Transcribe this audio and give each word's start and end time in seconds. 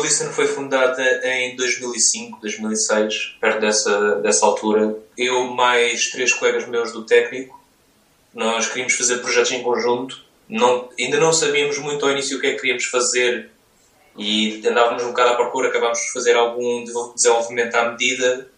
Wilson 0.00 0.32
foi 0.32 0.46
fundada 0.46 1.02
em 1.24 1.56
2005, 1.56 2.40
2006, 2.40 3.36
perto 3.40 3.60
dessa, 3.60 4.16
dessa 4.16 4.46
altura. 4.46 4.96
Eu, 5.16 5.44
mais 5.44 6.10
três 6.10 6.32
colegas 6.32 6.66
meus 6.66 6.92
do 6.92 7.04
técnico, 7.04 7.58
nós 8.34 8.68
queríamos 8.68 8.94
fazer 8.94 9.18
projetos 9.18 9.52
em 9.52 9.62
conjunto. 9.62 10.24
Não, 10.48 10.88
ainda 10.98 11.18
não 11.18 11.32
sabíamos 11.32 11.78
muito 11.78 12.04
ao 12.04 12.12
início 12.12 12.38
o 12.38 12.40
que 12.40 12.46
é 12.46 12.50
que 12.52 12.60
queríamos 12.60 12.84
fazer 12.86 13.50
e 14.16 14.62
andávamos 14.66 15.02
um 15.02 15.08
bocado 15.08 15.30
à 15.30 15.36
procura. 15.36 15.68
Acabámos 15.68 15.98
de 15.98 16.12
fazer 16.12 16.36
algum 16.36 16.84
desenvolvimento 17.14 17.74
à 17.74 17.90
medida. 17.90 18.48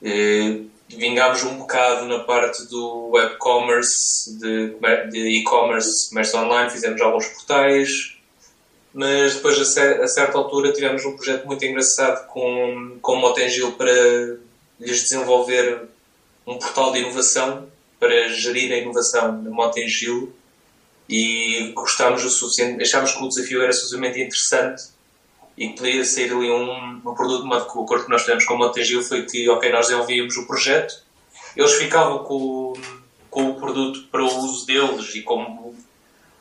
E, 0.00 0.66
vingámos 0.88 1.42
um 1.44 1.56
bocado 1.56 2.06
na 2.06 2.20
parte 2.20 2.66
do 2.68 3.10
web 3.10 3.36
commerce, 3.38 4.38
de 4.38 5.38
e-commerce, 5.40 6.10
comércio 6.10 6.38
online, 6.38 6.70
fizemos 6.70 7.00
alguns 7.00 7.26
portais 7.28 8.18
mas 8.94 9.34
depois 9.34 9.58
a, 9.58 10.08
certa 10.08 10.36
altura 10.36 10.72
tivemos 10.72 11.04
um 11.04 11.16
projeto 11.16 11.46
muito 11.46 11.64
engraçado 11.64 12.26
com, 12.28 12.98
com 13.00 13.16
Motengil 13.16 13.72
para 13.72 13.92
lhes 14.78 15.02
desenvolver 15.02 15.88
um 16.46 16.58
portal 16.58 16.92
de 16.92 16.98
inovação 16.98 17.68
para 17.98 18.28
gerir 18.28 18.72
a 18.72 18.76
inovação 18.76 19.40
na 19.40 19.50
Motengil 19.50 20.32
e 21.08 21.72
gostámos 21.74 22.24
o 22.24 22.30
suficiente, 22.30 22.82
achámos 22.82 23.12
que 23.12 23.22
o 23.22 23.28
desafio 23.28 23.62
era 23.62 23.72
suficientemente 23.72 24.20
interessante 24.20 24.82
e 25.56 25.68
que 25.68 25.76
podia 25.76 26.04
sair 26.04 26.32
ali 26.32 26.50
um, 26.50 26.96
um 26.96 27.14
produto, 27.14 27.44
uma, 27.44 27.58
o 27.58 27.84
acordo 27.84 28.04
que 28.04 28.10
nós 28.10 28.22
tivemos 28.22 28.44
com 28.44 28.54
o 28.54 28.58
Motengil 28.58 29.02
foi 29.02 29.24
que, 29.24 29.48
ok, 29.48 29.70
nós 29.70 29.86
desenvolvíamos 29.86 30.36
o 30.36 30.46
projeto, 30.46 31.02
eles 31.56 31.72
ficavam 31.74 32.24
com, 32.24 32.72
com 33.30 33.50
o 33.50 33.54
produto 33.54 34.08
para 34.10 34.22
o 34.22 34.26
uso 34.26 34.66
deles 34.66 35.14
e 35.14 35.22
como 35.22 35.74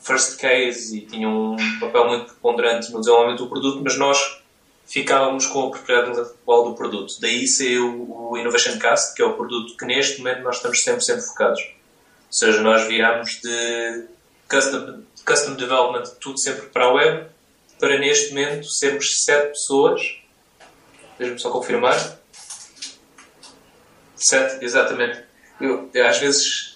first 0.01 0.39
case 0.39 0.97
e 0.97 1.01
tinham 1.05 1.53
um 1.53 1.79
papel 1.79 2.07
muito 2.07 2.25
preponderante 2.25 2.91
no 2.91 2.99
desenvolvimento 2.99 3.43
do 3.43 3.49
produto, 3.49 3.81
mas 3.83 3.97
nós 3.97 4.41
ficávamos 4.85 5.45
com 5.45 5.67
a 5.67 5.71
propriedade 5.71 6.11
intelectual 6.11 6.69
do 6.69 6.75
produto. 6.75 7.13
Daí 7.21 7.47
saiu 7.47 8.07
o 8.09 8.37
Innovation 8.37 8.77
Cast, 8.77 9.15
que 9.15 9.21
é 9.21 9.25
o 9.25 9.33
produto 9.33 9.77
que 9.77 9.85
neste 9.85 10.17
momento 10.17 10.41
nós 10.41 10.57
estamos 10.57 10.83
100% 10.83 11.21
focados. 11.27 11.61
Ou 11.61 12.33
seja, 12.33 12.61
nós 12.61 12.87
viramos 12.87 13.39
de 13.41 14.05
custom, 14.49 15.03
custom 15.25 15.53
development 15.55 16.03
tudo 16.19 16.39
sempre 16.39 16.67
para 16.67 16.85
a 16.85 16.93
web, 16.93 17.27
para 17.79 17.97
neste 17.99 18.29
momento 18.29 18.67
sermos 18.69 19.23
7 19.23 19.49
pessoas. 19.49 20.01
Deixa-me 21.17 21.39
só 21.39 21.49
confirmar. 21.51 22.19
7, 24.15 24.63
exatamente. 24.63 25.23
Eu, 25.59 25.89
às 26.05 26.17
vezes 26.17 26.70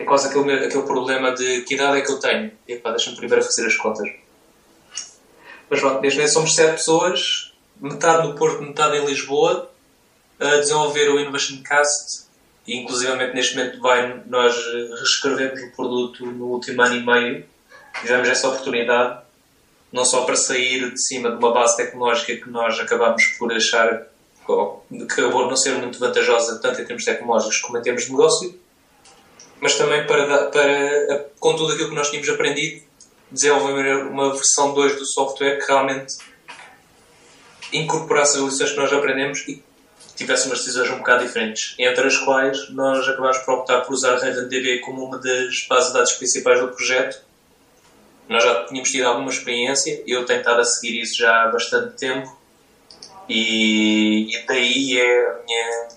é 0.00 0.04
quase 0.04 0.28
aquele, 0.28 0.64
aquele 0.64 0.82
problema 0.84 1.34
de 1.34 1.60
que 1.60 1.74
idade 1.74 1.98
é 1.98 2.00
que 2.00 2.10
eu 2.10 2.18
tenho. 2.18 2.50
Epá, 2.66 2.90
deixa-me 2.90 3.18
primeiro 3.18 3.44
fazer 3.44 3.66
as 3.66 3.76
contas. 3.76 4.08
Mas 5.68 5.78
pronto, 5.78 6.00
neste 6.00 6.16
momento 6.16 6.32
somos 6.32 6.54
sete 6.54 6.72
pessoas, 6.76 7.52
metade 7.78 8.26
no 8.26 8.34
Porto, 8.34 8.62
metade 8.62 8.96
em 8.96 9.04
Lisboa, 9.04 9.70
a 10.40 10.56
desenvolver 10.56 11.10
o 11.10 11.20
Innovation 11.20 11.62
Cast. 11.62 12.24
E, 12.66 12.78
inclusivamente, 12.78 13.34
neste 13.34 13.56
momento, 13.56 13.78
vai, 13.80 14.22
nós 14.26 14.56
reescrevemos 14.56 15.60
o 15.60 15.76
produto 15.76 16.24
no 16.24 16.46
último 16.46 16.80
ano 16.80 16.96
e 16.96 17.04
meio. 17.04 17.46
Tivemos 18.00 18.26
essa 18.26 18.48
oportunidade, 18.48 19.20
não 19.92 20.06
só 20.06 20.24
para 20.24 20.36
sair 20.36 20.92
de 20.92 21.02
cima 21.02 21.30
de 21.30 21.36
uma 21.36 21.52
base 21.52 21.76
tecnológica 21.76 22.34
que 22.36 22.48
nós 22.48 22.80
acabamos 22.80 23.22
por 23.38 23.52
achar 23.52 24.06
que 24.46 25.20
acabou 25.20 25.44
de 25.44 25.50
não 25.50 25.56
ser 25.56 25.74
muito 25.74 25.98
vantajosa, 25.98 26.58
tanto 26.58 26.80
em 26.80 26.84
termos 26.86 27.04
tecnológicos 27.04 27.58
como 27.58 27.76
em 27.76 27.82
termos 27.82 28.04
de 28.04 28.10
negócio, 28.10 28.59
mas 29.60 29.74
também 29.74 30.06
para, 30.06 30.46
para 30.46 31.26
com 31.38 31.54
tudo 31.54 31.72
aquilo 31.72 31.90
que 31.90 31.94
nós 31.94 32.08
tínhamos 32.08 32.28
aprendido, 32.28 32.82
desenvolver 33.30 34.06
uma 34.06 34.32
versão 34.32 34.74
2 34.74 34.96
do 34.96 35.06
software 35.06 35.58
que 35.58 35.66
realmente 35.66 36.16
incorporasse 37.72 38.38
as 38.38 38.44
lições 38.44 38.70
que 38.70 38.76
nós 38.76 38.92
aprendemos 38.92 39.46
e 39.46 39.62
tivesse 40.16 40.46
umas 40.46 40.58
decisões 40.58 40.90
um 40.90 40.98
bocado 40.98 41.24
diferentes, 41.24 41.74
entre 41.78 42.06
as 42.06 42.18
quais 42.18 42.68
nós 42.70 43.08
acabámos 43.08 43.38
por 43.38 43.54
optar 43.54 43.80
por 43.82 43.94
usar 43.94 44.16
RavenDB 44.16 44.80
como 44.80 45.04
uma 45.04 45.18
das 45.18 45.66
bases 45.68 45.88
de 45.88 45.94
dados 45.94 46.12
principais 46.12 46.60
do 46.60 46.68
projeto. 46.68 47.22
Nós 48.28 48.44
já 48.44 48.64
tínhamos 48.64 48.90
tido 48.90 49.06
alguma 49.06 49.30
experiência, 49.30 50.02
eu 50.06 50.24
tenho 50.24 50.40
estado 50.40 50.60
a 50.60 50.64
seguir 50.64 51.00
isso 51.00 51.18
já 51.18 51.44
há 51.44 51.48
bastante 51.48 51.96
tempo 51.96 52.38
e, 53.28 54.34
e 54.34 54.46
daí 54.46 55.00
é 55.00 55.42
minha, 55.46 55.88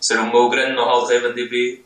ser 0.00 0.18
o 0.18 0.26
meu 0.26 0.48
grande 0.48 0.72
know-how 0.74 1.06
de 1.06 1.14
RavenDB 1.14 1.85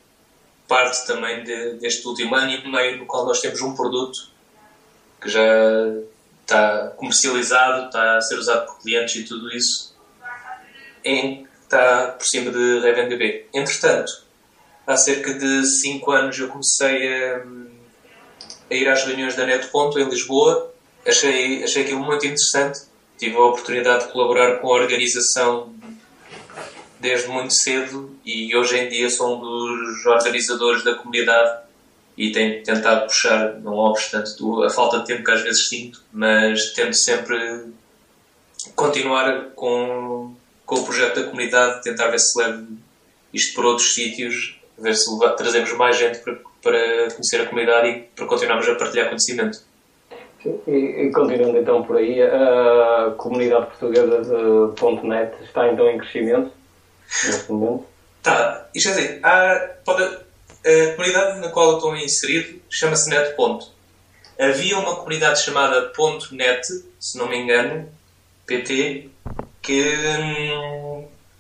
parte 0.70 1.04
também 1.04 1.42
de, 1.42 1.74
deste 1.80 2.06
último 2.06 2.32
ano 2.36 2.52
e 2.52 2.70
meio 2.70 2.98
no 2.98 3.06
qual 3.06 3.26
nós 3.26 3.40
temos 3.40 3.60
um 3.60 3.74
produto 3.74 4.30
que 5.20 5.28
já 5.28 5.42
está 6.42 6.92
comercializado, 6.96 7.86
está 7.86 8.16
a 8.16 8.20
ser 8.20 8.36
usado 8.36 8.66
por 8.66 8.78
clientes 8.80 9.16
e 9.16 9.24
tudo 9.24 9.50
isso, 9.52 9.96
em, 11.04 11.44
está 11.62 12.12
por 12.12 12.24
cima 12.24 12.52
de 12.52 12.78
RavenDB. 12.78 13.48
Entretanto, 13.52 14.12
há 14.86 14.96
cerca 14.96 15.34
de 15.34 15.66
5 15.66 16.10
anos 16.12 16.38
eu 16.38 16.46
comecei 16.46 17.14
a, 17.14 17.42
a, 18.70 18.74
ir 18.74 18.88
às 18.88 19.04
reuniões 19.04 19.34
da 19.34 19.44
NetPonto 19.44 19.98
em 19.98 20.08
Lisboa, 20.08 20.72
achei, 21.04 21.64
achei 21.64 21.82
aquilo 21.82 22.00
muito 22.00 22.24
interessante, 22.24 22.82
tive 23.18 23.36
a 23.36 23.44
oportunidade 23.44 24.06
de 24.06 24.12
colaborar 24.12 24.58
com 24.58 24.68
a 24.68 24.76
organização 24.80 25.74
desde 27.00 27.28
muito 27.28 27.54
cedo 27.54 28.14
e 28.24 28.54
hoje 28.54 28.78
em 28.78 28.88
dia 28.88 29.08
sou 29.08 29.36
um 29.36 29.40
dos 29.40 30.06
organizadores 30.06 30.84
da 30.84 30.94
comunidade 30.94 31.60
e 32.16 32.30
tenho 32.30 32.62
tentado 32.62 33.06
puxar, 33.06 33.54
não 33.60 33.74
obstante 33.76 34.30
a 34.64 34.68
falta 34.68 34.98
de 34.98 35.06
tempo 35.06 35.24
que 35.24 35.30
às 35.30 35.40
vezes 35.40 35.68
sinto, 35.68 36.02
mas 36.12 36.74
tento 36.74 36.94
sempre 36.94 37.72
continuar 38.76 39.46
com, 39.54 40.34
com 40.66 40.74
o 40.74 40.84
projeto 40.84 41.20
da 41.20 41.26
comunidade, 41.28 41.82
tentar 41.82 42.08
ver 42.08 42.18
se 42.18 42.38
leve 42.38 42.66
isto 43.32 43.54
para 43.54 43.68
outros 43.68 43.94
sítios, 43.94 44.60
ver 44.78 44.94
se 44.94 45.08
trazemos 45.36 45.72
mais 45.72 45.96
gente 45.96 46.18
para, 46.18 46.36
para 46.62 47.10
conhecer 47.12 47.40
a 47.40 47.46
comunidade 47.46 47.88
e 47.88 48.00
para 48.14 48.26
continuarmos 48.26 48.68
a 48.68 48.74
partilhar 48.74 49.08
conhecimento. 49.08 49.62
E, 50.66 50.70
e, 50.70 51.12
continuando 51.12 51.58
então 51.58 51.82
por 51.82 51.96
aí, 51.96 52.20
a 52.22 53.14
comunidade 53.16 53.66
portuguesa 53.66 54.22
de 54.22 55.06
.NET 55.06 55.34
está 55.42 55.70
então 55.70 55.88
em 55.88 55.98
crescimento? 55.98 56.59
Neste 57.24 57.50
momento? 57.52 57.86
Tá, 58.22 58.68
isto 58.74 58.88
é 58.90 58.92
assim, 58.92 59.20
há, 59.22 59.70
pode, 59.84 60.02
a 60.04 60.94
comunidade 60.94 61.40
na 61.40 61.48
qual 61.48 61.70
eu 61.70 61.76
estou 61.76 61.96
inserido 61.96 62.60
chama-se 62.68 63.08
Net 63.08 63.34
Ponto. 63.34 63.66
Havia 64.38 64.78
uma 64.78 64.96
comunidade 64.96 65.42
chamada 65.42 65.88
Ponto 65.88 66.34
Net, 66.34 66.66
se 66.98 67.18
não 67.18 67.28
me 67.28 67.36
engano, 67.36 67.88
PT, 68.46 69.08
que, 69.62 69.94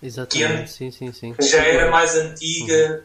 Exatamente, 0.02 0.62
que 0.62 0.68
sim, 0.68 0.90
sim, 0.90 1.12
sim. 1.12 1.34
já 1.40 1.62
era 1.62 1.90
mais 1.90 2.14
antiga, 2.14 3.04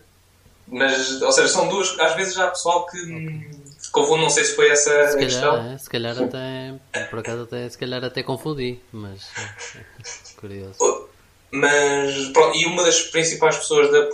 uhum. 0.67 0.77
mas, 0.77 1.21
ou 1.21 1.31
seja, 1.31 1.47
são 1.47 1.67
duas, 1.67 1.97
às 1.99 2.15
vezes 2.15 2.37
há 2.37 2.47
pessoal 2.49 2.85
que 2.87 2.97
okay. 3.01 3.51
confunde, 3.91 4.23
não 4.23 4.29
sei 4.29 4.45
se 4.45 4.55
foi 4.55 4.69
essa 4.69 4.89
se 4.89 4.91
a 4.91 5.05
calhar, 5.07 5.19
questão. 5.19 5.71
É, 5.71 5.77
se 5.77 5.89
calhar 5.89 6.17
até, 6.17 7.05
por 7.09 7.19
acaso 7.19 7.43
até, 7.43 7.69
se 7.69 7.77
calhar 7.77 8.03
até 8.03 8.23
confundi, 8.23 8.79
mas 8.91 9.29
curioso. 10.37 11.09
Mas, 11.55 12.27
pronto, 12.33 12.57
e 12.57 12.65
uma 12.65 12.83
das 12.83 13.01
principais 13.03 13.57
pessoas 13.57 13.89
da 13.89 14.09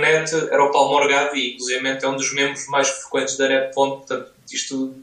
.net 0.00 0.32
era 0.50 0.64
o 0.64 0.70
Paulo 0.70 0.92
Morgado 0.92 1.34
e, 1.34 1.54
inclusive, 1.54 1.88
é 1.88 2.08
um 2.08 2.16
dos 2.16 2.32
membros 2.32 2.68
mais 2.68 2.88
frequentes 2.88 3.36
da 3.36 3.48
Net. 3.48 3.74
Portanto, 3.74 4.30
isto 4.52 4.94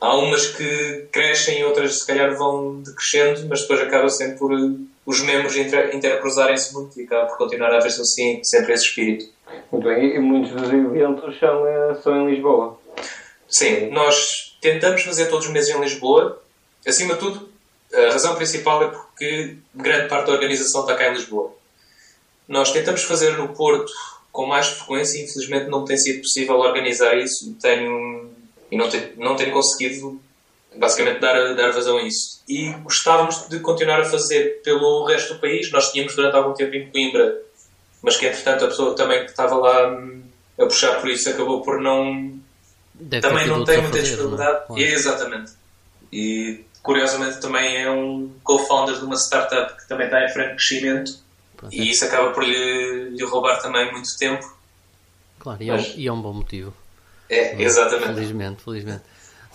há 0.00 0.16
umas 0.16 0.46
que 0.46 1.06
crescem 1.12 1.60
e 1.60 1.64
outras, 1.64 2.00
se 2.00 2.06
calhar, 2.06 2.36
vão 2.36 2.82
decrescendo, 2.82 3.46
mas 3.48 3.62
depois 3.62 3.80
acaba 3.80 4.08
sempre 4.08 4.38
por 4.38 4.50
os 5.06 5.20
membros 5.20 5.56
inter 5.56 5.94
intercruzarem-se 5.94 6.74
muito 6.74 7.00
e 7.00 7.04
acaba 7.04 7.26
por 7.26 7.38
continuar 7.38 7.72
a 7.72 7.76
haver-se 7.76 8.00
assim, 8.00 8.40
sempre 8.42 8.72
esse 8.72 8.86
espírito. 8.86 9.26
Muito 9.70 9.86
bem, 9.86 10.16
e 10.16 10.18
muitos 10.18 10.50
dos 10.50 10.68
eventos 10.68 11.38
são, 11.38 11.64
eh, 11.64 11.94
são 12.02 12.28
em 12.28 12.34
Lisboa? 12.34 12.76
Sim, 13.48 13.90
nós 13.90 14.56
tentamos 14.60 15.02
fazer 15.02 15.26
todos 15.26 15.46
os 15.46 15.52
meses 15.52 15.72
em 15.72 15.80
Lisboa. 15.80 16.42
Acima 16.84 17.14
de 17.14 17.20
tudo, 17.20 17.48
a 17.92 18.12
razão 18.12 18.34
principal 18.34 18.82
é 18.82 18.88
porque 18.88 19.56
grande 19.74 20.08
parte 20.08 20.26
da 20.26 20.32
organização 20.32 20.82
está 20.82 20.94
cá 20.94 21.08
em 21.08 21.14
Lisboa. 21.14 21.54
Nós 22.48 22.70
tentamos 22.70 23.02
fazer 23.02 23.36
no 23.36 23.48
Porto 23.48 23.92
com 24.32 24.46
mais 24.46 24.68
frequência 24.68 25.18
e 25.18 25.24
infelizmente 25.24 25.68
não 25.68 25.84
tem 25.84 25.96
sido 25.96 26.20
possível 26.20 26.56
organizar 26.56 27.16
isso 27.16 27.54
tenho, 27.60 28.30
e 28.70 28.76
não 28.76 28.88
tenho, 28.88 29.12
não 29.16 29.34
tenho 29.34 29.52
conseguido 29.52 30.20
basicamente 30.76 31.20
dar, 31.20 31.54
dar 31.54 31.72
vazão 31.72 31.98
a 31.98 32.02
isso. 32.02 32.42
E 32.48 32.70
gostávamos 32.82 33.48
de 33.48 33.60
continuar 33.60 34.00
a 34.00 34.04
fazer 34.04 34.60
pelo 34.62 35.04
resto 35.06 35.34
do 35.34 35.40
país. 35.40 35.70
Nós 35.72 35.90
tínhamos 35.90 36.14
durante 36.14 36.36
algum 36.36 36.52
tempo 36.52 36.74
em 36.74 36.90
Coimbra, 36.90 37.40
mas 38.02 38.16
que 38.16 38.26
entretanto 38.26 38.66
a 38.66 38.68
pessoa 38.68 38.94
também 38.94 39.24
que 39.24 39.30
estava 39.30 39.56
lá 39.56 39.88
hum, 39.88 40.22
a 40.58 40.66
puxar 40.66 41.00
por 41.00 41.08
isso 41.08 41.28
acabou 41.30 41.62
por 41.62 41.80
não. 41.80 42.38
Deve 42.94 43.26
também 43.26 43.46
não 43.46 43.64
tem 43.64 43.80
muita 43.80 43.98
é? 43.98 44.02
disponibilidade. 44.02 44.64
Exatamente. 44.76 45.52
E 46.12 46.64
curiosamente 46.86 47.40
também 47.40 47.82
é 47.82 47.90
um 47.90 48.32
co-founder 48.44 48.96
de 48.96 49.04
uma 49.04 49.16
startup 49.16 49.76
que 49.76 49.88
também 49.88 50.06
está 50.06 50.24
em 50.24 50.28
franco 50.28 50.50
crescimento 50.50 51.18
Pronto, 51.56 51.74
e 51.74 51.80
é. 51.80 51.84
isso 51.84 52.04
acaba 52.04 52.30
por 52.30 52.44
lhe, 52.44 53.10
lhe, 53.10 53.24
roubar 53.24 53.60
também 53.60 53.90
muito 53.92 54.16
tempo. 54.16 54.56
Claro, 55.40 55.62
e 55.62 55.68
é, 55.68 55.74
um, 55.74 55.80
e 55.96 56.06
é 56.06 56.12
um 56.12 56.22
bom 56.22 56.32
motivo. 56.32 56.72
É, 57.28 57.60
exatamente. 57.60 58.14
Felizmente, 58.14 58.62
felizmente. 58.62 59.02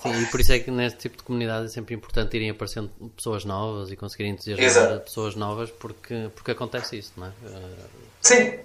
Sim, 0.02 0.20
e 0.20 0.26
por 0.26 0.40
isso 0.42 0.52
é 0.52 0.60
que 0.60 0.72
neste 0.72 1.00
tipo 1.00 1.18
de 1.18 1.24
comunidade 1.24 1.66
é 1.66 1.68
sempre 1.70 1.94
importante 1.96 2.36
irem 2.36 2.50
aparecendo 2.50 2.90
pessoas 3.16 3.46
novas 3.46 3.92
e 3.92 3.96
conseguirem 3.96 4.34
entusiasmar 4.34 4.66
Exato. 4.66 5.00
pessoas 5.02 5.36
novas 5.36 5.70
porque, 5.70 6.30
porque 6.36 6.52
acontece 6.52 6.98
isso, 6.98 7.14
não 7.16 7.28
é? 7.28 7.32
Eh, 7.46 7.86
Sim, 8.20 8.60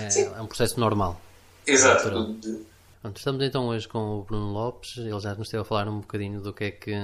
É, 0.00 0.10
Sim. 0.10 0.32
é 0.34 0.40
um 0.40 0.46
processo 0.46 0.78
normal. 0.78 1.20
exato. 1.66 2.08
Pronto, 3.02 3.18
estamos 3.18 3.42
então 3.44 3.66
hoje 3.66 3.86
com 3.86 4.20
o 4.20 4.22
Bruno 4.22 4.52
Lopes, 4.52 4.96
ele 4.96 5.20
já 5.20 5.34
nos 5.34 5.48
esteve 5.48 5.62
a 5.62 5.64
falar 5.64 5.88
um 5.88 5.98
bocadinho 6.00 6.40
do 6.40 6.52
que 6.52 6.64
é 6.64 6.70
que, 6.70 6.94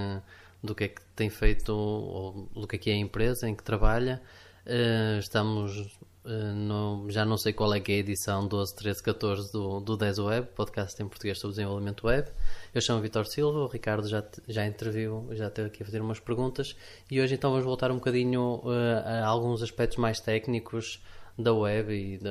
do 0.63 0.75
que, 0.75 0.85
é 0.85 0.89
que 0.89 1.03
tem 1.17 1.29
feito, 1.29 1.73
ou 1.75 2.49
do 2.55 2.67
que 2.67 2.77
é 2.77 2.79
que 2.79 2.91
é 2.91 2.95
a 2.95 2.97
empresa 2.97 3.49
em 3.49 3.55
que 3.55 3.63
trabalha. 3.63 4.23
Eh, 4.65 5.19
estamos, 5.19 5.99
eh, 6.25 6.53
no, 6.55 7.11
já 7.11 7.25
não 7.25 7.37
sei 7.37 7.53
qual 7.53 7.75
é 7.75 7.81
que 7.81 7.91
é 7.93 7.97
a 7.97 7.99
edição 7.99 8.47
12, 8.47 8.77
13, 8.77 9.03
14 9.03 9.53
do, 9.53 9.81
do 9.81 9.97
10 9.97 10.19
Web, 10.21 10.49
podcast 10.55 11.03
em 11.03 11.09
português 11.09 11.39
sobre 11.39 11.57
desenvolvimento 11.57 12.07
web. 12.07 12.29
Eu 12.73 12.81
chamo 12.81 13.01
Vitor 13.01 13.27
Silva, 13.27 13.59
o 13.61 13.67
Ricardo 13.67 14.07
já, 14.09 14.25
já 14.49 14.65
interviu, 14.67 15.29
já 15.33 15.49
esteve 15.49 15.69
aqui 15.69 15.83
a 15.83 15.87
fazer 15.87 16.01
umas 16.01 16.21
perguntas 16.21 16.77
e 17.11 17.21
hoje 17.21 17.35
então 17.35 17.51
vamos 17.51 17.65
voltar 17.65 17.91
um 17.91 17.97
bocadinho 17.97 18.63
eh, 18.67 19.21
a 19.23 19.27
alguns 19.27 19.63
aspectos 19.63 19.99
mais 19.99 20.21
técnicos 20.21 21.03
da 21.37 21.53
web 21.53 21.93
e 21.93 22.19
de, 22.19 22.29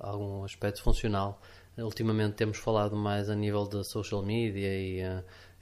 algum 0.00 0.44
aspecto 0.44 0.82
funcional. 0.82 1.40
Ultimamente 1.78 2.34
temos 2.34 2.58
falado 2.58 2.96
mais 2.96 3.28
a 3.28 3.34
nível 3.34 3.66
da 3.66 3.84
social 3.84 4.22
media 4.22 4.68
e 4.68 5.02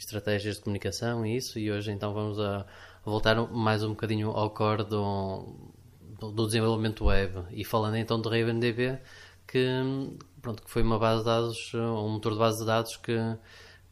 estratégias 0.04 0.56
de 0.56 0.62
comunicação 0.62 1.24
e 1.24 1.36
isso, 1.36 1.58
e 1.58 1.70
hoje 1.70 1.90
então 1.90 2.12
vamos 2.12 2.38
a, 2.38 2.64
voltar 3.04 3.36
mais 3.52 3.82
um 3.82 3.90
bocadinho 3.90 4.30
ao 4.30 4.50
core 4.50 4.84
do, 4.84 5.46
do, 6.18 6.46
desenvolvimento 6.46 7.04
web. 7.04 7.44
E 7.50 7.64
falando 7.64 7.96
então 7.96 8.20
do 8.20 8.28
RavenDB, 8.28 8.98
que, 9.46 9.68
pronto, 10.40 10.62
que 10.62 10.70
foi 10.70 10.82
uma 10.82 10.98
base 10.98 11.20
de 11.20 11.26
dados, 11.26 11.74
um 11.74 12.08
motor 12.08 12.32
de 12.32 12.38
base 12.38 12.58
de 12.60 12.66
dados 12.66 12.96
que, 12.96 13.18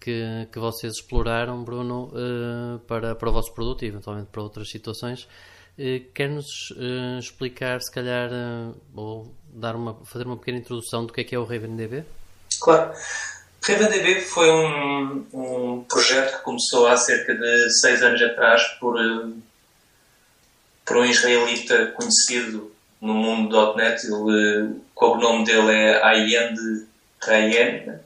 que, 0.01 0.49
que 0.51 0.59
vocês 0.59 0.95
exploraram, 0.95 1.63
Bruno, 1.63 2.11
eh, 2.15 2.81
para, 2.87 3.15
para 3.15 3.29
o 3.29 3.33
vosso 3.33 3.53
produto 3.53 3.85
e 3.85 3.89
eventualmente 3.89 4.29
para 4.33 4.43
outras 4.43 4.71
situações. 4.71 5.29
Eh, 5.79 6.05
Quer-nos 6.15 6.73
eh, 6.77 7.19
explicar, 7.19 7.81
se 7.83 7.91
calhar, 7.91 8.31
ou 8.95 9.35
dar 9.53 9.77
uma, 9.77 9.95
fazer 10.07 10.27
uma 10.27 10.37
pequena 10.37 10.59
introdução 10.59 11.05
do 11.05 11.13
que 11.13 11.21
é 11.21 11.25
que 11.25 11.35
é 11.35 11.39
o 11.39 11.45
RavenDB? 11.45 12.05
Claro. 12.61 12.93
RavenDB 13.63 14.23
foi 14.23 14.51
um, 14.51 15.27
um 15.33 15.85
projeto 15.89 16.39
que 16.39 16.43
começou 16.43 16.89
há 16.89 16.97
cerca 16.97 17.33
de 17.33 17.71
seis 17.81 18.03
anos 18.03 18.21
atrás 18.21 18.61
por, 18.81 19.01
eh, 19.01 19.33
por 20.85 20.97
um 20.97 21.05
israelita 21.05 21.87
conhecido 21.93 22.73
no 23.01 23.15
mundo 23.15 23.77
.NET. 23.77 24.05
Ele, 24.05 24.75
eh, 24.75 25.05
o 25.05 25.17
nome 25.17 25.45
dele 25.45 25.73
é 25.73 26.03
Ayend 26.05 26.59
Rayen. 27.21 28.01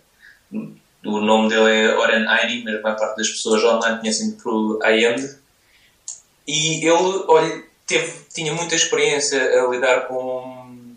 O 1.05 1.21
nome 1.21 1.49
dele 1.49 1.71
é 1.71 1.97
Oren 1.97 2.27
Aini, 2.29 2.63
mas 2.63 2.75
a 2.75 2.83
maior 2.83 2.99
parte 2.99 3.17
das 3.17 3.29
pessoas 3.29 3.65
online 3.65 4.01
conhecem 4.01 4.33
por 4.33 4.79
Ayend. 4.83 5.39
E 6.47 6.87
ele, 6.87 7.25
olha, 7.29 7.65
teve, 7.87 8.13
tinha 8.35 8.53
muita 8.53 8.75
experiência 8.75 9.41
a 9.41 9.69
lidar 9.69 10.07
com, 10.07 10.56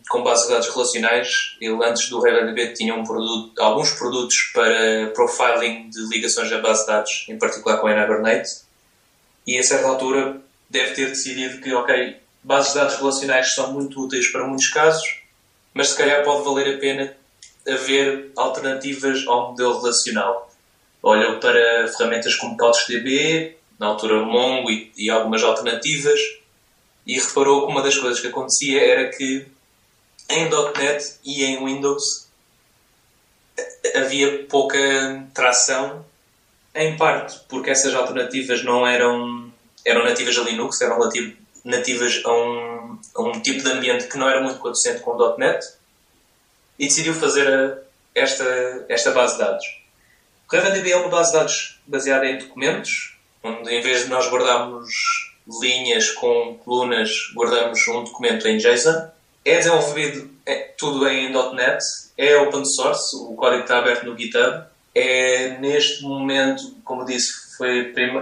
com 0.10 0.24
bases 0.24 0.48
de 0.48 0.54
dados 0.54 0.68
relacionais. 0.68 1.56
Ele, 1.62 1.86
antes 1.86 2.10
do 2.10 2.20
RavenDB, 2.20 2.74
tinha 2.74 2.96
um 2.96 3.04
produto, 3.04 3.62
alguns 3.62 3.92
produtos 3.92 4.36
para 4.54 5.12
profiling 5.14 5.90
de 5.90 6.02
ligações 6.10 6.52
a 6.52 6.58
base 6.58 6.82
de 6.82 6.88
dados, 6.88 7.26
em 7.30 7.38
particular 7.38 7.78
com 7.78 7.88
a 7.88 7.92
Hibernate. 7.92 8.50
E 9.46 9.58
a 9.58 9.64
certa 9.64 9.88
altura 9.88 10.42
deve 10.70 10.94
ter 10.94 11.10
decidido 11.10 11.62
que, 11.62 11.72
ok, 11.74 12.18
bases 12.44 12.74
de 12.74 12.80
dados 12.80 12.96
relacionais 12.96 13.54
são 13.54 13.72
muito 13.72 14.04
úteis 14.04 14.28
para 14.32 14.46
muitos 14.46 14.68
casos, 14.70 15.22
mas 15.74 15.90
se 15.90 15.98
calhar 15.98 16.24
pode 16.24 16.44
valer 16.44 16.76
a 16.76 16.80
pena 16.80 17.16
haver 17.68 18.32
alternativas 18.36 19.26
ao 19.28 19.52
modelo 19.52 19.80
relacional. 19.80 20.52
Olhou 21.04 21.40
para 21.40 21.88
ferramentas 21.88 22.36
como 22.36 22.58
CouchDB, 22.58 23.58
na 23.78 23.88
altura 23.88 24.26
Mongo 24.26 24.72
e, 24.72 24.92
e 24.98 25.10
algumas 25.10 25.44
alternativas, 25.44 26.20
e 27.06 27.20
reparou 27.20 27.66
que 27.66 27.72
uma 27.72 27.82
das 27.82 27.98
coisas 27.98 28.20
que 28.20 28.28
acontecia 28.28 28.82
era 28.82 29.10
que 29.10 29.48
em 30.30 30.50
.NET 30.50 31.16
e 31.26 31.44
em 31.44 31.64
Windows 31.66 32.28
havia 33.96 34.46
pouca 34.46 34.78
tração, 35.34 36.06
em 36.76 36.96
parte 36.98 37.40
porque 37.50 37.70
essas 37.72 37.94
alternativas 37.96 38.64
não 38.64 38.86
eram, 38.86 39.52
eram 39.86 40.04
nativas 40.04 40.38
a 40.38 40.42
Linux, 40.42 40.80
eram 40.82 41.00
nati- 41.00 41.38
nativas 41.66 42.22
a 42.24 42.32
um, 42.32 43.00
a 43.16 43.22
um 43.22 43.42
tipo 43.42 43.62
de 43.64 43.70
ambiente 43.72 44.08
que 44.08 44.18
não 44.18 44.30
era 44.30 44.42
muito 44.42 44.60
condicente 44.60 45.02
com 45.02 45.18
.NET, 45.38 45.66
e 46.78 46.86
decidiu 46.88 47.14
fazer 47.14 47.48
a- 47.52 47.78
esta, 48.16 48.86
esta 48.88 49.12
base 49.12 49.34
de 49.34 49.40
dados. 49.40 49.66
O 50.52 50.56
RavenDB 50.56 50.92
é 50.92 50.98
uma 50.98 51.10
base 51.10 51.32
de 51.32 51.38
dados 51.38 51.80
baseada 51.86 52.26
em 52.26 52.38
documentos, 52.38 53.18
onde 53.44 53.74
em 53.74 53.82
vez 53.82 54.04
de 54.04 54.10
nós 54.10 54.28
guardarmos 54.30 54.90
linhas 55.62 56.12
com 56.12 56.56
colunas, 56.64 57.10
guardamos 57.34 57.88
um 57.88 58.04
documento 58.04 58.48
em 58.48 58.58
JSON. 58.58 59.10
É 59.46 59.58
desenvolvido 59.58 60.30
é, 60.46 60.74
tudo 60.78 61.08
em 61.08 61.32
.NET, 61.54 61.84
é 62.18 62.38
open 62.38 62.66
source, 62.66 63.16
o 63.16 63.36
código 63.36 63.64
está 63.64 63.80
aberto 63.80 64.04
no 64.06 64.18
GitHub. 64.18 64.66
É, 64.94 65.58
neste 65.60 66.04
momento, 66.04 66.76
como 66.84 67.06
disse, 67.06 67.56
foi 67.58 67.92
a 67.92 67.94
prima, 67.94 68.20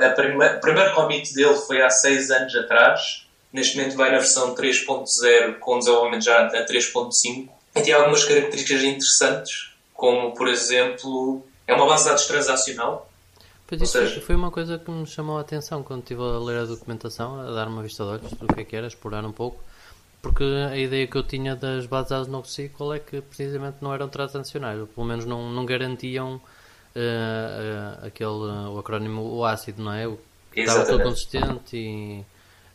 o 0.58 0.60
primeiro 0.60 0.94
commit 0.94 1.34
dele 1.34 1.56
foi 1.56 1.82
há 1.82 1.90
seis 1.90 2.30
anos 2.30 2.56
atrás. 2.56 3.26
Neste 3.52 3.78
momento 3.78 3.96
vai 3.96 4.12
na 4.12 4.18
versão 4.20 4.54
3.0 4.54 5.60
com 5.60 5.80
desenvolvimento 5.80 6.24
já 6.26 6.46
a 6.46 6.66
3.5 6.66 7.50
e 7.76 7.82
tem 7.82 7.94
algumas 7.94 8.24
características 8.26 8.84
interessantes, 8.84 9.72
como 9.94 10.34
por 10.36 10.48
exemplo, 10.48 11.44
é 11.66 11.74
uma 11.74 11.88
base 11.88 12.04
de 12.04 12.10
dados 12.10 12.26
transacional, 12.26 13.10
Pois 13.66 13.82
isso 13.82 13.92
seja- 13.94 14.22
foi- 14.22 14.36
uma 14.36 14.50
coisa 14.52 14.78
que 14.80 14.90
me 14.90 15.06
chamou 15.06 15.38
a 15.38 15.42
atenção 15.42 15.84
quando 15.84 16.00
estive 16.02 16.22
a 16.22 16.40
ler 16.40 16.60
a 16.60 16.66
documentação, 16.66 17.42
a 17.42 17.52
dar 17.52 17.68
uma 17.68 17.82
vista 17.84 18.04
de 18.04 18.10
olhos 18.12 18.32
do 18.32 18.48
que 18.48 18.62
é 18.62 18.64
que 18.64 18.76
era, 18.76 18.88
explorar 18.88 19.26
um 19.26 19.32
pouco, 19.32 19.62
porque 20.22 20.44
a 20.44 20.78
ideia 20.78 21.08
que 21.08 21.16
eu 21.18 21.24
tinha 21.24 21.56
das 21.56 21.86
bases 21.86 22.26
de 22.26 22.32
NoSQL 22.32 22.94
é 22.94 23.00
que 23.00 23.22
precisamente 23.22 23.78
não 23.82 23.94
eram 23.94 24.10
transacionais, 24.10 24.80
ou 24.80 24.88
pelo 24.88 25.06
menos 25.06 25.26
não, 25.26 25.50
não 25.52 25.66
garantiam 25.66 26.42
eh, 26.96 27.00
eh, 27.00 28.08
aquele, 28.08 28.28
eh, 28.28 28.70
o 28.70 28.80
acrónimo 28.80 29.22
o 29.22 29.46
ácido, 29.46 29.84
não 29.84 29.94
é? 29.94 30.08
O 30.08 30.18
que 30.52 30.62
estava 30.62 30.84
todo 30.84 31.04
consistente 31.04 31.78
e 31.78 32.26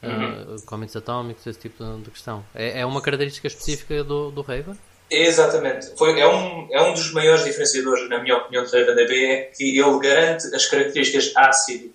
uh, 0.02 0.62
comments 0.64 0.94
atómicos, 0.94 1.44
esse 1.44 1.58
tipo 1.58 1.84
de, 1.98 2.10
questão. 2.10 2.44
É, 2.54 2.80
é 2.80 2.86
uma 2.86 3.02
característica 3.02 3.48
específica 3.48 4.04
do, 4.04 4.30
do 4.30 4.42
Raven? 4.42 4.78
Exatamente. 5.10 5.96
Foi, 5.98 6.18
é, 6.20 6.28
um, 6.28 6.68
é 6.70 6.82
um 6.82 6.94
dos 6.94 7.12
maiores 7.12 7.44
diferenciadores, 7.44 8.08
na 8.08 8.22
minha 8.22 8.36
opinião, 8.36 8.64
do 8.64 8.70
RavenDB, 8.70 9.24
é 9.24 9.42
que 9.56 9.78
ele 9.78 9.98
garante 9.98 10.54
as 10.54 10.66
características 10.66 11.32
ácido 11.36 11.92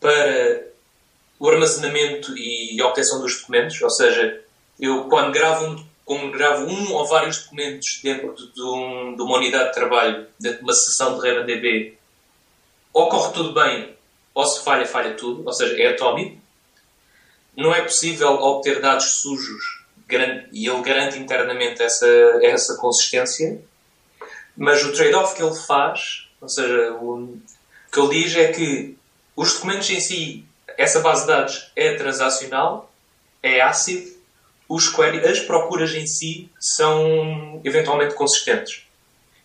para 0.00 0.62
o 1.38 1.48
armazenamento 1.48 2.36
e 2.36 2.80
obtenção 2.82 3.20
dos 3.20 3.38
documentos, 3.38 3.80
ou 3.82 3.90
seja, 3.90 4.40
eu 4.78 5.04
quando 5.04 5.32
gravo 5.32 5.66
um, 5.66 5.86
quando 6.04 6.32
gravo 6.32 6.66
um 6.66 6.92
ou 6.92 7.06
vários 7.06 7.42
documentos 7.42 8.00
dentro 8.02 8.34
de, 8.34 8.62
um, 8.62 9.16
de 9.16 9.22
uma 9.22 9.38
unidade 9.38 9.68
de 9.68 9.74
trabalho, 9.74 10.26
dentro 10.38 10.58
de 10.58 10.64
uma 10.64 10.72
sessão 10.72 11.18
de 11.18 11.28
RavenDB, 11.28 11.98
ou 12.92 13.08
corre 13.08 13.32
tudo 13.32 13.52
bem, 13.52 13.94
ou 14.34 14.46
se 14.46 14.62
falha, 14.62 14.86
falha 14.86 15.14
tudo, 15.14 15.42
ou 15.46 15.52
seja, 15.52 15.80
é 15.80 15.88
atómico. 15.88 16.42
Não 17.56 17.74
é 17.74 17.82
possível 17.82 18.28
obter 18.28 18.80
dados 18.80 19.20
sujos 19.20 19.84
e 20.52 20.68
ele 20.68 20.82
garante 20.82 21.18
internamente 21.18 21.82
essa, 21.82 22.06
essa 22.42 22.76
consistência, 22.76 23.60
mas 24.56 24.84
o 24.84 24.92
trade-off 24.92 25.34
que 25.34 25.42
ele 25.42 25.54
faz, 25.54 26.28
ou 26.40 26.48
seja, 26.48 26.92
o, 26.92 27.14
o 27.14 27.40
que 27.90 28.00
ele 28.00 28.22
diz 28.22 28.36
é 28.36 28.52
que 28.52 28.96
os 29.34 29.54
documentos 29.54 29.90
em 29.90 30.00
si, 30.00 30.44
essa 30.76 31.00
base 31.00 31.22
de 31.22 31.28
dados 31.28 31.72
é 31.74 31.94
transacional, 31.94 32.92
é 33.42 33.60
ácido, 33.60 34.13
os 34.68 34.88
query, 34.88 35.18
as 35.26 35.40
procuras 35.40 35.94
em 35.94 36.06
si 36.06 36.48
são 36.58 37.60
eventualmente 37.64 38.14
consistentes. 38.14 38.82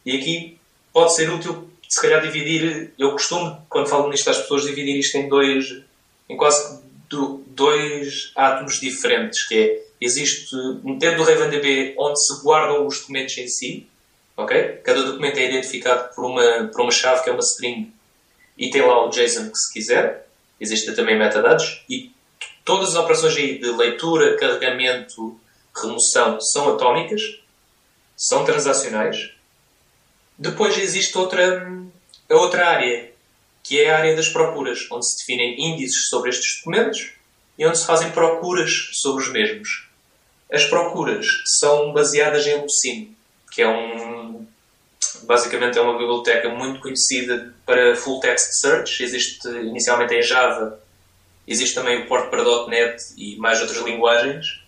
E 0.05 0.17
aqui 0.17 0.57
pode 0.93 1.13
ser 1.15 1.29
útil, 1.29 1.69
se 1.87 2.01
calhar, 2.01 2.21
dividir. 2.21 2.93
Eu 2.97 3.11
costumo, 3.11 3.65
quando 3.69 3.87
falo 3.89 4.09
nisto 4.09 4.29
às 4.29 4.37
pessoas, 4.37 4.63
dividir 4.63 4.97
isto 4.97 5.17
em 5.17 5.27
dois, 5.27 5.81
em 6.29 6.37
quase 6.37 6.81
do- 7.09 7.43
dois 7.47 8.31
átomos 8.35 8.79
diferentes, 8.79 9.45
que 9.47 9.55
é, 9.55 9.81
existe 9.99 10.55
um 10.83 10.97
dentro 10.97 11.17
do 11.17 11.23
RavenDB 11.29 11.95
onde 11.97 12.19
se 12.23 12.41
guardam 12.43 12.87
os 12.87 12.99
documentos 12.99 13.37
em 13.37 13.47
si, 13.47 13.87
ok? 14.37 14.79
Cada 14.83 15.03
documento 15.03 15.37
é 15.37 15.45
identificado 15.49 16.13
por 16.15 16.25
uma, 16.25 16.69
por 16.71 16.81
uma 16.81 16.91
chave 16.91 17.23
que 17.23 17.29
é 17.29 17.33
uma 17.33 17.41
string 17.41 17.91
e 18.57 18.69
tem 18.69 18.81
lá 18.81 19.05
o 19.05 19.09
JSON 19.09 19.49
que 19.49 19.57
se 19.57 19.73
quiser. 19.73 20.27
Existem 20.61 20.93
também 20.93 21.17
metadados 21.17 21.83
e 21.89 22.11
todas 22.69 22.89
as 22.89 22.95
operações 22.97 23.35
aí 23.35 23.57
de 23.57 23.71
leitura, 23.71 24.37
carregamento, 24.37 25.41
remoção 25.75 26.39
são 26.39 26.75
atómicas, 26.75 27.19
são 28.15 28.45
transacionais. 28.45 29.31
Depois 30.37 30.77
existe 30.77 31.17
outra, 31.17 31.67
a 32.29 32.35
outra 32.35 32.67
área, 32.67 33.11
que 33.63 33.79
é 33.79 33.89
a 33.89 33.97
área 33.97 34.15
das 34.15 34.29
procuras, 34.29 34.85
onde 34.91 35.03
se 35.03 35.17
definem 35.17 35.59
índices 35.59 36.09
sobre 36.09 36.29
estes 36.29 36.59
documentos 36.59 37.09
e 37.57 37.65
onde 37.65 37.79
se 37.79 37.87
fazem 37.87 38.11
procuras 38.11 38.71
sobre 38.93 39.23
os 39.23 39.31
mesmos. 39.31 39.87
As 40.51 40.65
procuras 40.65 41.25
são 41.59 41.91
baseadas 41.91 42.45
em 42.45 42.61
Lucene, 42.61 43.17
que 43.51 43.63
é 43.63 43.67
um 43.67 44.45
basicamente 45.23 45.77
é 45.77 45.81
uma 45.81 45.97
biblioteca 45.97 46.49
muito 46.49 46.79
conhecida 46.79 47.51
para 47.65 47.95
full 47.95 48.19
text 48.19 48.61
search. 48.61 49.01
Existe 49.01 49.47
inicialmente 49.47 50.13
em 50.13 50.21
Java, 50.21 50.79
existe 51.49 51.75
também 51.75 52.01
o 52.01 52.07
port 52.07 52.29
para 52.29 52.67
.NET 52.67 53.03
e 53.17 53.35
mais 53.37 53.59
outras 53.59 53.83
linguagens. 53.83 54.61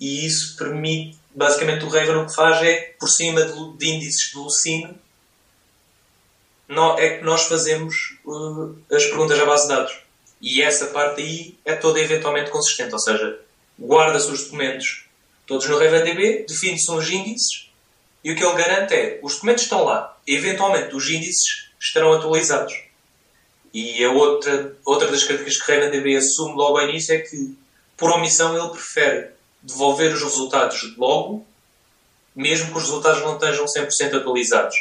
E 0.00 0.24
isso 0.26 0.56
permite, 0.56 1.18
basicamente, 1.34 1.84
o 1.84 1.88
Raven 1.88 2.16
o 2.16 2.26
que 2.26 2.34
faz 2.34 2.62
é, 2.62 2.94
por 2.98 3.08
cima 3.08 3.42
de, 3.42 3.76
de 3.76 3.86
índices 3.86 4.30
de 4.30 4.38
Lucene, 4.38 4.96
é 6.98 7.18
que 7.18 7.24
nós 7.24 7.44
fazemos 7.44 8.18
uh, 8.24 8.76
as 8.90 9.04
perguntas 9.04 9.38
à 9.38 9.44
base 9.44 9.68
de 9.68 9.74
dados. 9.74 9.98
E 10.40 10.62
essa 10.62 10.86
parte 10.86 11.20
aí 11.20 11.58
é 11.64 11.74
toda 11.74 12.00
eventualmente 12.00 12.50
consistente, 12.50 12.92
ou 12.92 12.98
seja, 12.98 13.40
guarda-se 13.78 14.30
os 14.30 14.44
documentos 14.44 15.06
todos 15.46 15.68
no 15.68 15.78
RavenDB, 15.78 16.44
define-se 16.48 16.90
uns 16.90 17.08
índices 17.08 17.70
e 18.22 18.32
o 18.32 18.36
que 18.36 18.44
ele 18.44 18.56
garante 18.56 18.92
é 18.92 19.20
os 19.22 19.34
documentos 19.34 19.62
estão 19.62 19.84
lá, 19.84 20.18
eventualmente 20.26 20.94
os 20.94 21.08
índices 21.08 21.68
estarão 21.80 22.12
atualizados. 22.12 22.74
E 23.78 24.02
a 24.02 24.10
outra, 24.10 24.74
outra 24.86 25.10
das 25.10 25.22
características 25.24 25.66
que 25.66 25.70
RavenDB 25.70 26.16
assume 26.16 26.54
logo 26.54 26.78
ao 26.78 26.88
início 26.88 27.14
é 27.14 27.18
que, 27.18 27.54
por 27.94 28.10
omissão, 28.10 28.56
ele 28.56 28.70
prefere 28.70 29.32
devolver 29.62 30.14
os 30.14 30.22
resultados 30.22 30.96
logo, 30.96 31.46
mesmo 32.34 32.72
que 32.72 32.78
os 32.78 32.84
resultados 32.84 33.20
não 33.20 33.34
estejam 33.34 33.66
100% 33.66 34.16
atualizados. 34.16 34.74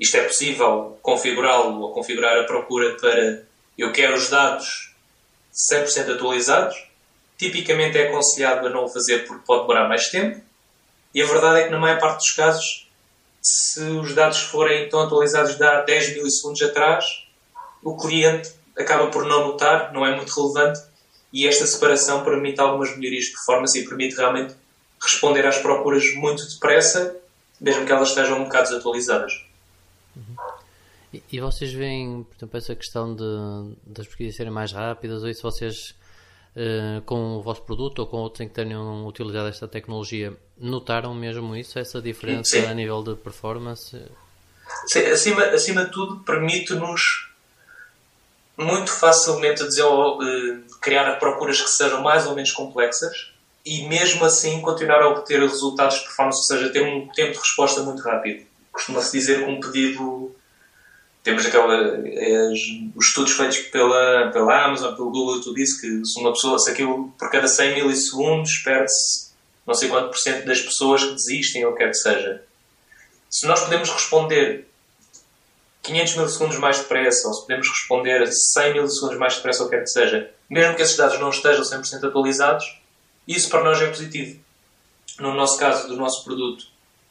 Isto 0.00 0.16
é 0.16 0.24
possível 0.24 0.98
configurá-lo 1.00 1.82
ou 1.82 1.92
configurar 1.92 2.36
a 2.36 2.42
procura 2.42 2.96
para 2.96 3.44
eu 3.78 3.92
quero 3.92 4.16
os 4.16 4.28
dados 4.28 4.92
100% 5.72 6.16
atualizados. 6.16 6.74
Tipicamente 7.38 7.96
é 7.96 8.08
aconselhado 8.08 8.66
a 8.66 8.70
não 8.70 8.86
o 8.86 8.88
fazer 8.88 9.24
porque 9.24 9.46
pode 9.46 9.62
demorar 9.62 9.86
mais 9.86 10.08
tempo. 10.08 10.42
E 11.14 11.22
a 11.22 11.26
verdade 11.26 11.60
é 11.60 11.64
que, 11.66 11.70
na 11.70 11.78
maior 11.78 12.00
parte 12.00 12.16
dos 12.16 12.32
casos, 12.32 12.88
se 13.40 13.82
os 13.82 14.16
dados 14.16 14.40
forem 14.40 14.88
tão 14.88 14.98
atualizados 14.98 15.56
de 15.56 15.62
há 15.62 15.82
10 15.82 16.16
milissegundos 16.16 16.60
atrás, 16.62 17.29
o 17.82 17.96
cliente 17.96 18.52
acaba 18.76 19.08
por 19.08 19.24
não 19.26 19.48
notar, 19.48 19.92
não 19.92 20.04
é 20.04 20.14
muito 20.16 20.32
relevante, 20.32 20.80
e 21.32 21.46
esta 21.46 21.66
separação 21.66 22.24
permite 22.24 22.60
algumas 22.60 22.96
melhorias 22.96 23.26
de 23.26 23.32
performance 23.32 23.78
e 23.78 23.86
permite 23.86 24.16
realmente 24.16 24.54
responder 25.00 25.46
às 25.46 25.58
procuras 25.58 26.14
muito 26.14 26.46
depressa, 26.48 27.16
mesmo 27.60 27.86
que 27.86 27.92
elas 27.92 28.08
estejam 28.08 28.40
um 28.40 28.44
bocado 28.44 28.70
desatualizadas. 28.70 29.44
E, 31.12 31.22
e 31.32 31.40
vocês 31.40 31.72
veem, 31.72 32.24
por 32.24 32.36
exemplo, 32.36 32.58
essa 32.58 32.74
questão 32.74 33.14
de, 33.14 33.76
das 33.86 34.06
pesquisas 34.06 34.36
serem 34.36 34.52
mais 34.52 34.72
rápidas, 34.72 35.22
ou 35.22 35.28
isso 35.28 35.42
vocês, 35.42 35.94
uh, 36.56 37.00
com 37.02 37.36
o 37.36 37.42
vosso 37.42 37.62
produto 37.62 38.00
ou 38.00 38.06
com 38.06 38.18
outros 38.18 38.40
em 38.40 38.48
que 38.48 38.54
tenham 38.54 39.06
utilizado 39.06 39.48
esta 39.48 39.66
tecnologia, 39.66 40.36
notaram 40.58 41.14
mesmo 41.14 41.56
isso, 41.56 41.78
essa 41.78 42.00
diferença 42.00 42.60
Sim. 42.60 42.66
a 42.66 42.74
nível 42.74 43.02
de 43.02 43.14
performance? 43.14 44.00
Sim, 44.86 45.00
acima, 45.06 45.44
acima 45.46 45.84
de 45.84 45.90
tudo, 45.90 46.20
permite-nos 46.20 47.29
muito 48.56 48.90
facilmente 48.90 49.62
uh, 49.62 50.78
criar 50.80 51.18
procuras 51.18 51.60
que 51.60 51.70
sejam 51.70 52.02
mais 52.02 52.26
ou 52.26 52.34
menos 52.34 52.52
complexas 52.52 53.32
e 53.64 53.86
mesmo 53.88 54.24
assim 54.24 54.60
continuar 54.60 55.02
a 55.02 55.08
obter 55.08 55.40
resultados 55.40 55.98
de 55.98 56.04
performance, 56.04 56.38
ou 56.38 56.44
seja, 56.58 56.72
ter 56.72 56.82
um 56.82 57.08
tempo 57.08 57.32
de 57.32 57.38
resposta 57.38 57.82
muito 57.82 58.02
rápido. 58.02 58.44
Costuma-se 58.72 59.12
dizer 59.12 59.44
que 59.44 59.50
um 59.50 59.60
pedido 59.60 60.34
temos 61.22 61.44
aquela, 61.44 61.76
as, 61.76 62.58
os 62.96 63.06
estudos 63.06 63.32
feitos 63.32 63.58
pela, 63.58 64.30
pela 64.32 64.64
Amazon, 64.64 64.94
pelo 64.94 65.10
Google, 65.10 65.40
tudo 65.42 65.58
isso, 65.60 65.80
que 65.80 66.04
se 66.04 66.18
uma 66.18 66.32
pessoa, 66.32 66.58
se 66.58 66.70
aquilo 66.70 67.12
por 67.18 67.30
cada 67.30 67.46
100 67.46 67.74
milissegundos 67.74 68.58
perde-se 68.64 69.30
não 69.66 69.74
sei 69.74 69.88
quanto 69.88 70.08
por 70.08 70.18
cento 70.18 70.46
das 70.46 70.60
pessoas 70.60 71.04
que 71.04 71.12
desistem 71.12 71.64
ou 71.64 71.74
quer 71.74 71.88
que 71.88 71.94
seja. 71.94 72.42
Se 73.28 73.46
nós 73.46 73.60
podemos 73.60 73.88
responder 73.90 74.66
500 75.82 76.16
milissegundos 76.16 76.58
mais 76.58 76.78
depressa, 76.78 77.28
ou 77.28 77.34
se 77.34 77.42
podemos 77.42 77.68
responder 77.68 78.26
100 78.26 78.74
milissegundos 78.74 79.18
mais 79.18 79.36
depressa, 79.36 79.62
ou 79.62 79.68
quer 79.68 79.82
que 79.82 79.90
seja, 79.90 80.30
mesmo 80.48 80.74
que 80.74 80.82
esses 80.82 80.96
dados 80.96 81.18
não 81.18 81.30
estejam 81.30 81.62
100% 81.62 82.08
atualizados, 82.08 82.78
isso 83.26 83.48
para 83.48 83.62
nós 83.62 83.80
é 83.80 83.86
positivo. 83.86 84.40
No 85.18 85.34
nosso 85.34 85.58
caso, 85.58 85.88
do 85.88 85.96
nosso 85.96 86.24
produto, 86.24 86.66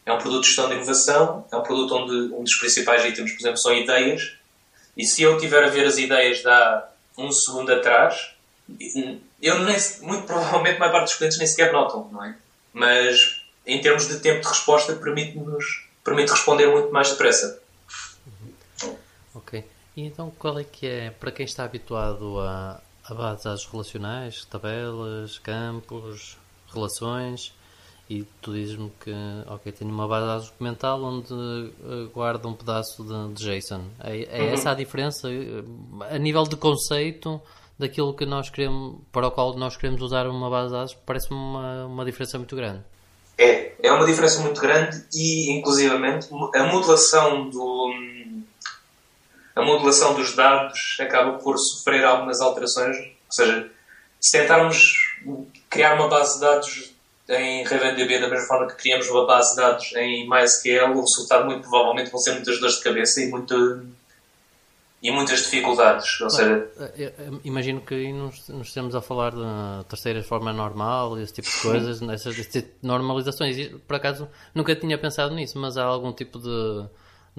é 0.06 0.14
um 0.14 0.18
produto 0.18 0.42
de 0.42 0.48
gestão 0.48 0.68
de 0.68 0.76
inovação, 0.76 1.46
é 1.52 1.56
um 1.56 1.64
produto 1.64 1.96
onde 1.96 2.34
um 2.34 2.44
dos 2.44 2.56
principais 2.56 3.06
itens, 3.06 3.32
por 3.32 3.40
exemplo, 3.40 3.58
são 3.58 3.74
ideias. 3.74 4.36
E 4.98 5.06
se 5.06 5.22
eu 5.22 5.38
tiver 5.38 5.64
a 5.64 5.70
ver 5.70 5.86
as 5.86 5.98
ideias 5.98 6.40
de 6.40 6.48
há 6.48 6.88
um 7.18 7.32
segundo 7.32 7.72
atrás, 7.72 8.34
eu 9.42 9.60
nem, 9.60 9.78
muito 10.02 10.26
provavelmente 10.26 10.76
a 10.78 10.80
maior 10.80 10.92
parte 10.92 11.06
dos 11.06 11.16
clientes 11.16 11.38
nem 11.38 11.48
sequer 11.48 11.72
notam, 11.72 12.10
não 12.12 12.24
é? 12.24 12.36
Mas 12.74 13.42
em 13.66 13.80
termos 13.82 14.08
de 14.08 14.20
tempo 14.20 14.42
de 14.42 14.48
resposta 14.48 14.94
permite-nos 14.96 15.88
permite 16.04 16.32
responder 16.32 16.68
muito 16.68 16.92
mais 16.92 17.10
depressa. 17.12 17.59
E 19.96 20.04
então 20.04 20.32
qual 20.38 20.60
é 20.60 20.64
que 20.64 20.88
é, 20.88 21.10
para 21.12 21.32
quem 21.32 21.46
está 21.46 21.64
habituado 21.64 22.40
a, 22.40 22.82
a 23.06 23.14
bases 23.14 23.66
relacionais, 23.66 24.46
tabelas, 24.46 25.38
campos, 25.40 26.38
relações, 26.74 27.54
e 28.10 28.24
tu 28.42 28.54
dizes-me 28.54 28.92
que, 29.00 29.14
ok, 29.48 29.72
tenho 29.72 29.92
uma 29.92 30.08
base 30.08 30.48
documental 30.48 31.04
onde 31.04 31.32
uh, 31.32 32.10
guarda 32.12 32.48
um 32.48 32.54
pedaço 32.54 33.04
de, 33.04 33.34
de 33.36 33.60
JSON. 33.60 33.84
É, 34.00 34.40
é 34.40 34.42
uhum. 34.42 34.50
essa 34.50 34.72
a 34.72 34.74
diferença? 34.74 35.30
A 36.10 36.18
nível 36.18 36.44
de 36.44 36.56
conceito 36.56 37.40
daquilo 37.78 38.14
que 38.16 38.26
nós 38.26 38.50
queremos, 38.50 39.00
para 39.12 39.28
o 39.28 39.32
qual 39.32 39.56
nós 39.56 39.78
queremos 39.78 40.02
usar 40.02 40.28
uma 40.28 40.50
base 40.50 40.70
de 40.70 40.74
dados, 40.74 40.98
parece-me 41.06 41.36
uma, 41.36 41.86
uma 41.86 42.04
diferença 42.04 42.38
muito 42.40 42.56
grande. 42.56 42.84
É, 43.38 43.74
é 43.82 43.92
uma 43.92 44.06
diferença 44.06 44.42
muito 44.42 44.60
grande 44.60 45.06
e, 45.14 45.52
inclusivamente, 45.52 46.28
a 46.56 46.64
modulação 46.66 47.48
do 47.48 47.94
a 49.56 49.62
modulação 49.62 50.14
dos 50.14 50.36
dados 50.36 50.98
acaba 51.00 51.38
por 51.40 51.58
sofrer 51.58 52.06
algumas 52.06 52.40
alterações. 52.42 52.98
Ou 52.98 53.32
seja, 53.32 53.70
se 54.20 54.38
tentarmos 54.38 54.94
criar 55.70 55.96
uma 55.96 56.08
base 56.08 56.36
de 56.36 56.42
dados 56.42 56.94
em 57.30 57.64
RavenDB 57.64 58.20
da 58.20 58.28
mesma 58.28 58.48
forma 58.48 58.68
que 58.68 58.76
criamos 58.76 59.08
uma 59.10 59.26
base 59.26 59.52
de 59.52 59.62
dados 59.62 59.94
em 59.96 60.28
MySQL, 60.28 60.92
o 60.96 61.02
resultado 61.02 61.46
muito 61.46 61.62
provavelmente 61.70 62.10
vão 62.10 62.20
ser 62.20 62.34
muitas 62.34 62.60
dores 62.60 62.78
de 62.78 62.84
cabeça 62.84 63.22
e, 63.22 63.30
muito, 63.30 63.86
e 65.02 65.12
muitas 65.12 65.44
dificuldades. 65.44 66.20
Ou 66.22 66.30
seja, 66.30 66.68
imagino 67.44 67.82
que 67.82 67.94
aí 67.94 68.12
nos, 68.12 68.50
nos 68.50 68.68
estamos 68.68 68.96
a 68.96 69.02
falar 69.02 69.32
de 69.32 69.86
terceira 69.88 70.24
forma 70.24 70.52
normal, 70.52 71.20
esse 71.20 71.34
tipo 71.34 71.48
de 71.48 71.58
coisas, 71.62 72.02
nessas 72.02 72.36
tipo 72.48 72.68
normalizações. 72.82 73.70
Por 73.88 73.96
acaso 73.96 74.28
nunca 74.56 74.76
tinha 74.76 74.98
pensado 74.98 75.36
nisso, 75.36 75.60
mas 75.60 75.78
há 75.78 75.84
algum 75.84 76.12
tipo 76.12 76.40
de, 76.40 76.86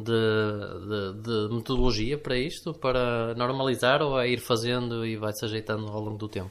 de, 0.02 1.22
de, 1.22 1.48
de 1.48 1.54
metodologia 1.54 2.18
para 2.18 2.36
isto, 2.36 2.74
para 2.74 3.34
normalizar 3.34 4.02
ou 4.02 4.20
é 4.20 4.28
ir 4.28 4.40
fazendo 4.40 5.06
e 5.06 5.16
vai 5.16 5.32
se 5.32 5.44
ajeitando 5.44 5.86
ao 5.88 6.00
longo 6.00 6.18
do 6.18 6.28
tempo? 6.28 6.50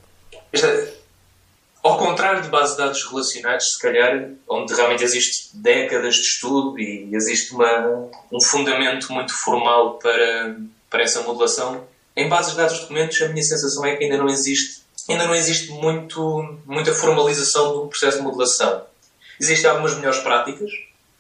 Ao 1.82 1.98
contrário 1.98 2.42
de 2.42 2.50
bases 2.50 2.76
de 2.76 2.84
dados 2.84 3.06
relacionados, 3.06 3.74
se 3.74 3.82
calhar, 3.82 4.32
onde 4.50 4.74
realmente 4.74 5.04
existe 5.04 5.56
décadas 5.56 6.16
de 6.16 6.22
estudo 6.22 6.78
e 6.78 7.10
existe 7.14 7.54
uma, 7.54 8.10
um 8.32 8.42
fundamento 8.42 9.12
muito 9.14 9.34
formal 9.34 9.98
para, 9.98 10.58
para 10.90 11.04
essa 11.04 11.22
modulação, 11.22 11.88
em 12.16 12.28
bases 12.28 12.52
de 12.52 12.58
dados 12.58 12.74
de 12.76 12.82
documentos 12.82 13.22
a 13.22 13.30
minha 13.30 13.44
sensação 13.44 13.86
é 13.86 13.96
que 13.96 14.04
ainda 14.04 14.18
não 14.18 14.28
existe, 14.28 14.82
ainda 15.10 15.26
não 15.26 15.34
existe 15.34 15.72
muito, 15.72 16.60
muita 16.66 16.94
formalização 16.94 17.74
do 17.74 17.88
processo 17.88 18.18
de 18.18 18.24
modulação. 18.24 18.84
Existem 19.40 19.70
algumas 19.70 19.96
melhores 19.96 20.20
práticas 20.20 20.70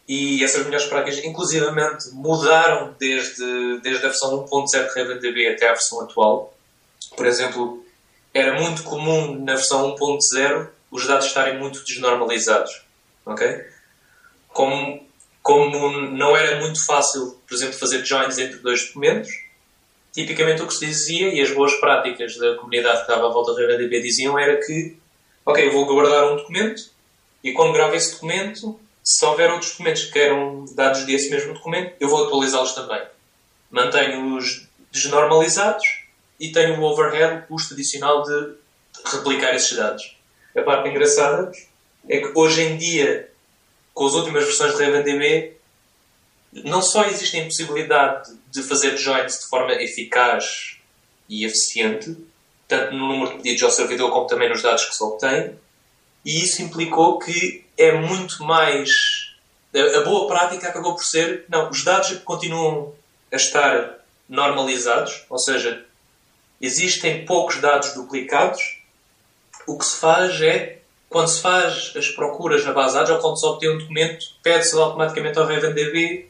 e 0.09 0.43
essas 0.43 0.65
melhores 0.65 0.87
práticas, 0.87 1.23
inclusivamente, 1.23 2.09
mudaram 2.13 2.95
desde, 2.97 3.79
desde 3.81 4.03
a 4.03 4.09
versão 4.09 4.43
1.0 4.43 4.65
de 4.71 4.99
RavenDB 4.99 5.49
até 5.49 5.67
a 5.67 5.73
versão 5.73 6.01
atual. 6.01 6.51
Por 7.15 7.27
exemplo, 7.27 7.85
era 8.33 8.59
muito 8.59 8.81
comum 8.81 9.39
na 9.43 9.53
versão 9.53 9.95
1.0 9.95 10.67
os 10.89 11.05
dados 11.05 11.27
estarem 11.27 11.59
muito 11.59 11.83
desnormalizados. 11.83 12.81
Ok? 13.23 13.63
Como, 14.47 15.07
como 15.43 16.01
não 16.09 16.35
era 16.35 16.59
muito 16.59 16.83
fácil, 16.83 17.39
por 17.47 17.53
exemplo, 17.53 17.77
fazer 17.77 18.03
joins 18.03 18.39
entre 18.39 18.57
dois 18.57 18.87
documentos, 18.87 19.29
tipicamente 20.11 20.63
o 20.63 20.67
que 20.67 20.73
se 20.73 20.87
dizia, 20.87 21.31
e 21.31 21.39
as 21.39 21.51
boas 21.51 21.75
práticas 21.75 22.35
da 22.35 22.55
comunidade 22.55 22.95
que 22.95 23.11
estava 23.11 23.27
à 23.27 23.31
volta 23.31 23.53
da 23.53 23.61
RDB 23.61 24.01
diziam, 24.01 24.39
era 24.39 24.57
que, 24.57 24.97
ok, 25.45 25.67
eu 25.67 25.71
vou 25.71 25.85
guardar 25.85 26.33
um 26.33 26.37
documento, 26.37 26.89
e 27.43 27.53
quando 27.53 27.73
gravo 27.73 27.93
esse 27.93 28.13
documento, 28.13 28.79
se 29.09 29.25
houver 29.25 29.49
outros 29.49 29.71
documentos 29.71 30.03
que 30.03 30.11
queiram 30.11 30.65
dados 30.75 31.03
desse 31.03 31.31
mesmo 31.31 31.55
documento, 31.55 31.95
eu 31.99 32.07
vou 32.07 32.27
atualizá-los 32.27 32.73
também. 32.73 33.01
Mantenho-os 33.71 34.67
desnormalizados 34.91 36.03
e 36.39 36.51
tenho 36.51 36.79
o 36.79 36.83
overhead, 36.83 37.47
custo 37.47 37.73
adicional 37.73 38.21
de 38.21 38.53
replicar 39.05 39.55
esses 39.55 39.75
dados. 39.75 40.15
A 40.55 40.61
parte 40.61 40.89
engraçada 40.89 41.51
é 42.07 42.19
que 42.19 42.31
hoje 42.35 42.61
em 42.61 42.77
dia, 42.77 43.31
com 43.95 44.05
as 44.05 44.13
últimas 44.13 44.43
versões 44.45 44.77
de 44.77 44.83
RavenDB, 44.83 45.57
não 46.53 46.83
só 46.83 47.05
existe 47.05 47.35
a 47.37 47.39
impossibilidade 47.39 48.31
de 48.51 48.61
fazer 48.61 48.95
joins 48.95 49.39
de 49.39 49.47
forma 49.47 49.73
eficaz 49.73 50.77
e 51.27 51.45
eficiente, 51.45 52.15
tanto 52.67 52.93
no 52.93 53.07
número 53.07 53.31
de 53.31 53.37
pedidos 53.37 53.63
ao 53.63 53.71
servidor 53.71 54.11
como 54.11 54.27
também 54.27 54.49
nos 54.49 54.61
dados 54.61 54.85
que 54.85 54.95
se 54.95 55.03
obtém, 55.03 55.57
e 56.29 56.43
isso 56.43 56.61
implicou 56.61 57.17
que 57.17 57.65
é 57.75 57.91
muito 57.91 58.43
mais 58.43 58.89
a, 59.73 60.01
boa 60.01 60.27
prática 60.27 60.69
acabou 60.69 60.93
por 60.93 61.03
ser, 61.03 61.45
não, 61.49 61.71
os 61.71 61.83
dados 61.83 62.19
continuam 62.19 62.93
a 63.33 63.35
estar 63.35 63.97
normalizados, 64.27 65.25
ou 65.27 65.39
seja, 65.39 65.83
existem 66.61 67.25
poucos 67.25 67.57
dados 67.57 67.95
duplicados. 67.95 68.61
O 69.65 69.75
que 69.75 69.85
se 69.85 69.97
faz 69.97 70.39
é, 70.39 70.77
quando 71.09 71.29
se 71.29 71.41
faz 71.41 71.93
as 71.95 72.09
procuras 72.09 72.63
na 72.63 72.73
base 72.73 72.89
de 72.89 72.99
dados 72.99 73.09
ou 73.09 73.19
quando 73.19 73.39
se 73.39 73.45
obtém 73.47 73.71
um 73.71 73.79
documento, 73.79 74.27
pede-se 74.43 74.75
automaticamente 74.75 75.39
ao 75.39 75.47
RavenDB 75.47 76.29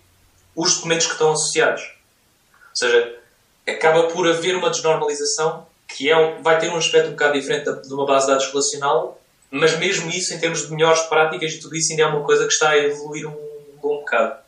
os 0.56 0.76
documentos 0.76 1.08
que 1.08 1.14
estão 1.14 1.34
associados. 1.34 1.82
Ou 1.82 2.76
seja, 2.76 3.20
acaba 3.68 4.04
por 4.04 4.26
haver 4.30 4.56
uma 4.56 4.70
desnormalização 4.70 5.68
que 5.90 6.10
é, 6.10 6.42
vai 6.42 6.58
ter 6.58 6.70
um 6.70 6.78
aspecto 6.78 7.10
um 7.10 7.12
bocado 7.12 7.34
diferente 7.34 7.66
de 7.86 7.94
uma 7.94 8.06
base 8.06 8.28
de 8.28 8.32
dados 8.32 8.48
relacional, 8.48 9.19
mas 9.52 9.78
mesmo 9.80 10.10
isso, 10.10 10.34
em 10.34 10.40
termos 10.40 10.66
de 10.68 10.72
melhores 10.72 11.02
práticas 11.04 11.54
e 11.54 11.60
tudo 11.60 11.76
isso, 11.76 11.92
ainda 11.92 12.04
é 12.04 12.06
uma 12.06 12.24
coisa 12.24 12.46
que 12.46 12.54
está 12.54 12.70
a 12.70 12.78
evoluir 12.78 13.28
um 13.28 13.36
bom 13.82 14.00
bocado. 14.00 14.40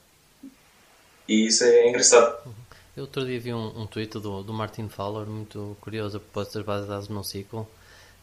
E 1.27 1.47
isso 1.47 1.63
é 1.63 1.89
engraçado. 1.89 2.53
Eu 2.95 3.03
outro 3.03 3.25
dia 3.25 3.39
vi 3.39 3.53
um, 3.53 3.81
um 3.81 3.87
tweet 3.87 4.19
do, 4.19 4.43
do 4.43 4.53
Martin 4.53 4.89
Fowler, 4.89 5.25
muito 5.25 5.77
curioso, 5.79 6.17
a 6.17 6.19
propósito 6.19 6.55
das 6.55 6.65
bases 6.65 6.85
de 6.85 6.91
dados 6.91 7.07
NoSQL, 7.07 7.67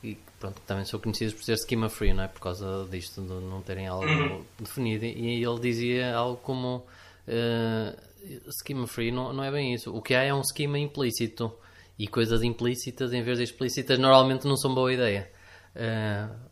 e 0.04 0.16
pronto, 0.38 0.60
também 0.66 0.84
são 0.84 1.00
conhecidos 1.00 1.34
por 1.34 1.42
ser 1.42 1.56
schema 1.56 1.88
free, 1.88 2.12
não 2.12 2.22
é? 2.22 2.28
Por 2.28 2.40
causa 2.40 2.86
disto, 2.90 3.20
de 3.22 3.28
não 3.28 3.62
terem 3.62 3.88
algo 3.88 4.04
uhum. 4.04 4.44
definido. 4.60 5.04
E 5.04 5.42
ele 5.42 5.58
dizia 5.58 6.14
algo 6.14 6.36
como 6.36 6.86
uh, 7.26 8.52
schema 8.62 8.86
free 8.86 9.10
não, 9.10 9.32
não 9.32 9.42
é 9.42 9.50
bem 9.50 9.74
isso. 9.74 9.92
O 9.92 10.00
que 10.00 10.14
há 10.14 10.22
é 10.22 10.32
um 10.32 10.44
schema 10.44 10.78
implícito. 10.78 11.52
E 11.98 12.06
coisas 12.06 12.44
implícitas 12.44 13.12
em 13.12 13.24
vez 13.24 13.38
de 13.38 13.44
explícitas 13.44 13.98
normalmente 13.98 14.46
não 14.46 14.56
são 14.56 14.72
boa 14.72 14.92
ideia. 14.92 15.28
Uh, 15.74 16.47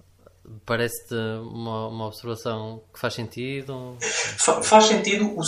Parece-te 0.65 1.15
uma, 1.15 1.89
uma 1.89 2.07
observação 2.07 2.83
que 2.93 3.01
faz 3.01 3.15
sentido? 3.15 3.97
Faz 4.63 4.85
sentido. 4.85 5.35
O, 5.37 5.43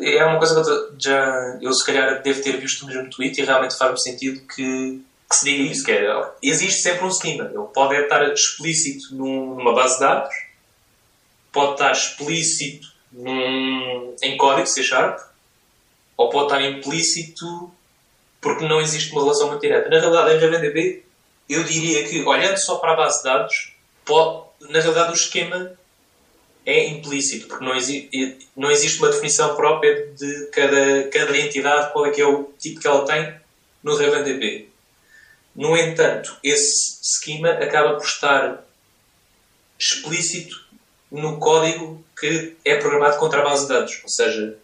é 0.00 0.24
uma 0.24 0.38
coisa 0.38 0.54
que 0.54 0.68
eu, 0.68 0.94
já, 0.98 1.58
eu 1.60 1.72
se 1.72 1.84
calhar 1.84 2.22
devo 2.22 2.42
ter 2.42 2.56
visto 2.56 2.86
mesmo 2.86 3.08
tweet 3.10 3.40
e 3.40 3.44
realmente 3.44 3.76
faz-me 3.76 4.00
sentido 4.00 4.40
que, 4.46 5.00
que 5.28 5.36
se 5.36 5.44
diga 5.44 5.62
isso. 5.72 5.84
Que 5.84 5.92
é, 5.92 6.30
existe 6.42 6.80
sempre 6.80 7.04
um 7.04 7.10
schema. 7.10 7.44
Ele 7.44 7.62
pode 7.72 7.94
estar 7.94 8.32
explícito 8.32 9.14
numa 9.14 9.72
base 9.72 9.94
de 9.94 10.00
dados, 10.00 10.34
pode 11.52 11.72
estar 11.72 11.92
explícito 11.92 12.88
num, 13.12 14.14
em 14.22 14.36
código 14.36 14.66
C 14.66 14.82
Sharp, 14.82 15.20
ou 16.16 16.30
pode 16.30 16.46
estar 16.46 16.62
implícito 16.62 17.70
porque 18.40 18.66
não 18.66 18.80
existe 18.80 19.12
uma 19.12 19.22
relação 19.22 19.48
muito 19.48 19.60
direta. 19.60 19.88
Na 19.88 19.98
realidade, 19.98 20.34
em 20.34 20.38
RavenDB, 20.38 21.04
eu 21.48 21.64
diria 21.64 22.08
que, 22.08 22.22
olhando 22.22 22.56
só 22.56 22.76
para 22.76 22.92
a 22.92 22.96
base 22.96 23.18
de 23.18 23.24
dados, 23.24 23.75
pode, 24.06 24.46
na 24.60 24.80
realidade, 24.80 25.10
o 25.10 25.14
esquema 25.14 25.76
é 26.64 26.88
implícito, 26.88 27.46
porque 27.46 27.64
não, 27.64 27.76
exi 27.76 28.38
não 28.56 28.70
existe 28.70 28.98
uma 28.98 29.10
definição 29.10 29.54
própria 29.54 30.06
de 30.16 30.46
cada, 30.52 31.08
cada 31.08 31.38
entidade, 31.38 31.92
qual 31.92 32.06
é 32.06 32.10
que 32.10 32.20
é 32.20 32.26
o 32.26 32.52
tipo 32.58 32.80
que 32.80 32.86
ela 32.86 33.04
tem 33.04 33.34
no 33.82 33.96
RavenDB. 33.96 34.68
No 35.54 35.76
entanto, 35.76 36.36
esse 36.42 37.00
esquema 37.02 37.50
acaba 37.50 37.94
por 37.94 38.04
estar 38.04 38.64
explícito 39.78 40.66
no 41.10 41.38
código 41.38 42.04
que 42.18 42.56
é 42.64 42.76
programado 42.76 43.18
contra 43.18 43.40
a 43.40 43.44
base 43.44 43.62
de 43.62 43.68
dados. 43.72 44.00
Ou 44.02 44.08
seja, 44.08 44.58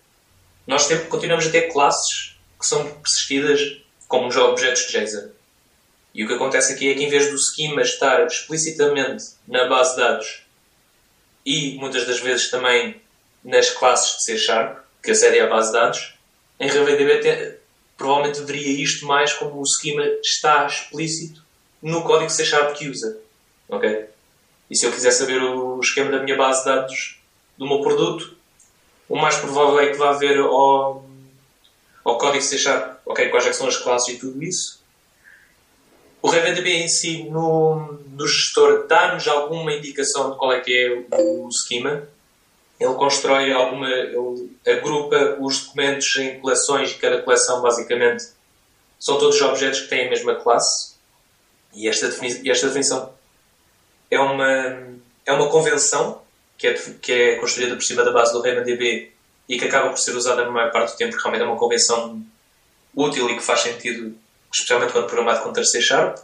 nós 0.66 0.86
temos, 0.88 1.06
continuamos 1.06 1.46
a 1.46 1.50
ter 1.50 1.72
classes 1.72 2.36
que 2.58 2.66
são 2.66 2.84
persistidas 2.94 3.78
como 4.08 4.28
os 4.28 4.36
objetos 4.36 4.86
de 4.86 4.98
JSON. 4.98 5.30
E 6.14 6.24
o 6.24 6.28
que 6.28 6.34
acontece 6.34 6.72
aqui 6.72 6.90
é 6.90 6.94
que 6.94 7.04
em 7.04 7.08
vez 7.08 7.30
do 7.30 7.38
schema 7.38 7.82
estar 7.82 8.26
explicitamente 8.26 9.24
na 9.48 9.66
base 9.66 9.92
de 9.92 10.00
dados 10.02 10.42
e 11.44 11.76
muitas 11.78 12.06
das 12.06 12.20
vezes 12.20 12.50
também 12.50 13.00
nas 13.42 13.70
classes 13.70 14.16
de 14.18 14.24
C 14.24 14.38
Sharp, 14.38 14.78
que 15.02 15.10
acedem 15.10 15.40
à 15.40 15.46
base 15.48 15.72
de 15.72 15.78
dados, 15.78 16.14
em 16.60 16.68
RavenDB 16.68 17.58
provavelmente 17.96 18.42
veria 18.42 18.82
isto 18.82 19.06
mais 19.06 19.32
como 19.32 19.60
o 19.60 19.66
schema 19.66 20.04
está 20.22 20.66
explícito 20.66 21.42
no 21.80 22.02
código 22.04 22.30
C 22.30 22.44
Sharp 22.44 22.74
que 22.76 22.88
usa. 22.88 23.18
Ok? 23.68 24.06
E 24.70 24.76
se 24.76 24.86
eu 24.86 24.92
quiser 24.92 25.10
saber 25.10 25.42
o 25.42 25.80
esquema 25.80 26.10
da 26.10 26.22
minha 26.22 26.36
base 26.36 26.60
de 26.60 26.66
dados 26.66 27.20
do 27.58 27.66
meu 27.66 27.80
produto, 27.80 28.36
o 29.08 29.16
mais 29.16 29.36
provável 29.36 29.80
é 29.80 29.90
que 29.90 29.98
vá 29.98 30.12
ver 30.12 30.38
ao, 30.38 31.04
ao 32.04 32.18
código 32.18 32.42
C 32.42 32.58
Sharp, 32.58 32.98
ok, 33.04 33.28
quais 33.28 33.46
é 33.46 33.52
são 33.52 33.66
as 33.66 33.76
classes 33.76 34.14
e 34.14 34.18
tudo 34.18 34.42
isso, 34.42 34.81
o 36.22 36.30
RavenDB 36.30 36.70
em 36.70 36.88
si, 36.88 37.24
no, 37.24 37.98
no 38.10 38.26
gestor, 38.26 38.86
dá-nos 38.86 39.26
alguma 39.26 39.72
indicação 39.72 40.30
de 40.30 40.38
qual 40.38 40.52
é 40.52 40.60
que 40.60 40.72
é 40.72 41.16
o, 41.18 41.46
o 41.46 41.50
schema. 41.50 42.08
Ele 42.78 42.94
constrói 42.94 43.52
alguma. 43.52 43.88
Ele 43.88 44.58
agrupa 44.64 45.36
os 45.40 45.64
documentos 45.64 46.14
em 46.16 46.38
coleções 46.40 46.92
e 46.92 46.94
cada 46.94 47.20
coleção, 47.22 47.60
basicamente, 47.60 48.24
são 49.00 49.18
todos 49.18 49.40
objetos 49.40 49.80
que 49.80 49.88
têm 49.88 50.06
a 50.06 50.10
mesma 50.10 50.36
classe. 50.36 50.94
E 51.74 51.88
esta, 51.88 52.06
defini 52.08 52.48
esta 52.48 52.68
definição 52.68 53.12
é 54.10 54.20
uma, 54.20 54.46
é 55.26 55.32
uma 55.32 55.48
convenção 55.48 56.22
que 56.56 56.68
é, 56.68 56.74
que 56.74 57.12
é 57.12 57.36
construída 57.36 57.74
por 57.74 57.82
cima 57.82 58.04
da 58.04 58.12
base 58.12 58.32
do 58.32 58.42
RavenDB 58.42 59.10
e 59.48 59.58
que 59.58 59.64
acaba 59.64 59.88
por 59.88 59.98
ser 59.98 60.14
usada 60.14 60.44
na 60.44 60.50
maior 60.50 60.70
parte 60.70 60.92
do 60.92 60.96
tempo, 60.98 61.12
porque 61.12 61.22
realmente 61.22 61.42
é 61.42 61.50
uma 61.50 61.58
convenção 61.58 62.22
útil 62.94 63.28
e 63.30 63.36
que 63.36 63.42
faz 63.42 63.60
sentido 63.60 64.14
especialmente 64.52 64.92
quando 64.92 65.06
programado 65.06 65.42
com 65.42 65.64
C 65.64 65.80
Sharp, 65.80 66.18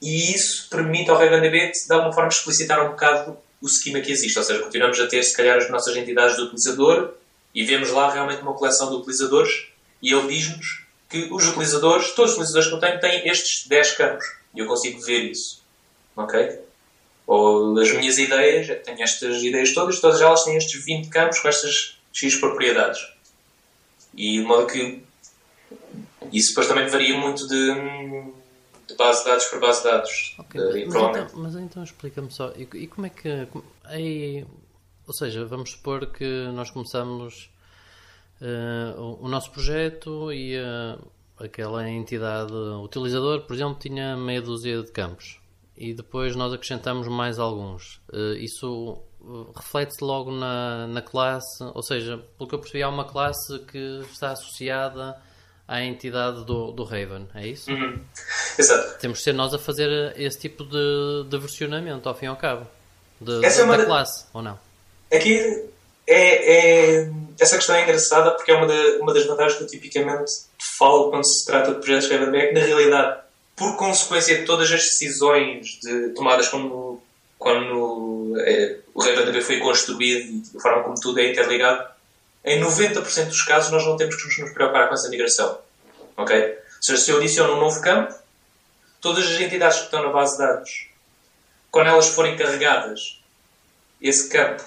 e 0.00 0.34
isso 0.34 0.68
permite 0.68 1.10
ao 1.10 1.16
RavenDB 1.16 1.72
de 1.72 1.92
alguma 1.92 2.12
forma 2.12 2.28
explicitar 2.28 2.84
um 2.84 2.90
bocado 2.90 3.36
o 3.60 3.66
esquema 3.66 4.00
que 4.00 4.12
existe, 4.12 4.38
ou 4.38 4.44
seja, 4.44 4.60
continuamos 4.62 5.00
a 5.00 5.06
ter 5.06 5.22
se 5.22 5.36
calhar 5.36 5.56
as 5.56 5.68
nossas 5.68 5.96
entidades 5.96 6.36
do 6.36 6.44
utilizador 6.44 7.14
e 7.54 7.64
vemos 7.64 7.90
lá 7.90 8.12
realmente 8.12 8.42
uma 8.42 8.54
coleção 8.54 8.88
de 8.90 8.96
utilizadores 8.96 9.66
e 10.00 10.12
ele 10.12 10.28
diz-nos 10.28 10.84
que 11.08 11.28
os 11.32 11.48
utilizadores, 11.48 12.12
todos 12.12 12.32
os 12.32 12.38
utilizadores 12.38 12.68
que 12.68 12.74
eu 12.74 12.80
tenho, 12.80 13.00
têm 13.00 13.28
estes 13.28 13.66
10 13.66 13.92
campos 13.92 14.26
e 14.54 14.60
eu 14.60 14.66
consigo 14.66 15.00
ver 15.00 15.30
isso. 15.30 15.62
Ok? 16.16 16.60
Ou 17.26 17.78
as 17.78 17.90
minhas 17.92 18.18
ideias, 18.18 18.66
tenho 18.84 19.02
estas 19.02 19.42
ideias 19.42 19.74
todas, 19.74 20.00
todas 20.00 20.20
elas 20.20 20.44
têm 20.44 20.56
estes 20.56 20.84
20 20.84 21.08
campos 21.08 21.40
com 21.40 21.48
estas 21.48 21.98
X 22.12 22.36
propriedades. 22.36 23.00
E 24.14 24.38
de 24.38 24.44
modo 24.44 24.66
que 24.66 25.02
isso 26.32 26.50
depois 26.50 26.68
também 26.68 26.88
varia 26.88 27.18
muito 27.18 27.46
de, 27.46 27.74
de 28.86 28.94
base 28.96 29.20
de 29.20 29.30
dados 29.30 29.44
para 29.46 29.58
base 29.60 29.82
de 29.82 29.88
dados. 29.88 30.36
Okay, 30.38 30.86
mas, 30.86 30.94
então, 30.94 31.26
mas, 31.34 31.54
então, 31.56 31.82
explica-me 31.82 32.30
só, 32.30 32.52
e, 32.56 32.68
e, 32.74 32.86
como 32.86 33.06
é 33.06 33.10
que. 33.10 33.48
Aí, 33.84 34.46
ou 35.06 35.14
seja, 35.14 35.44
vamos 35.44 35.70
supor 35.70 36.06
que 36.06 36.48
nós 36.52 36.70
começamos 36.70 37.50
uh, 38.40 39.00
o, 39.00 39.26
o, 39.26 39.28
nosso 39.28 39.50
projeto 39.50 40.32
e 40.32 40.56
uh, 40.58 40.98
aquela 41.38 41.88
entidade 41.88 42.52
utilizador, 42.52 43.42
por 43.42 43.54
exemplo, 43.54 43.78
tinha 43.78 44.16
meia 44.16 44.42
dúzia 44.42 44.82
de 44.82 44.92
campos 44.92 45.38
e 45.76 45.94
depois 45.94 46.34
nós 46.34 46.52
acrescentamos 46.52 47.06
mais 47.06 47.38
alguns. 47.38 48.00
Uh, 48.12 48.34
isso 48.38 49.00
reflete-se 49.54 50.02
logo 50.02 50.30
na, 50.30 50.86
na 50.88 51.02
classe, 51.02 51.62
ou 51.62 51.82
seja, 51.82 52.18
pelo 52.36 52.48
que 52.48 52.54
eu 52.54 52.58
percebi, 52.58 52.82
há 52.82 52.88
uma 52.88 53.04
classe 53.04 53.58
que 53.60 54.00
está 54.10 54.32
associada 54.32 55.20
à 55.68 55.84
entidade 55.84 56.46
do, 56.46 56.72
do 56.72 56.82
Raven, 56.82 57.28
é 57.34 57.46
isso? 57.46 57.70
Uhum. 57.70 58.00
Exato. 58.58 58.98
Temos 58.98 59.18
de 59.18 59.24
ser 59.24 59.34
nós 59.34 59.52
a 59.52 59.58
fazer 59.58 60.14
esse 60.18 60.38
tipo 60.38 60.64
de, 60.64 61.24
de 61.28 61.38
versionamento, 61.38 62.08
ao 62.08 62.14
fim 62.14 62.24
e 62.24 62.28
ao 62.28 62.36
cabo, 62.36 62.66
de, 63.20 63.44
essa 63.44 63.66
de, 63.66 63.70
é 63.70 63.76
da 63.76 63.84
classe, 63.84 64.24
ou 64.32 64.40
não? 64.40 64.58
Aqui 65.12 65.68
é, 66.06 67.02
é, 67.02 67.10
essa 67.38 67.56
questão 67.56 67.76
é 67.76 67.82
engraçada 67.82 68.30
porque 68.30 68.50
é 68.50 68.54
uma, 68.54 68.66
uma 69.02 69.12
das 69.12 69.26
vantagens 69.26 69.58
que 69.58 69.64
eu 69.64 69.68
tipicamente 69.68 70.32
falo 70.78 71.10
quando 71.10 71.26
se 71.26 71.44
trata 71.44 71.74
de 71.74 71.80
projetos 71.80 72.08
Raven 72.10 72.40
é 72.40 72.46
que, 72.46 72.54
na 72.54 72.64
realidade, 72.64 73.20
por 73.54 73.76
consequência 73.76 74.38
de 74.38 74.46
todas 74.46 74.72
as 74.72 74.80
decisões 74.80 75.78
de, 75.82 76.10
tomadas 76.10 76.48
quando, 76.48 76.98
quando 77.38 78.34
é, 78.40 78.78
o 78.94 79.02
RavenDB 79.02 79.42
foi 79.42 79.58
construído 79.58 80.30
e 80.30 80.42
da 80.54 80.60
forma 80.60 80.82
como 80.82 80.94
tudo 80.94 81.20
é 81.20 81.30
interligado, 81.30 81.97
em 82.44 82.60
90% 82.60 83.26
dos 83.26 83.42
casos 83.42 83.70
nós 83.70 83.84
não 83.84 83.96
temos 83.96 84.16
que 84.16 84.42
nos 84.42 84.52
preocupar 84.52 84.88
com 84.88 84.94
essa 84.94 85.08
migração. 85.08 85.58
Ok? 86.16 86.36
Ou 86.36 86.82
seja, 86.82 87.02
se 87.02 87.10
eu 87.10 87.18
adiciono 87.18 87.54
um 87.54 87.60
novo 87.60 87.80
campo, 87.80 88.14
todas 89.00 89.24
as 89.26 89.40
entidades 89.40 89.78
que 89.78 89.84
estão 89.84 90.02
na 90.02 90.10
base 90.10 90.32
de 90.32 90.38
dados, 90.38 90.88
quando 91.70 91.88
elas 91.88 92.08
forem 92.08 92.36
carregadas, 92.36 93.20
esse 94.00 94.28
campo 94.28 94.64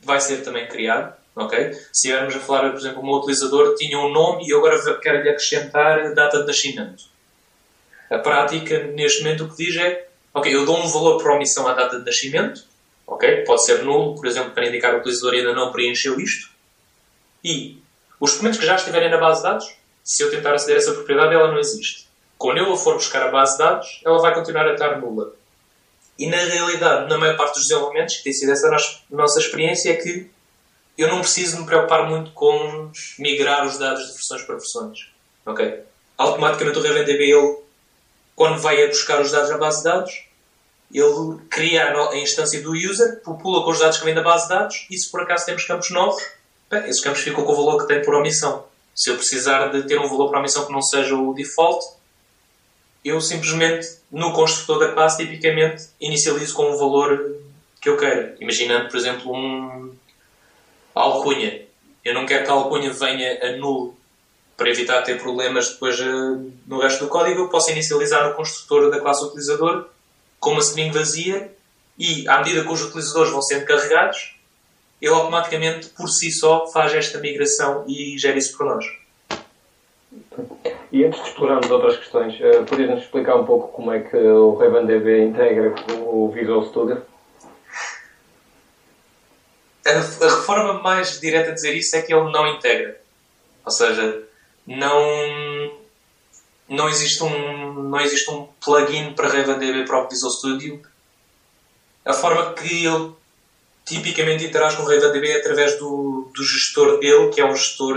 vai 0.00 0.20
ser 0.20 0.42
também 0.42 0.66
criado. 0.68 1.16
Ok? 1.34 1.72
Se 1.72 2.08
estivermos 2.08 2.34
a 2.34 2.40
falar, 2.40 2.70
por 2.70 2.78
exemplo, 2.78 3.02
um 3.02 3.14
utilizador 3.14 3.74
tinha 3.76 3.98
um 3.98 4.10
nome 4.10 4.48
e 4.48 4.52
agora 4.52 4.76
quero-lhe 5.00 5.28
acrescentar 5.28 6.00
a 6.00 6.10
data 6.10 6.40
de 6.40 6.46
nascimento. 6.46 7.04
A 8.10 8.18
prática, 8.18 8.84
neste 8.84 9.22
momento, 9.22 9.44
o 9.44 9.48
que 9.54 9.64
diz 9.64 9.76
é: 9.76 10.08
Ok, 10.34 10.52
eu 10.52 10.64
dou 10.64 10.78
um 10.78 10.88
valor 10.88 11.22
por 11.22 11.30
omissão 11.30 11.68
à 11.68 11.74
data 11.74 11.98
de 11.98 12.04
nascimento. 12.04 12.64
Ok? 13.06 13.44
Pode 13.44 13.64
ser 13.64 13.84
nulo, 13.84 14.16
por 14.16 14.26
exemplo, 14.26 14.50
para 14.50 14.66
indicar 14.66 14.94
o 14.94 14.98
utilizador 14.98 15.34
ainda 15.34 15.54
não 15.54 15.70
preencheu 15.70 16.18
isto. 16.18 16.50
E 17.44 17.82
os 18.20 18.32
documentos 18.32 18.58
que 18.58 18.66
já 18.66 18.76
estiverem 18.76 19.10
na 19.10 19.18
base 19.18 19.42
de 19.42 19.48
dados, 19.48 19.74
se 20.02 20.22
eu 20.22 20.30
tentar 20.30 20.54
aceder 20.54 20.76
a 20.76 20.78
essa 20.78 20.92
propriedade, 20.92 21.34
ela 21.34 21.48
não 21.48 21.58
existe. 21.58 22.08
Quando 22.36 22.58
eu 22.58 22.72
a 22.72 22.76
for 22.76 22.94
buscar 22.94 23.22
a 23.22 23.30
base 23.30 23.52
de 23.52 23.58
dados, 23.58 24.00
ela 24.04 24.18
vai 24.20 24.34
continuar 24.34 24.66
a 24.66 24.72
estar 24.72 24.98
nula. 24.98 25.34
E 26.18 26.26
na 26.26 26.36
realidade, 26.36 27.08
na 27.08 27.18
maior 27.18 27.36
parte 27.36 27.54
dos 27.54 27.68
desenvolvimentos, 27.68 28.16
que 28.16 28.24
tem 28.24 28.32
sido 28.32 28.50
essa 28.50 28.70
nossa 29.10 29.38
experiência, 29.38 29.90
é 29.90 29.96
que 29.96 30.30
eu 30.96 31.08
não 31.08 31.20
preciso 31.20 31.60
me 31.60 31.66
preocupar 31.66 32.08
muito 32.08 32.32
com 32.32 32.90
migrar 33.18 33.64
os 33.64 33.78
dados 33.78 34.04
de 34.06 34.12
versões 34.12 34.42
para 34.42 34.56
versões. 34.56 35.08
Ok? 35.46 35.82
Automaticamente 36.16 36.78
o 36.78 36.82
RavenDB, 36.82 37.62
quando 38.34 38.58
vai 38.60 38.82
a 38.82 38.88
buscar 38.88 39.20
os 39.20 39.30
dados 39.30 39.50
na 39.50 39.58
base 39.58 39.78
de 39.78 39.84
dados, 39.84 40.24
ele 40.92 41.38
cria 41.50 41.92
a, 41.92 42.16
instância 42.16 42.60
do 42.62 42.72
user, 42.72 43.20
popula 43.22 43.62
com 43.62 43.70
os 43.70 43.78
dados 43.78 43.98
que 43.98 44.04
vêm 44.04 44.14
da 44.14 44.22
base 44.22 44.44
de 44.44 44.54
dados 44.54 44.86
e 44.90 44.98
se 44.98 45.10
por 45.10 45.20
acaso 45.20 45.46
temos 45.46 45.64
campos 45.64 45.90
novos, 45.90 46.22
bem, 46.70 46.88
esses 46.88 47.02
campos 47.02 47.20
ficam 47.20 47.44
com 47.44 47.52
o 47.52 47.56
valor 47.56 47.80
que 47.80 47.88
tem 47.88 48.02
por 48.02 48.14
omissão. 48.14 48.66
Se 48.94 49.10
eu 49.10 49.16
precisar 49.16 49.68
de 49.68 49.82
ter 49.84 49.98
um 49.98 50.08
valor 50.08 50.28
por 50.28 50.38
omissão 50.38 50.66
que 50.66 50.72
não 50.72 50.82
seja 50.82 51.14
o 51.14 51.32
default, 51.34 51.84
eu 53.04 53.20
simplesmente, 53.20 53.86
no 54.10 54.32
construtor 54.32 54.80
da 54.80 54.92
classe, 54.92 55.24
tipicamente, 55.24 55.88
inicializo 56.00 56.54
com 56.54 56.70
um 56.70 56.76
valor 56.76 57.36
que 57.80 57.88
eu 57.88 57.96
queira. 57.96 58.36
Imaginando, 58.40 58.88
por 58.88 58.96
exemplo, 58.96 59.32
um 59.32 59.92
alcunha. 60.94 61.62
Eu 62.04 62.14
não 62.14 62.26
quero 62.26 62.44
que 62.44 62.50
a 62.50 62.54
alcunha 62.54 62.92
venha 62.92 63.38
a 63.42 63.56
nulo 63.56 63.96
para 64.56 64.70
evitar 64.70 65.02
ter 65.02 65.20
problemas 65.20 65.70
depois 65.70 65.98
uh, 66.00 66.52
no 66.66 66.80
resto 66.80 67.04
do 67.04 67.10
código. 67.10 67.42
Eu 67.42 67.48
posso 67.48 67.70
inicializar 67.70 68.28
no 68.28 68.34
construtor 68.34 68.90
da 68.90 69.00
classe 69.00 69.24
utilizador 69.24 69.88
com 70.40 70.50
uma 70.50 70.60
string 70.60 70.90
vazia 70.90 71.52
e, 71.98 72.28
à 72.28 72.38
medida 72.38 72.64
que 72.64 72.72
os 72.72 72.82
utilizadores 72.82 73.30
vão 73.30 73.42
sendo 73.42 73.64
carregados, 73.64 74.37
ele 75.00 75.12
automaticamente, 75.12 75.88
por 75.88 76.08
si 76.08 76.30
só, 76.30 76.66
faz 76.66 76.94
esta 76.94 77.18
migração 77.18 77.84
e 77.86 78.18
gera 78.18 78.36
isso 78.36 78.56
para 78.56 78.74
nós. 78.74 78.86
E 80.90 81.04
antes 81.04 81.22
de 81.22 81.28
explorarmos 81.28 81.70
outras 81.70 81.96
questões, 81.96 82.34
uh, 82.40 82.64
podias-nos 82.64 83.02
explicar 83.02 83.36
um 83.36 83.44
pouco 83.44 83.68
como 83.68 83.92
é 83.92 84.00
que 84.00 84.16
o 84.16 84.54
RavenDB 84.54 85.24
integra 85.24 85.74
o 85.92 86.30
Visual 86.30 86.64
Studio? 86.66 87.02
A, 89.86 89.90
a 89.90 90.36
reforma 90.36 90.74
mais 90.82 91.20
direta 91.20 91.50
a 91.50 91.54
dizer 91.54 91.74
isso 91.74 91.94
é 91.96 92.02
que 92.02 92.12
ele 92.12 92.30
não 92.30 92.46
integra. 92.48 93.00
Ou 93.64 93.70
seja, 93.70 94.22
não, 94.66 95.78
não, 96.68 96.88
existe, 96.88 97.22
um, 97.22 97.82
não 97.84 98.00
existe 98.00 98.30
um 98.30 98.48
plugin 98.64 99.12
para 99.12 99.28
RavenDB 99.28 99.84
para 99.84 100.04
o 100.04 100.08
Visual 100.08 100.32
Studio. 100.32 100.82
A 102.04 102.14
forma 102.14 102.54
que 102.54 102.86
ele 102.86 103.12
tipicamente 103.88 104.44
interage 104.44 104.76
com 104.76 104.82
o 104.82 104.86
RavenDB 104.86 105.32
através 105.32 105.78
do, 105.78 106.30
do 106.34 106.44
gestor 106.44 106.98
dele, 106.98 107.30
que 107.30 107.40
é 107.40 107.44
um 107.44 107.54
gestor 107.54 107.96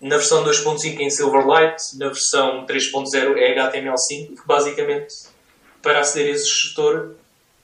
na 0.00 0.16
versão 0.16 0.44
2.5 0.44 1.00
em 1.00 1.10
Silverlight, 1.10 1.76
na 1.98 2.08
versão 2.08 2.66
3.0 2.66 3.36
é 3.36 3.54
HTML5, 3.54 4.40
que 4.40 4.46
basicamente 4.46 5.14
para 5.82 6.00
aceder 6.00 6.32
a 6.32 6.36
esse 6.36 6.48
gestor 6.48 7.10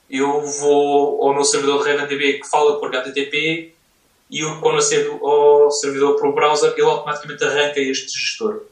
eu 0.09 0.41
vou 0.41 1.23
ao 1.23 1.33
meu 1.33 1.43
servidor 1.43 1.83
de 1.83 1.89
RavenDB 1.89 2.39
que 2.39 2.49
fala 2.49 2.79
por 2.79 2.95
HTTP 2.95 3.73
e 4.29 4.39
eu, 4.39 4.59
quando 4.61 4.77
acedo 4.77 5.23
ao 5.25 5.71
servidor 5.71 6.19
por 6.19 6.33
browser 6.33 6.73
ele 6.73 6.81
automaticamente 6.83 7.43
arranca 7.43 7.79
este 7.79 8.19
gestor. 8.19 8.63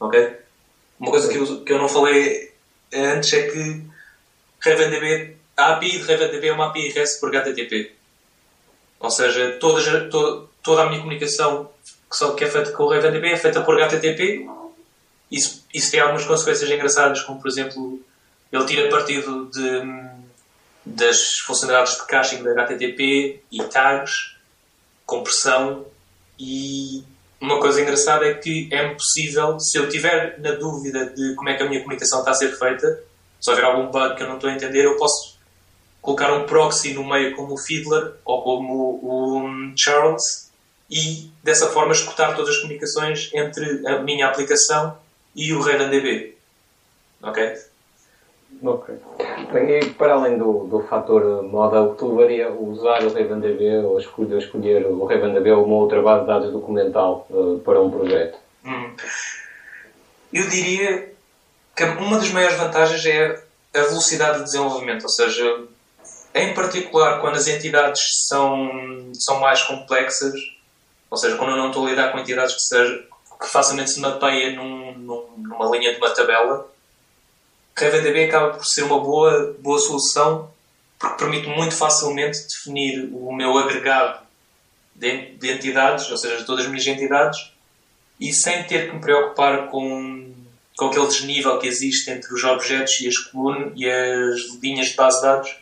Ok? 0.00 0.36
Uma 0.98 1.10
coisa 1.10 1.28
que 1.28 1.36
eu, 1.36 1.64
que 1.64 1.72
eu 1.72 1.78
não 1.78 1.88
falei 1.88 2.52
antes 2.92 3.32
é 3.32 3.48
que 3.48 3.82
RavenDB, 4.60 5.36
a 5.56 5.72
API 5.74 5.98
de 5.98 6.04
RavenDB 6.04 6.48
é 6.48 6.52
uma 6.52 6.66
API 6.66 6.88
REST 6.90 7.20
por 7.20 7.34
HTTP. 7.34 7.92
Ou 9.04 9.10
seja, 9.10 9.58
toda, 9.60 10.08
toda, 10.08 10.46
toda 10.62 10.82
a 10.82 10.86
minha 10.86 10.98
comunicação 10.98 11.70
que, 12.10 12.16
só, 12.16 12.32
que 12.32 12.42
é 12.42 12.50
feita 12.50 12.72
com 12.72 12.84
o 12.84 12.88
RavenDB 12.88 13.32
é 13.32 13.36
feita 13.36 13.60
por 13.60 13.78
HTTP. 13.78 14.48
Isso, 15.30 15.62
isso 15.74 15.90
tem 15.90 16.00
algumas 16.00 16.24
consequências 16.24 16.70
engraçadas, 16.70 17.20
como 17.20 17.38
por 17.38 17.48
exemplo, 17.48 18.00
ele 18.50 18.64
tira 18.64 18.88
partido 18.88 19.50
de, 19.52 19.82
das 20.86 21.34
funcionalidades 21.40 21.98
de 21.98 22.06
caching 22.06 22.42
da 22.42 22.52
HTTP 22.52 23.42
e 23.52 23.62
tags, 23.64 24.36
compressão 25.04 25.84
e 26.38 27.04
uma 27.38 27.60
coisa 27.60 27.82
engraçada 27.82 28.24
é 28.24 28.32
que 28.32 28.70
é 28.72 28.88
possível, 28.88 29.60
se 29.60 29.76
eu 29.76 29.86
tiver 29.90 30.40
na 30.40 30.52
dúvida 30.52 31.10
de 31.10 31.34
como 31.34 31.50
é 31.50 31.54
que 31.54 31.62
a 31.62 31.68
minha 31.68 31.82
comunicação 31.82 32.20
está 32.20 32.30
a 32.30 32.34
ser 32.34 32.58
feita, 32.58 33.02
se 33.38 33.50
houver 33.50 33.66
algum 33.66 33.90
bug 33.90 34.16
que 34.16 34.22
eu 34.22 34.28
não 34.28 34.36
estou 34.36 34.48
a 34.48 34.54
entender, 34.54 34.86
eu 34.86 34.96
posso 34.96 35.33
colocar 36.04 36.34
um 36.34 36.44
proxy 36.44 36.92
no 36.92 37.02
meio 37.02 37.34
como 37.34 37.54
o 37.54 37.58
Fiddler 37.58 38.12
ou 38.26 38.42
como 38.42 39.00
o 39.02 39.72
Charles 39.74 40.52
e 40.90 41.30
dessa 41.42 41.68
forma 41.70 41.92
escutar 41.92 42.36
todas 42.36 42.50
as 42.50 42.60
comunicações 42.60 43.30
entre 43.32 43.86
a 43.88 44.02
minha 44.02 44.28
aplicação 44.28 44.98
e 45.34 45.54
o 45.54 45.62
RavenDB. 45.62 46.36
Ok? 47.22 47.54
Ok. 48.62 48.94
Bem, 49.50 49.78
e 49.78 49.90
para 49.94 50.12
além 50.12 50.36
do, 50.36 50.64
do 50.64 50.80
fator 50.82 51.42
moda, 51.42 51.80
o 51.80 51.92
que 51.92 51.98
tu 51.98 52.14
levaria 52.14 52.52
usar 52.52 53.02
o 53.02 53.12
RavenDB 53.12 53.78
ou 53.78 53.98
escolher, 53.98 54.38
escolher 54.38 54.86
o 54.86 55.06
RavenDB 55.06 55.52
ou 55.52 55.64
uma 55.64 55.76
outra 55.76 56.02
base 56.02 56.20
de 56.20 56.26
dados 56.26 56.52
documental 56.52 57.26
uh, 57.30 57.58
para 57.60 57.80
um 57.80 57.90
projeto? 57.90 58.38
Hum. 58.62 58.94
Eu 60.30 60.46
diria 60.48 61.10
que 61.74 61.84
uma 61.84 62.18
das 62.18 62.30
maiores 62.30 62.58
vantagens 62.58 63.04
é 63.06 63.42
a 63.74 63.82
velocidade 63.82 64.38
de 64.38 64.44
desenvolvimento, 64.44 65.04
ou 65.04 65.08
seja, 65.08 65.66
em 66.34 66.52
particular 66.52 67.20
quando 67.20 67.36
as 67.36 67.46
entidades 67.46 68.02
são, 68.26 69.12
são 69.14 69.40
mais 69.40 69.62
complexas, 69.62 70.34
ou 71.10 71.16
seja, 71.16 71.36
quando 71.36 71.50
eu 71.50 71.56
não 71.56 71.68
estou 71.68 71.86
a 71.86 71.90
lidar 71.90 72.10
com 72.10 72.18
entidades 72.18 72.54
que, 72.54 72.60
seja, 72.62 73.04
que 73.40 73.48
facilmente 73.48 73.90
se 73.90 74.00
mapeia 74.00 74.52
num, 74.52 74.92
num, 74.98 75.26
numa 75.36 75.76
linha 75.76 75.92
de 75.92 75.98
uma 75.98 76.10
tabela, 76.10 76.68
RavenDB 77.76 78.24
acaba 78.24 78.54
por 78.54 78.64
ser 78.64 78.82
uma 78.82 78.98
boa, 79.00 79.54
boa 79.60 79.78
solução 79.78 80.52
porque 80.98 81.16
permite 81.16 81.48
muito 81.48 81.74
facilmente 81.74 82.38
definir 82.48 83.10
o 83.12 83.32
meu 83.32 83.56
agregado 83.58 84.20
de, 84.94 85.36
de 85.36 85.50
entidades, 85.52 86.10
ou 86.10 86.16
seja, 86.16 86.38
de 86.38 86.44
todas 86.44 86.64
as 86.64 86.70
minhas 86.70 86.86
entidades, 86.86 87.52
e 88.18 88.32
sem 88.32 88.62
ter 88.64 88.88
que 88.88 88.94
me 88.94 89.00
preocupar 89.00 89.68
com, 89.68 90.32
com 90.76 90.86
aquele 90.86 91.06
desnível 91.06 91.58
que 91.58 91.66
existe 91.66 92.10
entre 92.10 92.32
os 92.32 92.44
objetos 92.44 93.00
e 93.00 93.08
as 93.08 93.18
colunas 93.18 93.72
e 93.76 93.90
as 93.90 94.62
linhas 94.62 94.88
de 94.88 94.94
base 94.94 95.16
de 95.16 95.22
dados. 95.22 95.56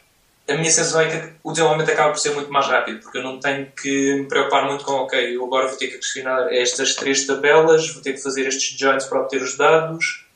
A 0.49 0.55
minha 0.55 0.71
sensação 0.71 1.01
é 1.01 1.09
que 1.09 1.33
o 1.45 1.53
desenvolvimento 1.53 1.91
acaba 1.91 2.11
por 2.11 2.19
ser 2.19 2.35
muito 2.35 2.53
mais 2.53 2.67
rápido, 2.67 3.01
porque 3.01 3.19
eu 3.19 3.23
não 3.23 3.39
tenho 3.39 3.71
que 3.81 4.15
me 4.15 4.27
preocupar 4.27 4.67
muito 4.67 4.85
com, 4.85 4.93
ok, 4.93 5.37
eu 5.37 5.45
agora 5.45 5.69
vou 5.69 5.77
ter 5.77 5.87
que 5.87 5.97
adicionar 5.97 6.53
estas 6.53 6.97
três 6.97 7.25
tabelas, 7.27 7.89
vou 7.91 8.03
ter 8.03 8.15
que 8.15 8.23
fazer 8.23 8.47
estes 8.49 8.77
joins 8.77 9.05
para 9.05 9.21
obter 9.21 9.41
os 9.41 9.57
dados, 9.57 10.27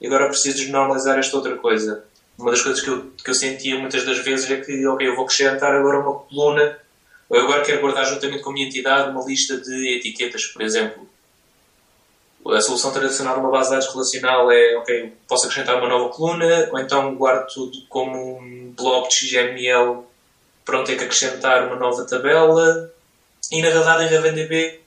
e 0.00 0.06
agora 0.06 0.26
preciso 0.26 0.58
desnormalizar 0.58 1.16
esta 1.16 1.36
outra 1.36 1.56
coisa. 1.56 2.04
Uma 2.36 2.50
das 2.50 2.60
coisas 2.60 2.82
que 2.82 2.90
eu, 2.90 3.12
que 3.22 3.30
eu 3.30 3.34
sentia 3.34 3.78
muitas 3.78 4.04
das 4.04 4.18
vezes 4.18 4.50
é 4.50 4.56
que, 4.56 4.84
ok, 4.84 5.06
eu 5.06 5.14
vou 5.14 5.24
acrescentar 5.24 5.72
agora 5.72 6.00
uma 6.00 6.18
coluna, 6.18 6.78
ou 7.28 7.38
eu 7.38 7.44
agora 7.44 7.62
quero 7.62 7.80
guardar 7.80 8.04
juntamente 8.04 8.42
com 8.42 8.50
a 8.50 8.52
minha 8.52 8.66
entidade 8.66 9.10
uma 9.10 9.24
lista 9.24 9.56
de 9.58 9.96
etiquetas, 9.96 10.44
por 10.46 10.60
exemplo. 10.62 11.08
A 12.44 12.60
solução 12.60 12.92
tradicional 12.92 13.34
de 13.34 13.40
uma 13.40 13.50
base 13.50 13.70
de 13.70 13.76
dados 13.76 13.92
relacional 13.92 14.50
é, 14.50 14.76
ok, 14.76 15.12
posso 15.28 15.46
acrescentar 15.46 15.78
uma 15.78 15.88
nova 15.88 16.08
coluna, 16.08 16.68
ou 16.72 16.78
então 16.78 17.14
guardo 17.14 17.46
tudo 17.52 17.78
como 17.88 18.38
um 18.38 18.74
blob 18.76 19.08
de 19.08 19.14
XML 19.14 20.02
para 20.64 20.78
não 20.78 20.84
ter 20.84 20.96
que 20.96 21.04
acrescentar 21.04 21.66
uma 21.66 21.76
nova 21.76 22.04
tabela. 22.04 22.90
E 23.50 23.62
na 23.62 23.68
realidade, 23.68 24.04
em 24.04 24.16
RavenDB, 24.16 24.80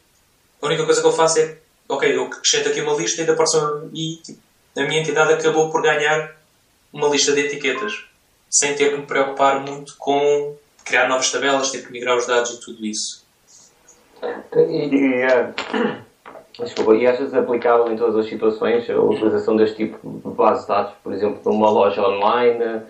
a 0.62 0.66
única 0.66 0.86
coisa 0.86 1.02
que 1.02 1.08
eu 1.08 1.12
faço 1.12 1.40
é, 1.40 1.58
ok, 1.88 2.16
eu 2.16 2.26
acrescento 2.26 2.70
aqui 2.70 2.82
uma 2.82 2.96
lista 2.96 3.22
e 3.22 3.26
da 3.26 3.36
próxima, 3.36 3.90
e 3.94 4.18
tipo, 4.18 4.40
a 4.76 4.82
minha 4.82 5.00
entidade 5.00 5.34
acabou 5.34 5.70
por 5.70 5.82
ganhar 5.82 6.36
uma 6.92 7.08
lista 7.08 7.32
de 7.32 7.42
etiquetas, 7.42 8.06
sem 8.50 8.76
ter 8.76 8.90
que 8.90 8.98
me 8.98 9.06
preocupar 9.06 9.62
muito 9.62 9.96
com 9.98 10.58
criar 10.84 11.08
novas 11.08 11.32
tabelas, 11.32 11.72
ter 11.72 11.86
que 11.86 11.92
migrar 11.92 12.18
os 12.18 12.26
dados 12.26 12.52
e 12.52 12.60
tudo 12.60 12.86
isso. 12.86 13.26
E, 14.56 15.22
é, 15.22 15.54
desculpa, 16.60 16.96
e 16.96 17.06
achas 17.06 17.34
aplicável 17.34 17.92
em 17.92 17.98
todas 17.98 18.16
as 18.16 18.30
situações 18.30 18.90
a 18.90 19.00
utilização 19.00 19.56
deste 19.56 19.76
tipo 19.76 20.00
de 20.24 20.36
base 20.36 20.62
de 20.62 20.68
dados, 20.68 20.94
por 21.04 21.14
exemplo, 21.14 21.42
numa 21.46 21.70
loja 21.70 22.02
online, 22.02 22.82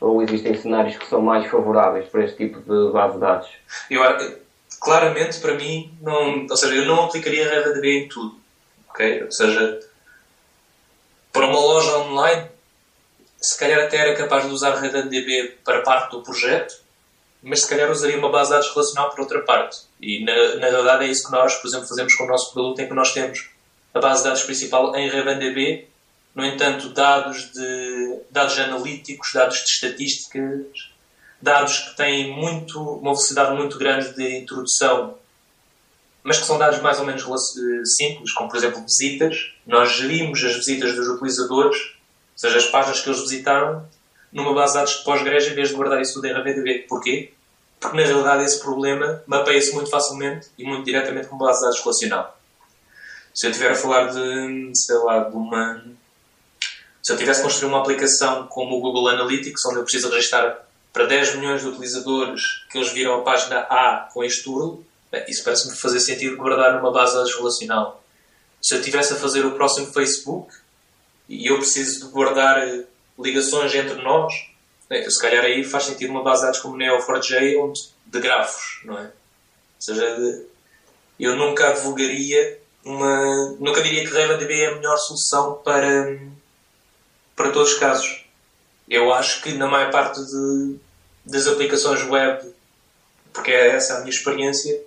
ou 0.00 0.22
existem 0.22 0.54
cenários 0.54 0.96
que 0.96 1.06
são 1.06 1.20
mais 1.22 1.46
favoráveis 1.50 2.06
para 2.08 2.24
este 2.24 2.36
tipo 2.36 2.60
de 2.60 2.92
base 2.92 3.14
de 3.14 3.20
dados? 3.20 3.48
Eu, 3.90 4.02
claramente, 4.80 5.40
para 5.40 5.54
mim, 5.54 5.96
não, 6.02 6.46
ou 6.48 6.56
seja, 6.56 6.74
eu 6.74 6.86
não 6.86 7.04
aplicaria 7.04 7.48
a 7.48 7.60
RDB 7.60 8.04
em 8.04 8.08
tudo. 8.08 8.36
ok? 8.90 9.24
Ou 9.24 9.32
seja, 9.32 9.80
para 11.32 11.46
uma 11.46 11.58
loja 11.58 11.98
online, 11.98 12.48
se 13.40 13.58
calhar 13.58 13.80
até 13.84 13.96
era 13.96 14.14
capaz 14.14 14.46
de 14.46 14.52
usar 14.52 14.74
RedDB 14.76 15.58
para 15.64 15.82
parte 15.82 16.12
do 16.12 16.22
projeto, 16.22 16.83
mas 17.44 17.60
se 17.60 17.68
calhar 17.68 17.90
usaria 17.90 18.18
uma 18.18 18.30
base 18.30 18.50
de 18.50 18.56
dados 18.56 18.74
relacional 18.74 19.10
para 19.10 19.22
outra 19.22 19.42
parte. 19.42 19.78
E 20.00 20.24
na, 20.24 20.56
na 20.56 20.68
realidade 20.68 21.04
é 21.04 21.08
isso 21.08 21.26
que 21.26 21.32
nós, 21.32 21.54
por 21.56 21.68
exemplo, 21.68 21.86
fazemos 21.86 22.14
com 22.14 22.24
o 22.24 22.26
nosso 22.26 22.52
produto, 22.52 22.80
em 22.80 22.88
que 22.88 22.94
nós 22.94 23.12
temos 23.12 23.50
a 23.92 24.00
base 24.00 24.22
de 24.22 24.28
dados 24.28 24.42
principal 24.42 24.96
em 24.96 25.08
RedDB, 25.08 25.88
no 26.34 26.44
entanto, 26.44 26.88
dados, 26.88 27.52
de, 27.52 28.20
dados 28.30 28.58
analíticos, 28.58 29.30
dados 29.32 29.58
de 29.58 29.70
estatísticas, 29.70 30.90
dados 31.40 31.78
que 31.78 31.96
têm 31.96 32.32
muito, 32.32 32.80
uma 32.80 33.12
velocidade 33.12 33.54
muito 33.54 33.78
grande 33.78 34.14
de 34.14 34.38
introdução 34.38 35.16
mas 36.24 36.38
que 36.38 36.46
são 36.46 36.56
dados 36.56 36.80
mais 36.80 36.98
ou 36.98 37.04
menos 37.04 37.22
eh, 37.22 37.84
simples, 37.84 38.32
como 38.32 38.48
por 38.48 38.56
exemplo 38.56 38.82
visitas. 38.82 39.52
Nós 39.66 39.92
gerimos 39.92 40.42
as 40.42 40.54
visitas 40.54 40.96
dos 40.96 41.06
utilizadores, 41.06 41.76
ou 41.76 42.38
seja, 42.38 42.56
as 42.56 42.64
páginas 42.64 43.00
que 43.00 43.10
eles 43.10 43.20
visitaram, 43.20 43.86
numa 44.34 44.52
base 44.52 44.74
de 44.74 44.78
dados 44.80 44.98
de 44.98 45.04
pós-grege 45.04 45.50
em 45.50 45.54
vez 45.54 45.70
de 45.70 45.74
guardar 45.74 46.00
isso 46.02 46.14
tudo 46.14 46.26
em 46.26 46.32
RavenDB. 46.34 46.80
Porquê? 46.88 47.32
porque 47.84 47.98
na 47.98 48.06
realidade 48.06 48.44
esse 48.44 48.60
problema 48.60 49.22
mapeia-se 49.26 49.72
muito 49.74 49.90
facilmente 49.90 50.48
e 50.56 50.64
muito 50.64 50.84
diretamente 50.86 51.28
com 51.28 51.36
base 51.36 51.58
de 51.58 51.66
dados 51.66 51.80
relacional. 51.80 52.40
Se 53.34 53.46
eu 53.46 53.50
estiver 53.50 53.72
a 53.72 53.74
falar 53.74 54.06
de, 54.06 54.70
sei 54.74 54.96
lá, 54.96 55.24
de 55.24 55.36
uma. 55.36 55.84
Se 57.02 57.12
eu 57.12 57.18
tivesse 57.18 57.42
construído 57.42 57.72
uma 57.72 57.80
aplicação 57.80 58.46
como 58.46 58.78
o 58.78 58.80
Google 58.80 59.08
Analytics, 59.08 59.64
onde 59.66 59.76
eu 59.76 59.82
preciso 59.82 60.08
registrar 60.08 60.64
para 60.92 61.04
10 61.04 61.34
milhões 61.36 61.60
de 61.60 61.68
utilizadores 61.68 62.64
que 62.70 62.78
eles 62.78 62.90
viram 62.92 63.20
a 63.20 63.22
página 63.22 63.58
A 63.68 64.08
com 64.14 64.24
este 64.24 64.48
URL, 64.48 64.82
isso 65.28 65.44
parece-me 65.44 65.76
fazer 65.76 66.00
sentido 66.00 66.36
guardar 66.36 66.74
numa 66.74 66.90
base 66.90 67.12
de 67.12 67.18
dados 67.18 67.34
relacional. 67.34 68.02
Se 68.62 68.74
eu 68.74 68.78
estivesse 68.78 69.12
a 69.12 69.16
fazer 69.16 69.44
o 69.44 69.52
próximo 69.52 69.88
Facebook 69.88 70.54
e 71.28 71.50
eu 71.50 71.58
preciso 71.58 72.06
de 72.06 72.12
guardar 72.12 72.66
eh, 72.66 72.84
ligações 73.18 73.74
entre 73.74 74.02
nós, 74.02 74.32
bem, 74.88 75.08
se 75.08 75.20
calhar 75.20 75.44
aí 75.44 75.64
faz 75.64 75.84
sentido 75.84 76.10
uma 76.10 76.22
base 76.22 76.40
de 76.40 76.46
dados 76.46 76.60
como 76.60 76.76
Neo4j 76.76 77.58
onde, 77.60 77.80
de 78.06 78.20
grafos, 78.20 78.80
não 78.84 78.98
é? 78.98 79.04
Ou 79.04 79.12
seja, 79.80 80.44
eu 81.18 81.36
nunca 81.36 81.68
advogaria 81.68 82.60
uma. 82.84 83.56
Nunca 83.58 83.82
diria 83.82 84.04
que 84.04 84.12
RavenDB 84.12 84.60
é 84.60 84.66
a 84.68 84.74
melhor 84.76 84.96
solução 84.98 85.60
para, 85.64 86.18
para 87.34 87.50
todos 87.50 87.72
os 87.72 87.78
casos. 87.78 88.24
Eu 88.88 89.12
acho 89.12 89.42
que 89.42 89.52
na 89.52 89.66
maior 89.66 89.90
parte 89.90 90.20
de, 90.20 90.76
das 91.24 91.46
aplicações 91.46 92.02
web, 92.08 92.52
porque 93.32 93.50
é 93.50 93.68
essa 93.68 93.96
a 93.96 93.98
minha 94.00 94.10
experiência, 94.10 94.82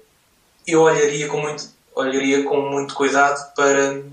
eu 0.66 0.82
olharia 0.82 1.28
com 1.28 1.40
muito, 1.40 1.68
olharia 1.96 2.44
com 2.44 2.62
muito 2.70 2.94
cuidado 2.94 3.54
para, 3.56 4.04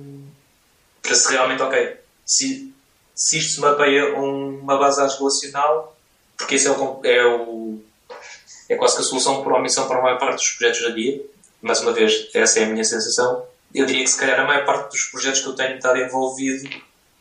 para 1.03 1.15
se 1.15 1.33
realmente, 1.33 1.63
ok, 1.63 1.97
se, 2.25 2.74
se 3.15 3.39
isto 3.39 3.55
se 3.55 3.61
mapeia 3.61 4.15
uma 4.15 4.79
base 4.79 5.07
de 5.07 5.19
relacional, 5.19 5.97
porque 6.37 6.57
esse 6.57 6.67
é 6.67 6.71
o, 6.71 7.01
é 7.05 7.27
o 7.27 7.81
é 8.69 8.77
quase 8.77 8.97
que 8.97 9.03
a 9.03 9.05
solução 9.05 9.43
por 9.43 9.53
omissão 9.53 9.87
para 9.87 9.99
a 9.99 10.03
maior 10.03 10.19
parte 10.19 10.37
dos 10.37 10.49
projetos 10.51 10.83
da 10.83 10.89
dia. 10.91 11.21
Mais 11.63 11.81
uma 11.81 11.93
vez, 11.93 12.29
essa 12.35 12.61
é 12.61 12.65
a 12.65 12.67
minha 12.67 12.85
sensação 12.85 13.47
eu 13.75 13.85
diria 13.87 14.05
que 14.05 14.11
se 14.11 14.19
calhar 14.19 14.39
a 14.39 14.45
maior 14.45 14.65
parte 14.65 14.93
dos 14.93 15.07
projetos 15.07 15.41
que 15.41 15.49
eu 15.49 15.55
tenho 15.55 15.77
estado 15.77 15.99
envolvido, 15.99 16.71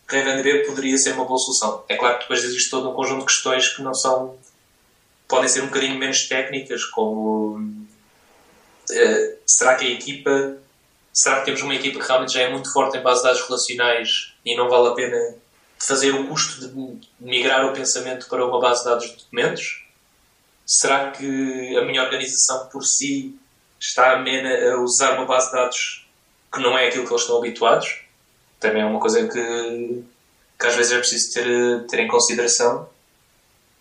RavenDB 0.08 0.67
poderia 0.67 0.97
ser 0.97 1.13
uma 1.13 1.25
boa 1.25 1.39
solução. 1.39 1.84
É 1.89 1.95
claro 1.95 2.15
que 2.15 2.21
depois 2.21 2.43
existe 2.43 2.69
todo 2.69 2.91
um 2.91 2.93
conjunto 2.93 3.21
de 3.21 3.25
questões 3.25 3.69
que 3.69 3.82
não 3.82 3.93
são. 3.93 4.38
podem 5.27 5.49
ser 5.49 5.63
um 5.63 5.67
bocadinho 5.67 5.97
menos 5.97 6.27
técnicas, 6.27 6.86
como. 6.86 7.58
Uh, 7.58 9.38
será 9.47 9.75
que 9.75 9.88
a 9.88 9.89
equipa. 9.89 10.58
Será 11.12 11.39
que 11.39 11.45
temos 11.45 11.62
uma 11.62 11.75
equipa 11.75 11.99
que 11.99 12.08
realmente 12.08 12.34
já 12.34 12.41
é 12.41 12.49
muito 12.49 12.71
forte 12.71 12.97
em 12.97 13.01
base 13.01 13.21
de 13.21 13.27
dados 13.27 13.47
relacionais 13.47 14.34
e 14.43 14.56
não 14.56 14.67
vale 14.67 14.89
a 14.89 14.91
pena 14.91 15.36
fazer 15.88 16.12
o 16.12 16.28
custo 16.28 16.67
de 16.67 17.00
migrar 17.19 17.65
o 17.65 17.74
pensamento 17.74 18.28
para 18.28 18.46
uma 18.46 18.60
base 18.60 18.84
de 18.84 18.89
dados 18.89 19.10
de 19.10 19.17
documentos? 19.17 19.86
Será 20.65 21.12
que 21.12 21.78
a 21.78 21.86
minha 21.86 22.04
organização 22.04 22.67
por 22.67 22.84
si 22.84 23.38
está 23.80 24.13
amena 24.13 24.74
a 24.74 24.80
usar 24.80 25.17
uma 25.17 25.26
base 25.26 25.48
de 25.48 25.54
dados 25.54 26.08
que 26.54 26.62
não 26.62 26.78
é 26.78 26.88
aquilo 26.88 27.06
que 27.06 27.12
eles 27.12 27.24
estão 27.24 27.38
habituados. 27.38 28.02
Também 28.60 28.82
é 28.82 28.86
uma 28.86 29.00
coisa 29.00 29.28
que, 29.28 30.04
que 30.60 30.67
às 30.67 30.76
vezes 30.76 30.93
é 30.93 31.00
preciso 31.00 31.34
ter, 31.34 31.88
ter 31.88 32.00
em 32.00 32.08
consideração. 32.08 32.88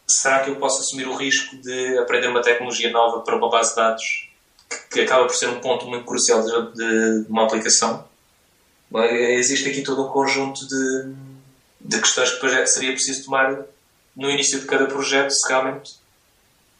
Será 0.08 0.40
que 0.40 0.50
eu 0.50 0.56
posso 0.56 0.80
assumir 0.80 1.06
o 1.06 1.14
risco 1.14 1.56
de 1.56 1.98
aprender 1.98 2.26
uma 2.26 2.42
tecnologia 2.42 2.90
nova 2.90 3.20
para 3.20 3.36
uma 3.36 3.48
base 3.48 3.70
de 3.70 3.76
dados 3.76 4.02
que, 4.68 4.94
que 4.94 5.00
acaba 5.02 5.26
por 5.26 5.36
ser 5.36 5.48
um 5.50 5.60
ponto 5.60 5.86
muito 5.86 6.04
crucial 6.04 6.42
de, 6.42 6.72
de, 6.72 7.24
de 7.24 7.30
uma 7.30 7.44
aplicação? 7.44 8.04
Existe 8.92 9.70
aqui 9.70 9.82
todo 9.82 10.04
um 10.04 10.08
conjunto 10.08 10.66
de, 10.66 11.14
de 11.84 12.00
questões 12.00 12.28
que 12.30 12.34
depois 12.36 12.52
é, 12.52 12.66
seria 12.66 12.92
preciso 12.92 13.24
tomar 13.24 13.64
no 14.16 14.30
início 14.30 14.60
de 14.60 14.66
cada 14.66 14.86
projeto 14.86 15.30
se 15.30 15.48
realmente 15.48 15.94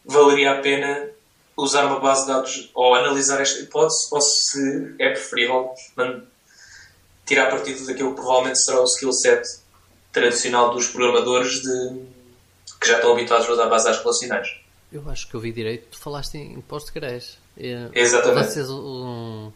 valeria 0.05 0.51
a 0.51 0.61
pena 0.61 1.09
usar 1.57 1.85
uma 1.85 1.99
base 1.99 2.21
de 2.21 2.27
dados 2.27 2.71
ou 2.73 2.95
analisar 2.95 3.41
esta 3.41 3.61
hipótese 3.61 4.07
ou 4.11 4.21
se 4.21 4.95
é 4.99 5.09
preferível 5.09 5.71
tirar 7.25 7.49
partido 7.49 7.85
daquilo 7.85 8.09
que 8.09 8.15
provavelmente 8.15 8.59
será 8.63 8.81
o 8.81 8.85
skill 8.85 9.13
set 9.13 9.43
tradicional 10.11 10.73
dos 10.73 10.87
programadores 10.87 11.61
de, 11.61 12.01
que 12.79 12.87
já 12.87 12.95
estão 12.95 13.13
habituados 13.13 13.47
a 13.47 13.53
usar 13.53 13.67
bases 13.67 13.85
de 13.85 13.91
dados 13.91 14.03
relacionais. 14.03 14.63
Eu 14.91 15.09
acho 15.09 15.27
que 15.27 15.33
eu 15.33 15.39
vi 15.39 15.51
direito, 15.51 15.87
tu 15.91 15.97
falaste 15.97 16.37
em 16.37 16.61
Postgres. 16.61 17.39
Exatamente. 17.57 18.51
Vocês, 18.51 18.69
um, 18.69 19.51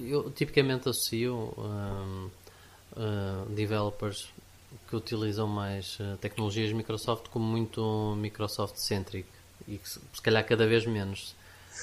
eu 0.00 0.30
tipicamente 0.30 0.88
associo 0.88 1.52
um, 1.58 2.30
uh, 2.96 3.46
developers 3.48 4.28
que 4.88 4.96
utilizam 4.96 5.46
mais 5.46 5.98
uh, 6.00 6.16
tecnologias 6.18 6.72
Microsoft 6.72 7.28
como 7.28 7.44
muito 7.44 8.14
Microsoft-centric 8.16 9.28
e 9.66 9.78
que 9.78 9.88
se 9.88 10.00
calhar 10.22 10.44
cada 10.46 10.66
vez 10.66 10.86
menos. 10.86 11.34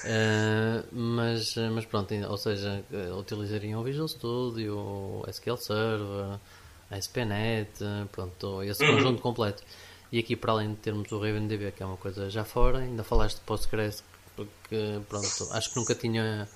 Uh, 0.04 0.84
mas, 0.92 1.54
mas 1.72 1.84
pronto, 1.84 2.12
ou 2.28 2.36
seja, 2.36 2.84
utilizariam 3.18 3.80
o 3.80 3.84
Visual 3.84 4.08
Studio, 4.08 4.76
o 4.76 5.24
SQL 5.28 5.56
Server, 5.56 6.38
a 6.90 6.98
SPNet, 6.98 7.72
pronto, 8.10 8.62
esse 8.62 8.84
uhum. 8.84 8.96
conjunto 8.96 9.22
completo. 9.22 9.62
E 10.12 10.18
aqui, 10.18 10.36
para 10.36 10.52
além 10.52 10.70
de 10.70 10.76
termos 10.76 11.10
o 11.10 11.18
RavenDB, 11.18 11.72
que 11.72 11.82
é 11.82 11.86
uma 11.86 11.96
coisa 11.96 12.30
já 12.30 12.44
fora, 12.44 12.78
ainda 12.78 13.02
falaste 13.02 13.36
de 13.36 13.42
Postgres, 13.42 14.04
porque 14.36 15.00
pronto, 15.08 15.26
acho 15.52 15.70
que 15.70 15.76
nunca 15.76 15.94
tinha. 15.94 16.48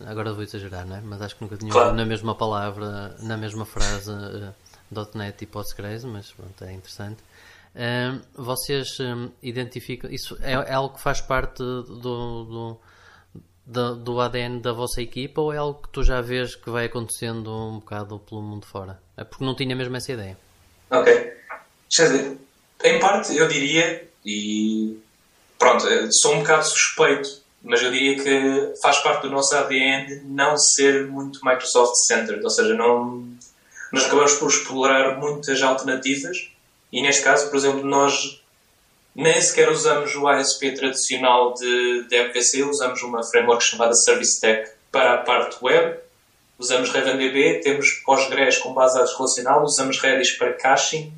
Agora 0.00 0.32
vou 0.32 0.42
exagerar, 0.42 0.86
não 0.86 0.96
é? 0.96 1.00
Mas 1.00 1.22
acho 1.22 1.36
que 1.36 1.42
nunca 1.42 1.56
tinha 1.56 1.70
claro. 1.70 1.94
na 1.94 2.04
mesma 2.04 2.34
palavra, 2.34 3.14
na 3.20 3.36
mesma 3.36 3.64
frase, 3.64 4.10
.NET 4.92 5.42
e 5.42 5.46
Postgres, 5.46 6.04
mas 6.04 6.30
pronto, 6.32 6.64
é 6.64 6.72
interessante 6.72 7.22
vocês 8.34 9.00
um, 9.00 9.30
identificam. 9.42 10.10
Isso 10.10 10.36
é, 10.42 10.52
é, 10.52 10.74
algo 10.74 10.94
que 10.94 11.00
faz 11.02 11.20
parte 11.20 11.58
do, 11.58 12.78
do, 13.66 13.94
do, 13.96 14.20
ADN 14.20 14.60
da 14.60 14.72
vossa 14.72 15.00
equipa 15.00 15.40
ou 15.40 15.52
é 15.52 15.56
algo 15.56 15.82
que 15.82 15.88
tu 15.88 16.02
já 16.02 16.20
vês 16.20 16.54
que 16.54 16.70
vai 16.70 16.86
acontecendo 16.86 17.50
um 17.50 17.78
bocado 17.78 18.18
pelo 18.18 18.42
mundo 18.42 18.66
fora? 18.66 19.00
É 19.16 19.24
porque 19.24 19.44
não 19.44 19.54
tinha 19.54 19.74
mesmo 19.74 19.96
essa 19.96 20.12
ideia. 20.12 20.36
Ok. 20.90 21.32
Em 22.84 22.98
parte, 22.98 23.36
eu 23.36 23.46
diria, 23.48 24.08
e 24.24 24.98
pronto, 25.58 25.84
sou 26.20 26.34
um 26.34 26.38
bocado 26.40 26.64
suspeito, 26.64 27.42
mas 27.62 27.80
eu 27.80 27.92
diria 27.92 28.16
que 28.16 28.74
faz 28.82 28.98
parte 28.98 29.22
do 29.22 29.30
nosso 29.30 29.54
ADN 29.54 30.22
não 30.24 30.56
ser 30.58 31.06
muito 31.06 31.38
Microsoft-centered, 31.44 32.42
ou 32.42 32.50
seja, 32.50 32.74
não, 32.74 33.24
nós 33.92 34.06
acabamos 34.06 34.32
por 34.34 34.48
explorar 34.48 35.18
muitas 35.18 35.62
alternativas 35.62 36.50
e 36.92 37.00
neste 37.02 37.22
caso, 37.22 37.48
por 37.48 37.56
exemplo, 37.56 37.84
nós 37.84 38.42
nem 39.14 39.40
sequer 39.40 39.70
usamos 39.70 40.14
o 40.14 40.26
ASP 40.26 40.72
tradicional 40.72 41.54
de, 41.54 42.08
de 42.08 42.16
MVC, 42.16 42.62
usamos 42.64 43.02
uma 43.02 43.22
framework 43.22 43.62
chamada 43.62 43.94
Service 43.94 44.40
Tech 44.40 44.70
para 44.90 45.14
a 45.14 45.18
parte 45.18 45.56
web, 45.62 45.98
usamos 46.58 46.90
RavenDB, 46.90 47.60
temos 47.60 47.90
Postgres 48.04 48.58
com 48.58 48.72
base 48.72 48.94
de 48.94 49.00
dados 49.00 49.16
relacional, 49.16 49.64
usamos 49.64 49.98
Redis 50.00 50.32
para 50.32 50.52
caching. 50.54 51.12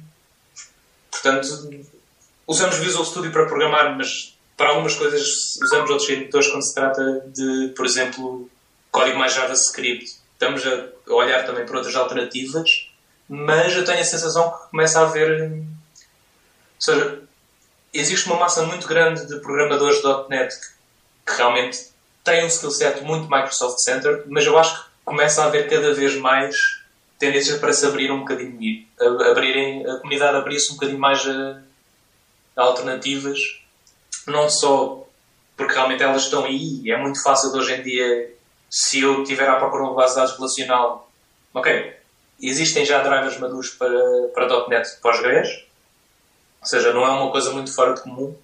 Portanto, 1.11 1.47
usamos 2.47 2.77
Visual 2.79 3.05
Studio 3.05 3.31
para 3.31 3.47
programar, 3.47 3.97
mas 3.97 4.37
para 4.57 4.71
algumas 4.71 4.95
coisas 4.95 5.57
usamos 5.63 5.91
outros 5.91 6.09
editores 6.09 6.49
quando 6.49 6.65
se 6.65 6.75
trata 6.75 7.03
de, 7.27 7.73
por 7.77 7.85
exemplo, 7.85 8.51
código 8.91 9.19
mais 9.19 9.35
JavaScript. 9.35 10.24
Estamos 10.35 10.63
a 10.67 11.13
olhar 11.13 11.47
também 11.47 11.65
para 11.65 11.79
outras 11.79 11.97
alternativas 11.97 12.95
mas 13.29 13.75
eu 13.75 13.85
tenho 13.85 14.01
a 14.01 14.05
sensação 14.05 14.51
que 14.51 14.71
começa 14.71 15.01
a 15.01 15.05
haver. 15.05 15.51
Ou 15.51 15.61
seja, 16.79 17.23
existe 17.93 18.27
uma 18.27 18.39
massa 18.39 18.65
muito 18.65 18.87
grande 18.87 19.27
de 19.27 19.41
programadores 19.41 20.03
.NET 20.29 20.55
que, 20.55 21.33
que 21.33 21.39
realmente 21.39 21.89
têm 22.23 22.45
um 22.45 22.49
skill 22.49 22.71
set 22.71 23.03
muito 23.03 23.31
Microsoft 23.31 23.79
Center, 23.79 24.25
mas 24.27 24.45
eu 24.45 24.59
acho 24.59 24.83
que 24.83 24.91
começa 25.05 25.43
a 25.43 25.47
haver 25.47 25.69
cada 25.69 25.93
vez 25.95 26.17
mais 26.17 26.55
tendências 27.19 27.59
para 27.59 27.73
se 27.73 27.87
abrir 27.87 28.11
um 28.11 28.21
bocadinho, 28.21 28.87
abrirem, 29.31 29.87
a 29.87 29.97
comunidade 29.97 30.37
abrir-se 30.37 30.73
um 30.73 30.75
bocadinho 30.75 30.99
mais 30.99 31.27
a, 31.27 31.63
a, 32.57 32.63
alternativas, 32.63 33.39
não 34.27 34.51
só 34.51 35.07
porque 35.57 35.75
realmente 35.75 36.03
elas 36.03 36.25
estão 36.25 36.45
aí, 36.45 36.91
é 36.91 36.97
muito 36.97 37.23
fácil 37.23 37.51
hoje 37.51 37.75
em 37.75 37.83
dia, 37.83 38.34
se 38.77 39.01
eu 39.01 39.23
tiver 39.23 39.49
à 39.49 39.55
procura 39.55 39.85
de 39.85 39.91
uma 39.91 39.97
base 39.97 40.15
de 40.15 40.21
dados 40.21 40.37
relacional, 40.37 41.09
ok, 41.53 41.95
Existem 42.41 42.85
já 42.85 43.03
drivers 43.03 43.39
maduros 43.39 43.71
para, 43.71 44.29
para 44.35 44.69
.NET 44.69 44.99
Postgres, 45.01 45.65
ou 46.61 46.67
seja, 46.67 46.93
não 46.93 47.05
é 47.05 47.11
uma 47.11 47.31
coisa 47.31 47.53
muito 47.53 47.73
fora 47.75 47.95
de 47.95 48.03
comum. 48.03 48.37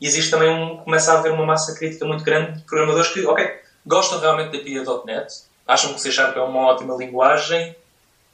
E 0.00 0.06
existe 0.06 0.30
também 0.30 0.48
um, 0.48 0.78
começa 0.78 1.12
a 1.12 1.18
haver 1.18 1.32
uma 1.32 1.44
massa 1.44 1.74
crítica 1.74 2.06
muito 2.06 2.24
grande 2.24 2.58
de 2.58 2.64
programadores 2.64 3.12
que, 3.12 3.24
ok, 3.26 3.60
gostam 3.84 4.18
realmente 4.18 4.56
da 4.56 4.64
PIA.NET, 4.64 5.32
acham 5.66 5.92
que 5.92 6.00
C 6.00 6.10
Sharp 6.10 6.36
é 6.36 6.40
uma 6.40 6.60
ótima 6.60 6.96
linguagem 6.96 7.76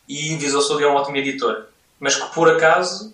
e 0.08 0.36
Visual 0.36 0.62
Studio 0.62 0.86
é 0.86 0.90
um 0.90 0.94
ótimo 0.94 1.16
editor, 1.16 1.66
mas 1.98 2.14
que 2.14 2.32
por 2.32 2.48
acaso, 2.48 3.12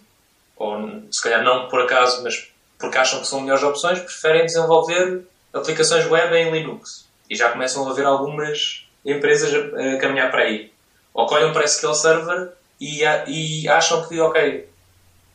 ou 0.56 1.02
se 1.10 1.22
calhar 1.22 1.42
não 1.42 1.68
por 1.68 1.80
acaso, 1.80 2.22
mas 2.22 2.52
porque 2.78 2.98
acham 2.98 3.20
que 3.20 3.26
são 3.26 3.40
melhores 3.40 3.62
opções, 3.62 3.98
preferem 4.00 4.44
desenvolver 4.44 5.26
aplicações 5.54 6.08
web 6.10 6.34
em 6.36 6.50
Linux. 6.50 7.08
E 7.32 7.36
já 7.36 7.50
começam 7.50 7.86
a 7.86 7.90
haver 7.90 8.04
algumas 8.04 8.86
empresas 9.04 9.52
a, 9.54 9.94
a 9.94 9.98
caminhar 9.98 10.30
para 10.30 10.42
aí 10.42 10.72
ou 11.14 11.26
que 11.26 11.34
olham 11.34 11.52
para 11.52 11.64
SQL 11.64 11.94
Server 11.94 12.52
e, 12.80 13.02
e 13.26 13.68
acham 13.68 14.06
que, 14.08 14.18
ok, 14.18 14.68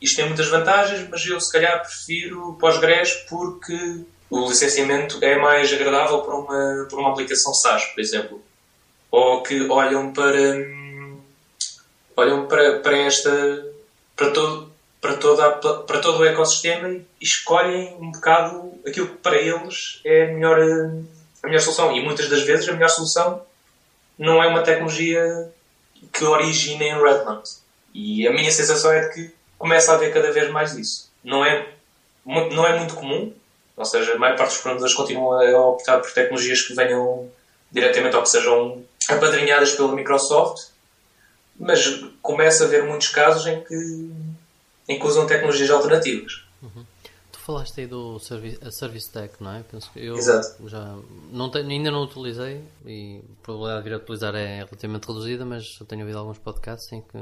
isto 0.02 0.16
tem 0.16 0.26
muitas 0.26 0.48
vantagens, 0.48 1.08
mas 1.10 1.26
eu 1.26 1.40
se 1.40 1.52
calhar 1.52 1.82
prefiro 1.82 2.58
Postgres 2.60 3.14
porque 3.30 4.04
o 4.30 4.50
licenciamento 4.50 5.24
é 5.24 5.38
mais 5.38 5.72
agradável 5.72 6.22
para 6.22 6.36
uma, 6.36 6.88
para 6.90 7.00
uma 7.00 7.12
aplicação 7.12 7.54
SaaS, 7.54 7.86
por 7.86 8.02
exemplo. 8.02 8.44
Ou 9.10 9.42
que 9.42 9.68
olham 9.70 10.12
para 10.12 10.78
olham 12.16 12.48
para, 12.48 12.80
para 12.80 12.98
esta 12.98 13.66
para 14.16 14.32
todo 14.32 14.72
para, 15.00 15.16
toda, 15.16 15.52
para 15.84 16.00
todo 16.00 16.20
o 16.20 16.26
ecossistema 16.26 16.90
e 16.90 17.06
escolhem 17.22 17.96
um 18.00 18.12
bocado 18.12 18.74
aquilo 18.86 19.08
que 19.08 19.18
para 19.18 19.38
eles 19.38 20.02
é 20.04 20.24
a 20.24 20.34
melhor, 20.34 20.60
a 21.48 21.50
melhor 21.50 21.62
solução. 21.62 21.96
E 21.96 22.04
muitas 22.04 22.30
das 22.30 22.44
vezes 22.44 22.68
a 22.68 22.74
melhor 22.74 22.90
solução 22.90 23.42
não 24.18 24.44
é 24.44 24.48
uma 24.48 24.62
tecnologia 24.62 25.52
que 26.14 26.24
origina 26.24 26.84
em 26.84 27.02
Redmond. 27.02 27.44
E 27.94 28.28
a 28.28 28.32
minha 28.32 28.52
sensação 28.52 28.92
é 28.92 29.08
de 29.08 29.14
que 29.14 29.36
começa 29.58 29.92
a 29.92 29.96
haver 29.96 30.14
cada 30.14 30.32
vez 30.32 30.52
mais 30.52 30.76
isso. 30.76 31.10
Não 31.24 31.44
é, 31.44 31.68
não 32.26 32.66
é 32.66 32.78
muito 32.78 32.94
comum, 32.96 33.34
ou 33.76 33.86
seja, 33.86 34.14
a 34.14 34.18
maior 34.18 34.36
parte 34.38 34.50
dos 34.50 34.58
programadores 34.62 34.94
continuam 34.94 35.40
a 35.40 35.68
optar 35.68 36.00
por 36.00 36.12
tecnologias 36.12 36.62
que 36.62 36.74
venham 36.74 37.30
diretamente 37.72 38.16
ou 38.16 38.24
que 38.24 38.30
sejam 38.30 38.84
apadrinhadas 39.10 39.72
pela 39.72 39.94
Microsoft, 39.94 40.68
mas 41.60 42.04
começa 42.22 42.64
a 42.64 42.68
haver 42.68 42.84
muitos 42.84 43.10
casos 43.10 43.46
em 43.48 43.64
que, 43.64 44.12
em 44.88 45.00
que 45.00 45.06
usam 45.06 45.26
tecnologias 45.26 45.70
alternativas. 45.70 46.44
Uhum. 46.62 46.86
Falaste 47.48 47.80
aí 47.80 47.88
do 47.88 48.20
service, 48.20 48.60
service 48.72 49.10
Tech, 49.10 49.34
não 49.40 49.54
é? 49.54 49.64
Penso 49.64 49.90
que 49.92 50.06
eu 50.06 50.18
Exato. 50.18 50.68
já 50.68 50.98
não 51.32 51.50
tenho, 51.50 51.70
ainda 51.70 51.90
não 51.90 52.04
utilizei 52.04 52.62
e 52.86 53.22
a 53.24 53.44
probabilidade 53.44 53.84
de 53.84 53.90
vir 53.90 53.96
a 53.96 53.98
utilizar 53.98 54.36
é 54.36 54.58
relativamente 54.58 55.08
reduzida, 55.08 55.46
mas 55.46 55.78
eu 55.80 55.86
tenho 55.86 56.02
ouvido 56.02 56.20
alguns 56.20 56.38
podcasts 56.38 56.92
em 56.92 57.02
que 57.02 57.18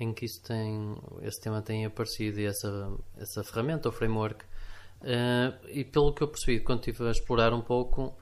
em 0.00 0.14
que 0.14 0.24
isso 0.24 0.40
tem, 0.40 0.96
esse 1.20 1.38
tema 1.38 1.60
tem 1.60 1.84
aparecido 1.84 2.40
e 2.40 2.46
essa, 2.46 2.90
essa 3.18 3.44
ferramenta 3.44 3.86
ou 3.86 3.92
framework 3.92 4.42
Uh, 5.00 5.56
e 5.68 5.82
pelo 5.82 6.12
que 6.12 6.22
eu 6.22 6.28
percebi, 6.28 6.60
quando 6.60 6.80
estive 6.80 7.08
a 7.08 7.10
explorar 7.10 7.54
um 7.54 7.60
pouco, 7.60 8.14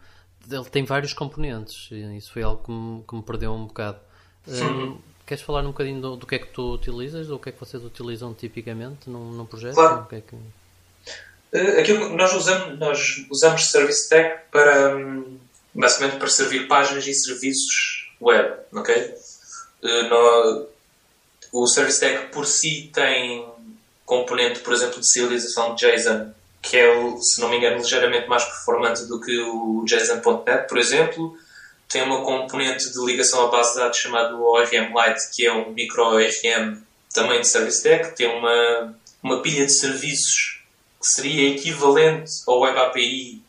ele 0.51 0.65
tem 0.65 0.85
vários 0.85 1.13
componentes. 1.13 1.89
E 1.91 2.17
isso 2.17 2.33
foi 2.33 2.43
algo 2.43 2.63
que 2.63 2.71
me, 2.71 3.03
que 3.03 3.15
me 3.17 3.23
perdeu 3.23 3.53
um 3.53 3.67
bocado. 3.67 3.99
Uh, 4.47 4.99
queres 5.27 5.43
falar 5.43 5.63
um 5.63 5.69
bocadinho 5.69 6.01
do, 6.01 6.17
do, 6.17 6.27
que 6.27 6.37
é 6.37 6.39
que 6.39 6.53
tu 6.53 6.75
utilizas? 6.75 7.27
Do 7.27 7.39
que 7.39 7.49
é 7.49 7.53
que 7.53 7.61
vocês 7.61 7.85
utilizam 7.85 8.33
tipicamente 8.33 9.11
num, 9.11 9.33
num 9.33 9.45
projeto? 9.45 9.75
Claro. 9.75 10.07
Que 10.07 10.17
é 10.17 10.21
que... 10.21 10.37
Uh, 11.53 11.81
aquilo 11.81 12.11
nós 12.11 12.35
usamos, 12.35 12.79
nós 12.79 13.27
usamos 13.31 13.71
Service 13.71 14.09
Tech 14.09 14.43
para 14.51 14.97
um, 14.97 15.39
basicamente 15.75 16.19
para 16.19 16.29
servir 16.29 16.69
páginas 16.69 17.07
e 17.07 17.15
serviços 17.15 18.13
web, 18.21 18.55
ok? 18.73 19.15
No, 19.83 20.67
o 21.53 21.67
Service 21.67 22.01
Tech 22.01 22.27
por 22.33 22.47
si 22.47 22.91
tem 22.93 23.47
componente, 24.05 24.61
por 24.61 24.73
exemplo, 24.73 25.01
de 25.01 25.11
serialização 25.11 25.75
de 25.75 25.87
JSON 25.87 26.33
que 26.61 26.77
é, 26.77 27.17
se 27.21 27.41
não 27.41 27.49
me 27.49 27.57
engano, 27.57 27.79
ligeiramente 27.79 28.29
mais 28.29 28.45
performante 28.45 29.07
do 29.07 29.21
que 29.21 29.39
o 29.41 29.85
JSON.NET, 29.85 30.69
por 30.69 30.79
exemplo. 30.79 31.37
Tem 31.89 32.03
uma 32.03 32.23
componente 32.23 32.93
de 32.93 33.05
ligação 33.05 33.47
à 33.47 33.51
base 33.51 33.73
de 33.73 33.79
dados 33.79 33.99
chamado 33.99 34.43
ORM 34.43 34.93
Lite, 34.93 35.31
que 35.35 35.47
é 35.47 35.53
um 35.53 35.71
micro 35.73 36.03
ORM 36.03 36.83
também 37.15 37.41
de 37.41 37.49
Service 37.49 37.83
Tech. 37.83 38.15
Tem 38.15 38.29
uma, 38.29 38.95
uma 39.23 39.41
pilha 39.41 39.65
de 39.65 39.73
serviços 39.73 40.58
seria 41.15 41.55
equivalente 41.55 42.31
ao 42.47 42.61
Web 42.61 42.79
API, 42.79 43.43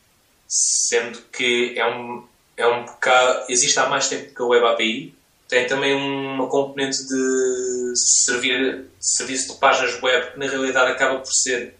sendo 0.47 1.19
que 1.31 1.73
é 1.77 1.85
um, 1.85 2.25
é 2.57 2.67
um 2.67 2.85
bocado, 2.85 3.45
existe 3.49 3.79
há 3.79 3.87
mais 3.87 4.07
tempo 4.07 4.33
que 4.33 4.41
a 4.41 4.45
Web 4.45 4.65
API. 4.67 5.15
Tem 5.47 5.65
também 5.65 5.95
uma 5.95 6.47
componente 6.47 7.07
de 7.07 7.93
servir 7.95 8.85
serviço 8.99 9.53
de 9.53 9.59
páginas 9.59 9.99
web 10.01 10.33
que 10.33 10.39
na 10.39 10.47
realidade 10.47 10.91
acaba 10.91 11.19
por 11.19 11.31
ser 11.31 11.73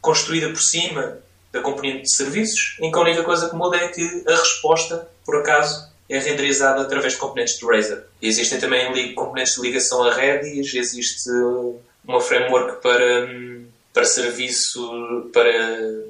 construída 0.00 0.48
por 0.48 0.60
cima 0.60 1.18
da 1.52 1.60
componente 1.60 2.02
de 2.02 2.14
serviços, 2.14 2.76
em 2.80 2.90
que 2.90 2.98
a 2.98 3.02
única 3.02 3.22
coisa 3.22 3.48
que 3.48 3.56
muda 3.56 3.76
é 3.76 3.88
que 3.88 4.24
a 4.26 4.36
resposta, 4.36 5.08
por 5.24 5.36
acaso, 5.36 5.88
é 6.08 6.18
renderizada 6.18 6.82
através 6.82 7.14
de 7.14 7.18
componentes 7.18 7.58
de 7.58 7.66
Razer. 7.66 8.04
Existem 8.20 8.58
também 8.58 9.14
componentes 9.14 9.54
de 9.54 9.62
ligação 9.62 10.02
a 10.04 10.14
Redis, 10.14 10.74
existe 10.74 11.30
uma 12.04 12.20
framework 12.20 12.82
para, 12.82 13.28
para 13.98 14.04
serviço, 14.04 15.28
para 15.32 16.04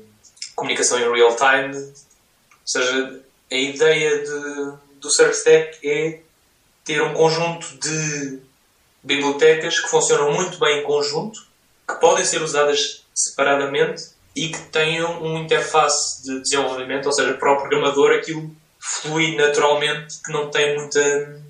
comunicação 0.54 0.98
em 0.98 1.10
real 1.10 1.34
time. 1.34 1.74
Ou 1.74 2.66
seja, 2.66 3.20
a 3.50 3.54
ideia 3.54 4.18
de, 4.18 5.00
do 5.00 5.10
Service 5.10 5.42
Tech 5.42 5.78
é 5.82 6.20
ter 6.84 7.00
um 7.00 7.14
conjunto 7.14 7.66
de 7.78 8.40
bibliotecas 9.02 9.80
que 9.80 9.88
funcionam 9.88 10.34
muito 10.34 10.58
bem 10.58 10.80
em 10.80 10.84
conjunto, 10.84 11.40
que 11.88 11.94
podem 11.94 12.26
ser 12.26 12.42
usadas 12.42 13.06
separadamente 13.14 14.10
e 14.36 14.48
que 14.48 14.60
tenham 14.66 15.22
uma 15.22 15.40
interface 15.40 16.22
de 16.24 16.42
desenvolvimento, 16.42 17.06
ou 17.06 17.12
seja, 17.12 17.32
para 17.32 17.54
o 17.54 17.56
programador 17.56 18.12
aquilo 18.12 18.54
flui 18.78 19.34
naturalmente, 19.34 20.20
que 20.22 20.30
não 20.30 20.50
tem 20.50 20.78
muita. 20.78 21.42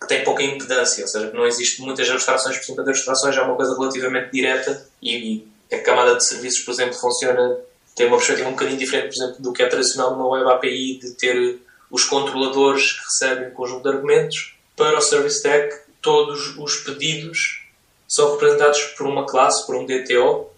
Que 0.00 0.06
tem 0.06 0.22
pouca 0.24 0.42
impedância, 0.42 1.02
ou 1.02 1.08
seja, 1.08 1.28
que 1.28 1.36
não 1.36 1.46
existe 1.46 1.82
muitas 1.82 2.08
abstrações, 2.08 2.56
por 2.56 2.64
exemplo, 2.64 2.82
as 2.82 2.88
abstrações 2.88 3.36
é 3.36 3.42
uma 3.42 3.56
coisa 3.56 3.76
relativamente 3.76 4.30
direta 4.30 4.86
e 5.02 5.46
a 5.72 5.78
camada 5.78 6.14
de 6.16 6.24
serviços, 6.26 6.64
por 6.64 6.72
exemplo, 6.72 6.94
funciona, 6.94 7.58
tem 7.94 8.06
uma 8.06 8.16
perspectiva 8.16 8.48
um 8.48 8.52
bocadinho 8.52 8.78
diferente, 8.78 9.16
por 9.16 9.24
exemplo, 9.24 9.42
do 9.42 9.52
que 9.52 9.62
é 9.62 9.66
tradicional 9.66 10.12
numa 10.12 10.28
web 10.28 10.50
API, 10.50 10.98
de 10.98 11.10
ter 11.12 11.58
os 11.90 12.04
controladores 12.04 12.92
que 12.92 13.04
recebem 13.04 13.48
um 13.48 13.54
conjunto 13.54 13.82
de 13.82 13.88
argumentos. 13.88 14.56
Para 14.76 14.98
o 14.98 15.00
Service 15.00 15.42
Tech, 15.42 15.74
todos 16.00 16.56
os 16.56 16.76
pedidos 16.76 17.66
são 18.06 18.32
representados 18.32 18.82
por 18.96 19.06
uma 19.06 19.26
classe, 19.26 19.66
por 19.66 19.74
um 19.74 19.84
DTO, 19.84 20.48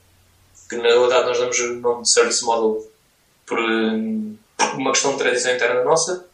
que 0.68 0.76
na 0.76 0.84
realidade 0.84 1.26
nós 1.26 1.38
damos 1.38 1.58
o 1.58 1.74
nome 1.74 2.02
de 2.02 2.12
Service 2.12 2.44
Model 2.44 2.86
por 3.46 3.58
uma 3.58 4.92
questão 4.92 5.12
de 5.12 5.18
tradição 5.18 5.54
interna 5.54 5.82
nossa, 5.82 6.26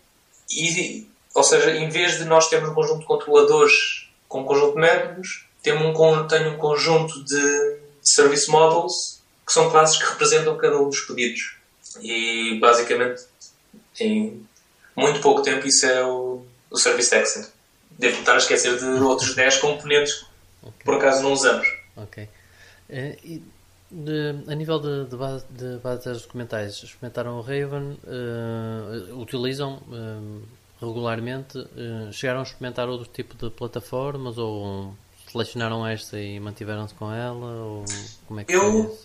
e, 0.51 1.07
ou 1.37 1.43
seja, 1.45 1.71
em 1.71 1.91
vez 1.91 2.17
de 2.17 2.25
nós 2.25 2.49
termos 2.49 2.71
um 2.71 2.75
conjunto 2.75 3.01
de 3.01 3.05
controladores 3.05 4.09
com 4.27 4.41
um 4.41 4.45
conjunto 4.45 4.73
de 4.75 4.81
métodos, 4.81 5.47
temos 5.63 5.83
um, 5.83 6.27
tenho 6.27 6.55
um 6.55 6.57
conjunto 6.57 7.23
de 7.25 7.77
Service 8.03 8.51
Models 8.51 9.21
que 9.47 9.53
são 9.53 9.71
classes 9.71 9.99
que 9.99 10.09
representam 10.09 10.57
cada 10.57 10.81
um 10.81 10.89
dos 10.89 11.01
pedidos. 11.01 11.57
E 12.01 12.59
basicamente, 12.59 13.23
em 14.01 14.47
muito 14.97 15.21
pouco 15.21 15.43
tempo, 15.43 15.67
isso 15.67 15.85
é 15.85 16.03
o, 16.03 16.43
o 16.71 16.79
Service 16.79 17.15
Accent. 17.15 17.49
Devo 17.91 18.19
estar 18.19 18.33
a 18.33 18.39
esquecer 18.39 18.79
de 18.79 18.87
outros 19.05 19.35
10 19.35 19.59
componentes 19.59 20.25
que 20.79 20.85
por 20.87 20.95
acaso 20.95 21.23
não 21.23 21.35
usamos. 21.35 21.69
Ok. 21.97 22.25
Uh, 22.25 23.17
e 23.23 23.43
de, 23.91 24.51
a 24.51 24.55
nível 24.55 24.81
de, 24.81 25.05
de, 25.05 25.17
base, 25.17 25.45
de 25.51 25.77
bases 25.79 26.23
documentais, 26.23 26.83
experimentaram 26.83 27.39
o 27.39 27.43
Raven, 27.43 27.99
uh, 28.05 29.21
utilizam 29.21 29.83
uh, 29.89 30.43
regularmente, 30.81 31.59
uh, 31.59 32.13
chegaram 32.13 32.41
a 32.41 32.43
experimentar 32.43 32.89
outro 32.89 33.09
tipo 33.13 33.35
de 33.35 33.51
plataformas 33.51 34.39
ou 34.39 34.95
selecionaram 35.31 35.87
esta 35.87 36.19
e 36.19 36.39
mantiveram-se 36.39 36.95
com 36.95 37.13
ela? 37.13 37.47
Ou 37.47 37.85
como 38.27 38.41
é 38.41 38.45
que 38.45 38.53
Eu, 38.53 38.99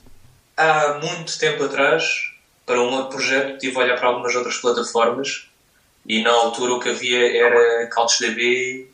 há 0.57 0.99
muito 1.01 1.37
tempo 1.37 1.63
atrás, 1.63 2.31
para 2.65 2.81
um 2.81 2.93
outro 2.93 3.17
projeto, 3.17 3.57
tive 3.59 3.75
a 3.77 3.79
olhar 3.79 3.97
para 3.97 4.07
algumas 4.07 4.35
outras 4.35 4.57
plataformas 4.57 5.47
e 6.05 6.21
na 6.23 6.31
altura 6.31 6.73
o 6.73 6.79
que 6.79 6.89
havia 6.89 7.37
era 7.37 7.89
CouchDB 7.89 8.89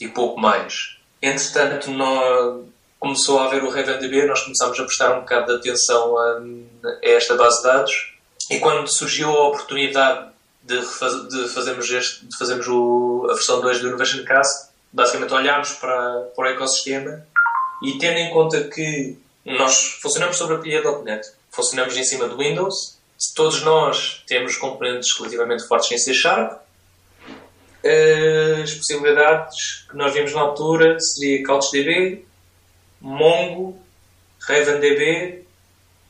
e 0.00 0.08
pouco 0.08 0.40
mais. 0.40 0.96
Entretanto, 1.22 1.90
nós 1.90 2.64
começou 2.98 3.38
a 3.38 3.46
haver 3.46 3.64
o 3.64 3.70
RavenDB, 3.70 4.26
nós 4.26 4.42
começámos 4.42 4.78
a 4.78 4.84
prestar 4.84 5.16
um 5.16 5.20
bocado 5.20 5.46
de 5.46 5.70
atenção 5.70 6.18
a, 6.18 6.42
a 6.84 7.08
esta 7.08 7.34
base 7.34 7.58
de 7.58 7.62
dados 7.64 8.14
e 8.50 8.58
quando 8.58 8.86
surgiu 8.88 9.30
a 9.30 9.48
oportunidade 9.48 10.28
de, 10.62 10.78
de 10.78 11.48
fazermos, 11.48 11.90
este, 11.90 12.26
de 12.26 12.36
fazermos 12.36 12.68
o, 12.68 13.26
a 13.30 13.34
versão 13.34 13.60
2 13.60 13.80
do 13.80 13.88
Innovation 13.88 14.24
Cast, 14.24 14.70
basicamente 14.92 15.32
olhámos 15.32 15.72
para, 15.72 16.30
para 16.34 16.44
o 16.44 16.52
ecossistema 16.52 17.26
e 17.82 17.98
tendo 17.98 18.18
em 18.18 18.30
conta 18.30 18.64
que 18.64 19.18
nós 19.44 19.98
funcionamos 20.02 20.36
sobre 20.36 20.56
a 20.56 20.58
pilha.net, 20.58 21.26
funcionamos 21.50 21.96
em 21.96 22.04
cima 22.04 22.28
do 22.28 22.36
Windows, 22.36 22.98
todos 23.34 23.62
nós 23.62 24.22
temos 24.26 24.56
componentes 24.56 25.16
relativamente 25.16 25.66
fortes 25.66 25.90
em 25.92 25.98
C 25.98 26.12
Sharp, 26.12 26.60
as 28.62 28.74
possibilidades 28.74 29.86
que 29.88 29.96
nós 29.96 30.12
vimos 30.12 30.34
na 30.34 30.42
altura 30.42 30.98
seria 31.00 31.42
CouchDB, 31.46 32.26
Mongo, 33.00 33.80
RavenDB 34.46 35.44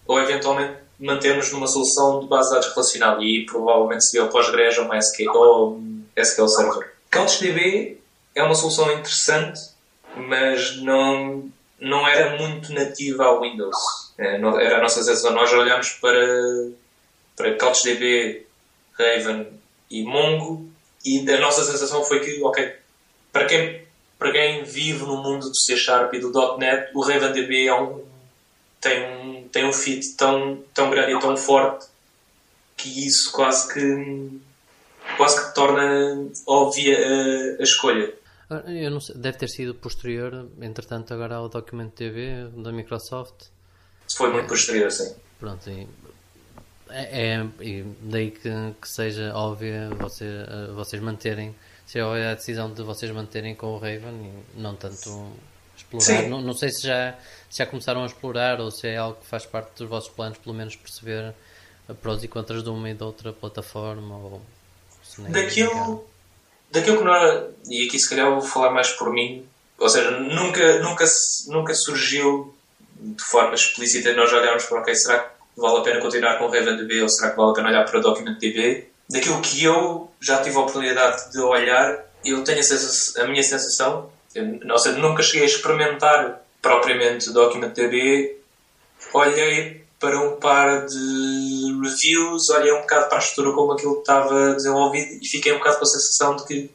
ou 0.07 0.21
eventualmente 0.21 0.80
mantermos 1.01 1.51
numa 1.53 1.67
solução 1.67 2.21
de 2.21 2.27
base 2.27 2.49
de 2.49 2.55
dados 2.55 2.75
relacional 2.75 3.23
e 3.23 3.47
provavelmente 3.47 4.05
seria 4.05 4.27
o 4.27 4.29
Postgres 4.29 4.79
ou 4.79 4.89
MySQL 4.89 5.37
ou 5.37 5.83
SQL 6.17 6.49
Server. 6.49 6.93
CouchDB 7.11 7.99
é 8.35 8.43
uma 8.43 8.55
solução 8.55 8.93
interessante, 8.93 9.61
mas 10.15 10.77
não, 10.77 11.51
não 11.81 12.07
era 12.07 12.37
muito 12.37 12.73
nativa 12.73 13.25
ao 13.25 13.41
Windows. 13.41 13.77
É, 14.19 14.37
era 14.37 14.79
a 14.79 14.83
nossa 14.83 15.03
sensação. 15.03 15.33
Nós 15.33 15.53
olhamos 15.53 15.91
para, 16.01 16.71
para 17.35 17.57
CouchDB, 17.57 18.47
Raven 18.93 19.49
e 19.91 20.03
Mongo 20.03 20.69
e 21.05 21.29
a 21.31 21.41
nossa 21.41 21.65
sensação 21.65 22.05
foi 22.05 22.21
que, 22.21 22.43
ok, 22.43 22.75
para 23.33 23.47
quem 23.47 23.81
para 24.19 24.33
quem 24.33 24.63
vive 24.65 25.03
no 25.07 25.17
mundo 25.17 25.49
do 25.49 25.57
C 25.57 25.79
Sharp 25.79 26.13
e 26.13 26.19
do 26.19 26.31
.NET, 26.59 26.91
o 26.95 27.01
RavenDB 27.01 27.69
é 27.69 27.75
um, 27.75 28.05
tem, 28.81 29.05
um, 29.05 29.49
tem 29.49 29.65
um 29.65 29.73
fit 29.73 30.17
tão, 30.17 30.63
tão 30.73 30.91
grande 30.91 31.13
e 31.13 31.21
tão 31.21 31.37
forte 31.37 31.87
que 32.77 33.07
isso 33.07 33.31
quase 33.33 33.73
que 33.73 34.41
quase 35.17 35.49
que 35.49 35.55
torna 35.55 36.31
óbvia 36.47 36.97
a, 36.97 37.61
a 37.61 37.63
escolha. 37.63 38.15
Eu 38.67 38.91
não 38.91 39.01
sei, 39.01 39.15
deve 39.17 39.39
ter 39.39 39.49
sido 39.49 39.75
posterior, 39.75 40.49
entretanto, 40.61 41.15
agora 41.15 41.37
ao 41.37 41.49
Document 41.49 41.91
TV 41.91 42.49
da 42.57 42.73
Microsoft. 42.73 43.47
Foi 44.17 44.33
muito 44.33 44.49
posterior, 44.49 44.91
sim. 44.91 45.15
Pronto, 45.39 45.71
e, 45.71 45.87
é, 46.89 47.35
é 47.35 47.47
e 47.61 47.85
daí 48.03 48.33
que, 48.33 48.51
que 48.81 48.89
seja 48.89 49.33
óbvia 49.35 49.89
você, 49.91 50.27
vocês 50.75 51.01
manterem, 51.01 51.55
se 51.87 51.99
é 51.99 52.03
a 52.03 52.35
decisão 52.35 52.73
de 52.73 52.83
vocês 52.83 53.13
manterem 53.13 53.55
com 53.55 53.69
o 53.69 53.79
Raven 53.79 54.33
e 54.57 54.61
não 54.61 54.75
tanto 54.75 55.33
explorar. 55.99 56.29
Não, 56.29 56.41
não, 56.41 56.53
sei 56.55 56.71
se 56.71 56.87
já, 56.87 57.15
se 57.49 57.59
já 57.59 57.67
começaram 57.67 58.03
a 58.03 58.07
explorar 58.07 58.61
ou 58.61 58.71
se 58.71 58.89
é 58.89 58.97
algo 58.97 59.19
que 59.21 59.27
faz 59.27 59.47
parte 59.47 59.71
dos 59.77 59.89
vossos 59.89 60.11
planos, 60.11 60.39
pelo 60.39 60.55
menos 60.55 60.77
perceber 60.77 61.35
prós 61.95 62.23
e 62.23 62.29
contras 62.29 62.63
de 62.63 62.71
uma 62.71 62.91
e 62.91 62.95
da 62.95 63.07
outra 63.07 63.33
plataforma 63.33 64.17
ou 64.17 64.43
daquilo, 65.29 66.07
daquilo 66.71 66.99
que 66.99 67.05
nós, 67.05 67.45
e 67.69 67.87
aqui 67.87 67.99
se 67.99 68.09
calhar 68.09 68.31
vou 68.31 68.41
falar 68.41 68.71
mais 68.71 68.91
por 68.93 69.13
mim, 69.13 69.47
ou 69.79 69.89
seja, 69.89 70.11
nunca, 70.11 70.79
nunca, 70.81 71.05
nunca 71.49 71.75
surgiu 71.75 72.55
de 73.01 73.25
forma 73.25 73.55
explícita 73.55 74.15
nós 74.15 74.33
olharmos 74.33 74.65
para, 74.65 74.81
ok, 74.81 74.95
será 74.95 75.19
que 75.21 75.31
vale 75.57 75.79
a 75.79 75.83
pena 75.83 76.01
continuar 76.01 76.39
com 76.39 76.45
o 76.45 76.51
RavenDB 76.51 77.03
ou 77.03 77.09
será 77.09 77.31
que 77.31 77.37
vale 77.37 77.51
a 77.51 77.55
pena 77.55 77.69
olhar 77.69 77.85
para 77.85 77.99
o 77.99 78.03
DocumentDB? 78.03 78.89
Daquilo 79.09 79.41
que 79.41 79.65
eu 79.65 80.11
já 80.21 80.43
tive 80.43 80.57
a 80.57 80.61
oportunidade 80.61 81.33
de 81.33 81.41
olhar, 81.41 82.05
eu 82.25 82.45
tenho 82.45 82.61
a, 82.61 82.63
sensação, 82.63 83.25
a 83.25 83.27
minha 83.27 83.43
sensação, 83.43 84.11
eu, 84.35 84.99
nunca 84.99 85.23
cheguei 85.23 85.43
a 85.43 85.47
experimentar 85.47 86.43
propriamente 86.63 87.31
o 87.31 87.33
DocumentDB, 87.33 88.37
olhei 89.13 89.85
para 89.99 90.19
um 90.19 90.37
par 90.37 90.87
de 90.87 91.79
reviews, 91.83 92.49
olhei 92.49 92.73
um 92.73 92.81
bocado 92.81 93.09
para 93.09 93.19
a 93.19 93.21
estrutura 93.21 93.55
como 93.55 93.73
aquilo 93.73 94.01
estava 94.01 94.55
desenvolvido 94.55 95.19
e 95.23 95.27
fiquei 95.27 95.53
um 95.53 95.59
bocado 95.59 95.77
com 95.77 95.85
a 95.85 95.87
sensação 95.87 96.37
de 96.37 96.45
que, 96.47 96.71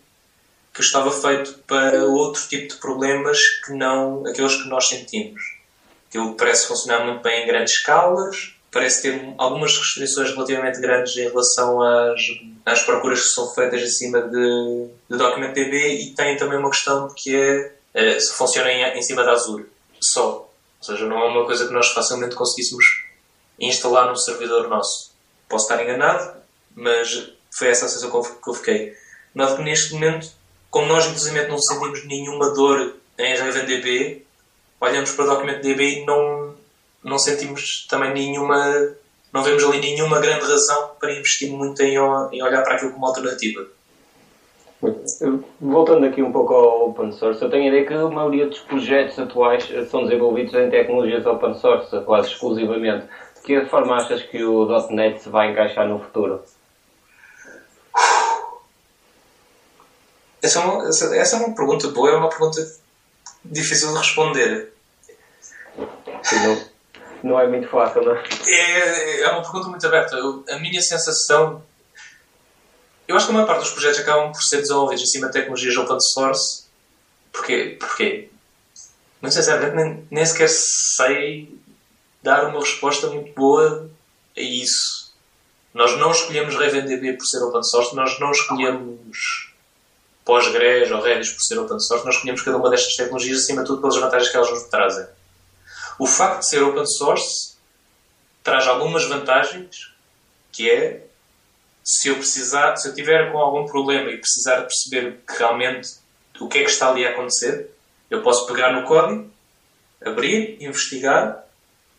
que 0.73 0.81
estava 0.81 1.11
feito 1.11 1.59
para 1.65 2.03
outro 2.05 2.47
tipo 2.47 2.73
de 2.73 2.79
problemas 2.79 3.39
que 3.65 3.73
não 3.73 4.25
aqueles 4.27 4.55
que 4.61 4.69
nós 4.69 4.87
sentimos. 4.87 5.41
Aquilo 6.07 6.35
parece 6.35 6.67
funcionar 6.67 7.05
muito 7.05 7.23
bem 7.23 7.43
em 7.43 7.47
grandes 7.47 7.73
escalas, 7.73 8.54
parece 8.75 9.03
ter 9.03 9.33
algumas 9.37 9.77
restrições 9.77 10.31
relativamente 10.31 10.81
grandes 10.81 11.15
em 11.15 11.29
relação 11.29 11.81
às, 11.81 12.21
às 12.65 12.81
procuras 12.81 13.21
que 13.21 13.29
são 13.29 13.47
feitas 13.53 13.81
acima 13.81 14.21
de, 14.21 14.89
de 15.09 15.17
DocumentDB 15.17 16.01
e 16.01 16.13
tem 16.13 16.35
também 16.35 16.59
uma 16.59 16.69
questão 16.69 17.07
que 17.15 17.33
é, 17.33 17.71
é 17.93 18.19
se 18.19 18.33
funciona 18.33 18.69
em, 18.69 18.83
em 18.97 19.01
cima 19.01 19.23
da 19.23 19.31
Azure 19.31 19.65
só. 20.01 20.39
Ou 20.39 20.49
seja, 20.81 21.05
não 21.05 21.17
é 21.17 21.25
uma 21.29 21.45
coisa 21.45 21.65
que 21.65 21.73
nós 21.73 21.87
facilmente 21.87 22.35
conseguíssemos 22.35 22.83
instalar 23.57 24.09
num 24.09 24.15
servidor 24.17 24.67
nosso. 24.67 25.11
Posso 25.47 25.71
estar 25.71 25.81
enganado, 25.81 26.33
mas 26.75 27.31
foi 27.57 27.69
essa 27.69 27.85
a 27.85 27.87
sensação 27.87 28.11
que 28.11 28.49
eu 28.49 28.53
fiquei. 28.53 28.93
Noto 29.33 29.55
que 29.55 29.63
neste 29.63 29.93
momento, 29.93 30.27
como 30.69 30.87
nós 30.87 31.05
inclusive 31.05 31.47
não 31.47 31.57
sentimos 31.57 32.05
nenhuma 32.05 32.53
dor 32.53 32.97
em 33.17 33.37
RavenDB, 33.37 34.25
olhamos 34.81 35.11
para 35.11 35.23
o 35.23 35.27
DocumentDB 35.29 36.01
e 36.01 36.05
não, 36.05 36.54
não 37.05 37.17
sentimos 37.17 37.85
também 37.89 38.13
nenhuma, 38.13 38.95
não 39.31 39.43
vemos 39.43 39.63
ali 39.63 39.79
nenhuma 39.79 40.19
grande 40.19 40.45
razão 40.45 40.91
para 40.99 41.13
investir 41.13 41.49
muito 41.51 41.81
em, 41.81 41.93
em 41.93 42.43
olhar 42.43 42.63
para 42.63 42.75
aquilo 42.75 42.91
como 42.91 43.05
alternativa. 43.05 43.65
Voltando 45.61 46.05
aqui 46.05 46.21
um 46.21 46.31
pouco 46.31 46.53
ao 46.53 46.89
open 46.89 47.11
source, 47.13 47.41
eu 47.41 47.49
tenho 47.49 47.63
a 47.63 47.67
ideia 47.67 47.85
que 47.85 47.93
a 47.93 48.09
maioria 48.09 48.47
dos 48.47 48.59
projetos 48.59 49.17
atuais 49.17 49.65
são 49.89 50.03
desenvolvidos 50.03 50.53
em 50.53 50.69
tecnologias 50.69 51.25
open 51.25 51.55
source, 51.55 51.97
quase 52.01 52.29
exclusivamente 52.31 53.05
que 53.45 53.65
forma 53.67 53.95
achas 53.95 54.23
que 54.23 54.43
o 54.43 54.67
.NET 54.89 55.21
se 55.21 55.29
vai 55.29 55.51
encaixar 55.51 55.87
no 55.87 55.99
futuro? 55.99 56.43
Essa 60.41 60.59
é, 60.59 60.63
uma, 60.63 60.87
essa, 60.87 61.15
essa 61.15 61.35
é 61.37 61.39
uma 61.39 61.55
pergunta 61.55 61.87
boa, 61.89 62.09
é 62.09 62.15
uma 62.15 62.29
pergunta 62.29 62.59
difícil 63.43 63.91
de 63.91 63.97
responder. 63.97 64.73
Não, 65.77 66.74
não 67.23 67.39
é 67.39 67.47
muito 67.47 67.67
fácil, 67.67 68.03
não 68.03 68.15
é? 68.15 68.23
É, 68.47 69.29
uma 69.29 69.41
pergunta 69.41 69.67
muito 69.69 69.85
aberta. 69.85 70.15
Eu, 70.15 70.43
a 70.49 70.59
minha 70.59 70.81
sensação. 70.81 71.63
Eu 73.07 73.15
acho 73.15 73.25
que 73.25 73.31
a 73.31 73.33
maior 73.35 73.47
parte 73.47 73.61
dos 73.61 73.71
projetos 73.71 73.99
acabam 73.99 74.31
por 74.31 74.41
ser 74.41 74.57
desenvolvidos 74.57 75.03
em 75.03 75.07
cima 75.07 75.27
de 75.27 75.33
tecnologias 75.33 75.77
open 75.77 75.99
source. 75.99 76.65
Porquê? 77.31 77.77
Porquê? 77.79 78.29
Muito 79.21 79.33
sinceramente, 79.33 79.75
nem, 79.75 80.07
nem 80.09 80.25
sequer 80.25 80.49
sei 80.49 81.59
dar 82.21 82.47
uma 82.47 82.59
resposta 82.59 83.07
muito 83.07 83.33
boa 83.33 83.89
a 84.35 84.41
isso. 84.41 85.13
Nós 85.73 85.97
não 85.97 86.11
escolhemos 86.11 86.55
RavenDB 86.55 87.13
por 87.13 87.25
ser 87.25 87.43
open 87.43 87.63
source, 87.63 87.95
nós 87.95 88.19
não 88.19 88.31
escolhemos 88.31 89.53
Postgres 90.23 90.89
ou 90.89 91.01
Redis 91.01 91.29
por 91.29 91.41
ser 91.41 91.59
open 91.59 91.79
source, 91.79 92.05
nós 92.05 92.15
escolhemos 92.15 92.41
cada 92.41 92.57
uma 92.57 92.69
destas 92.69 92.95
tecnologias 92.95 93.39
acima 93.41 93.61
de 93.61 93.67
tudo 93.67 93.81
pelas 93.81 93.97
vantagens 93.97 94.31
que 94.31 94.37
elas 94.37 94.49
nos 94.49 94.63
trazem. 94.63 95.05
O 95.99 96.07
facto 96.07 96.39
de 96.39 96.49
ser 96.49 96.63
open 96.63 96.85
source 96.85 97.55
traz 98.43 98.67
algumas 98.67 99.05
vantagens, 99.05 99.93
que 100.51 100.69
é 100.69 101.05
se 101.83 102.09
eu 102.09 102.15
precisar, 102.15 102.75
se 102.77 102.87
eu 102.87 102.93
tiver 102.93 103.31
com 103.31 103.37
algum 103.37 103.65
problema 103.65 104.09
e 104.09 104.17
precisar 104.17 104.61
perceber 104.61 105.19
que 105.27 105.37
realmente 105.37 105.89
o 106.39 106.47
que 106.47 106.59
é 106.59 106.63
que 106.63 106.69
está 106.69 106.89
ali 106.89 107.05
a 107.05 107.11
acontecer, 107.11 107.69
eu 108.09 108.21
posso 108.21 108.45
pegar 108.47 108.73
no 108.73 108.87
código, 108.87 109.31
abrir, 110.03 110.57
investigar 110.61 111.45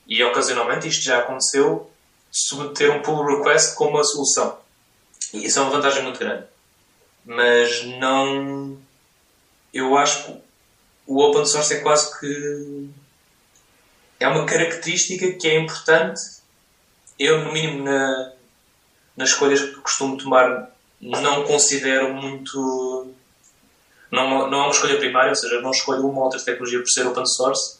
e 0.07 0.23
ocasionalmente 0.23 0.89
isto 0.89 1.05
já 1.05 1.19
aconteceu, 1.19 1.91
submeter 2.31 2.93
um 2.93 3.03
pull 3.03 3.25
request 3.25 3.75
com 3.75 3.87
uma 3.87 4.05
solução. 4.05 4.59
E 5.33 5.47
isso 5.47 5.59
é 5.59 5.63
uma 5.63 5.71
vantagem 5.71 6.03
muito 6.03 6.19
grande. 6.19 6.47
Mas 7.25 7.85
não. 7.99 8.79
Eu 9.73 9.97
acho 9.97 10.25
que 10.25 10.41
o 11.07 11.21
open 11.21 11.45
source 11.45 11.75
é 11.75 11.81
quase 11.81 12.19
que. 12.19 12.89
É 14.19 14.29
uma 14.29 14.47
característica 14.47 15.33
que 15.33 15.49
é 15.49 15.59
importante. 15.59 16.21
Eu, 17.19 17.45
no 17.45 17.53
mínimo, 17.53 17.85
na, 17.85 18.33
nas 19.17 19.31
escolhas 19.31 19.61
que 19.61 19.77
costumo 19.77 20.17
tomar, 20.17 20.71
não 21.01 21.45
considero 21.45 22.13
muito. 22.15 23.13
Não, 24.11 24.51
não 24.51 24.61
é 24.61 24.63
uma 24.63 24.71
escolha 24.71 24.99
primária, 24.99 25.31
ou 25.31 25.37
seja, 25.37 25.61
não 25.61 25.71
escolho 25.71 26.07
uma 26.07 26.19
ou 26.19 26.25
outra 26.25 26.41
tecnologia 26.41 26.79
por 26.79 26.89
ser 26.89 27.07
open 27.07 27.27
source 27.27 27.79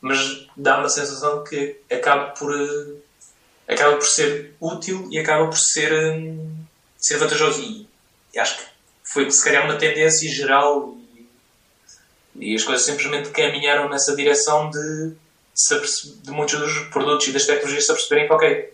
mas 0.00 0.46
dá-me 0.56 0.86
a 0.86 0.88
sensação 0.88 1.44
que 1.44 1.76
acaba 1.90 2.30
por 2.30 2.52
eh, 2.54 3.72
acaba 3.72 3.96
por 3.96 4.06
ser 4.06 4.54
útil 4.60 5.06
e 5.10 5.18
acaba 5.18 5.46
por 5.46 5.58
ser, 5.58 5.92
eh, 5.92 6.34
ser 6.96 7.18
vantajoso. 7.18 7.86
E 8.32 8.38
acho 8.38 8.58
que 8.58 8.64
foi 9.04 9.30
se 9.30 9.44
calhar 9.44 9.64
uma 9.64 9.76
tendência 9.76 10.30
geral 10.30 10.96
e, 12.34 12.52
e 12.52 12.54
as 12.54 12.64
coisas 12.64 12.84
simplesmente 12.84 13.30
caminharam 13.30 13.88
nessa 13.88 14.16
direção 14.16 14.70
de, 14.70 15.12
de 16.22 16.30
muitos 16.30 16.58
dos 16.58 16.78
produtos 16.88 17.28
e 17.28 17.32
das 17.32 17.46
tecnologias 17.46 17.86
se 17.86 17.92
aperceberem 17.92 18.26
que, 18.26 18.32
ok, 18.32 18.72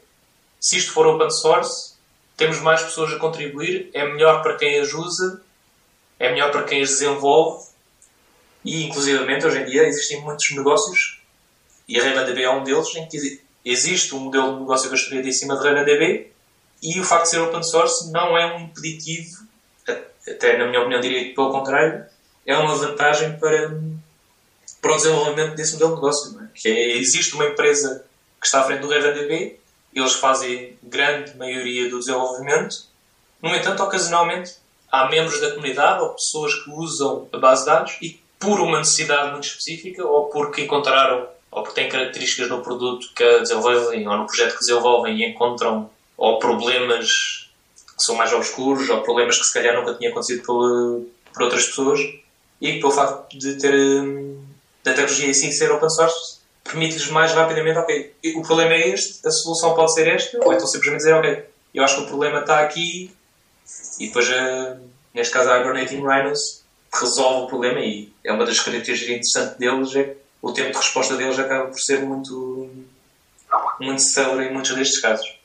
se 0.60 0.78
isto 0.78 0.92
for 0.92 1.06
open 1.06 1.30
source, 1.30 1.94
temos 2.36 2.60
mais 2.60 2.82
pessoas 2.82 3.12
a 3.12 3.18
contribuir, 3.18 3.90
é 3.94 4.04
melhor 4.04 4.42
para 4.42 4.56
quem 4.56 4.78
as 4.78 4.92
usa, 4.92 5.42
é 6.18 6.30
melhor 6.30 6.50
para 6.50 6.64
quem 6.64 6.82
as 6.82 6.90
desenvolve 6.90 7.66
e, 8.64 8.84
inclusivamente, 8.84 9.46
hoje 9.46 9.60
em 9.60 9.64
dia 9.64 9.84
existem 9.84 10.20
muitos 10.22 10.50
negócios, 10.50 11.22
e 11.88 12.00
a 12.00 12.02
RavenDB 12.02 12.42
é 12.42 12.50
um 12.50 12.64
deles, 12.64 12.94
em 12.96 13.06
que 13.08 13.40
existe 13.64 14.14
um 14.14 14.18
modelo 14.18 14.54
de 14.54 14.60
negócio 14.60 14.90
construído 14.90 15.26
em 15.26 15.32
cima 15.32 15.56
de 15.56 15.66
RavenDB, 15.66 16.32
e 16.82 17.00
o 17.00 17.04
facto 17.04 17.24
de 17.24 17.30
ser 17.30 17.40
open 17.40 17.62
source 17.62 18.10
não 18.10 18.36
é 18.36 18.54
um 18.54 18.60
impeditivo, 18.60 19.46
até 20.28 20.58
na 20.58 20.66
minha 20.66 20.80
opinião 20.80 21.00
diria 21.00 21.24
que 21.24 21.34
pelo 21.34 21.52
contrário, 21.52 22.04
é 22.44 22.56
uma 22.56 22.74
vantagem 22.74 23.38
para, 23.38 23.80
para 24.86 24.94
o 24.94 24.96
desenvolvimento 24.96 25.56
desse 25.56 25.72
modelo 25.72 25.90
de 25.90 25.96
negócio. 25.96 26.40
É? 26.40 26.48
Que 26.54 26.68
é, 26.68 26.96
existe 26.96 27.34
uma 27.34 27.46
empresa 27.46 28.04
que 28.40 28.46
está 28.46 28.60
à 28.60 28.64
frente 28.64 28.80
do 28.80 28.88
RavenDB, 28.88 29.58
eles 29.92 30.12
fazem 30.14 30.78
grande 30.82 31.36
maioria 31.36 31.90
do 31.90 31.98
desenvolvimento, 31.98 32.76
no 33.42 33.54
entanto, 33.54 33.82
ocasionalmente, 33.82 34.54
há 34.90 35.08
membros 35.08 35.40
da 35.40 35.50
comunidade 35.50 36.02
ou 36.02 36.10
pessoas 36.10 36.54
que 36.54 36.70
usam 36.70 37.28
a 37.32 37.38
base 37.38 37.64
de 37.64 37.66
dados 37.66 37.98
e 38.00 38.20
por 38.38 38.60
uma 38.60 38.78
necessidade 38.78 39.32
muito 39.32 39.48
específica 39.48 40.06
ou 40.06 40.26
porque 40.26 40.62
encontraram 40.62 41.26
ou 41.50 41.62
porque 41.62 41.80
têm 41.80 41.88
características 41.88 42.48
no 42.48 42.62
produto 42.62 43.08
que 43.14 43.40
desenvolvem 43.40 44.06
ou 44.06 44.16
no 44.16 44.26
projeto 44.26 44.52
que 44.52 44.60
desenvolvem 44.60 45.16
e 45.16 45.24
encontram 45.24 45.90
ou 46.16 46.38
problemas 46.38 47.08
que 47.96 48.04
são 48.04 48.14
mais 48.14 48.32
obscuros 48.32 48.88
ou 48.90 49.02
problemas 49.02 49.38
que 49.38 49.44
se 49.44 49.54
calhar 49.54 49.74
nunca 49.74 49.94
tinham 49.94 50.12
acontecido 50.12 50.44
por, 50.44 51.06
por 51.32 51.42
outras 51.42 51.66
pessoas 51.66 52.00
e 52.60 52.78
pelo 52.78 52.90
facto 52.90 53.38
de 53.38 53.56
ter 53.58 53.74
hum, 53.74 54.45
da 54.86 54.94
tecnologia 54.94 55.28
em 55.28 55.34
si 55.34 55.52
ser 55.52 55.70
open 55.72 55.90
source 55.90 56.36
permite-lhes 56.62 57.08
mais 57.10 57.32
rapidamente, 57.32 57.78
ok, 57.78 58.14
o 58.36 58.42
problema 58.42 58.74
é 58.74 58.88
este, 58.88 59.26
a 59.26 59.30
solução 59.30 59.74
pode 59.74 59.92
ser 59.94 60.08
esta, 60.08 60.38
ou 60.44 60.52
então 60.52 60.66
simplesmente 60.66 60.98
dizer, 60.98 61.14
ok, 61.14 61.44
eu 61.74 61.84
acho 61.84 61.96
que 61.96 62.02
o 62.02 62.06
problema 62.06 62.40
está 62.40 62.60
aqui 62.60 63.10
e 63.98 64.06
depois, 64.06 64.28
hum, 64.28 64.88
neste 65.14 65.32
caso, 65.32 65.50
a 65.50 65.60
Hibernating 65.60 66.02
Rhinos 66.06 66.64
resolve 66.92 67.44
o 67.44 67.46
problema 67.48 67.80
e 67.80 68.12
é 68.24 68.32
uma 68.32 68.44
das 68.44 68.60
características 68.60 69.16
interessantes 69.16 69.58
deles 69.58 69.94
é 69.94 70.16
o 70.40 70.52
tempo 70.52 70.70
de 70.70 70.76
resposta 70.76 71.16
deles 71.16 71.38
acaba 71.38 71.66
por 71.66 71.78
ser 71.78 72.00
muito 72.00 72.70
muito 73.80 74.02
célebre 74.02 74.46
em 74.46 74.52
muitos 74.52 74.74
destes 74.74 75.00
casos. 75.00 75.38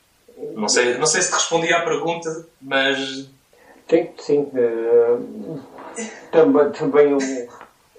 Não 0.54 0.68
sei, 0.68 0.96
não 0.96 1.06
sei 1.06 1.20
se 1.22 1.32
respondi 1.32 1.72
à 1.72 1.82
pergunta, 1.82 2.46
mas. 2.60 3.28
Sim, 3.88 4.08
sim. 4.18 4.50
Uh, 4.54 5.60
também 6.30 6.70
também 6.70 7.48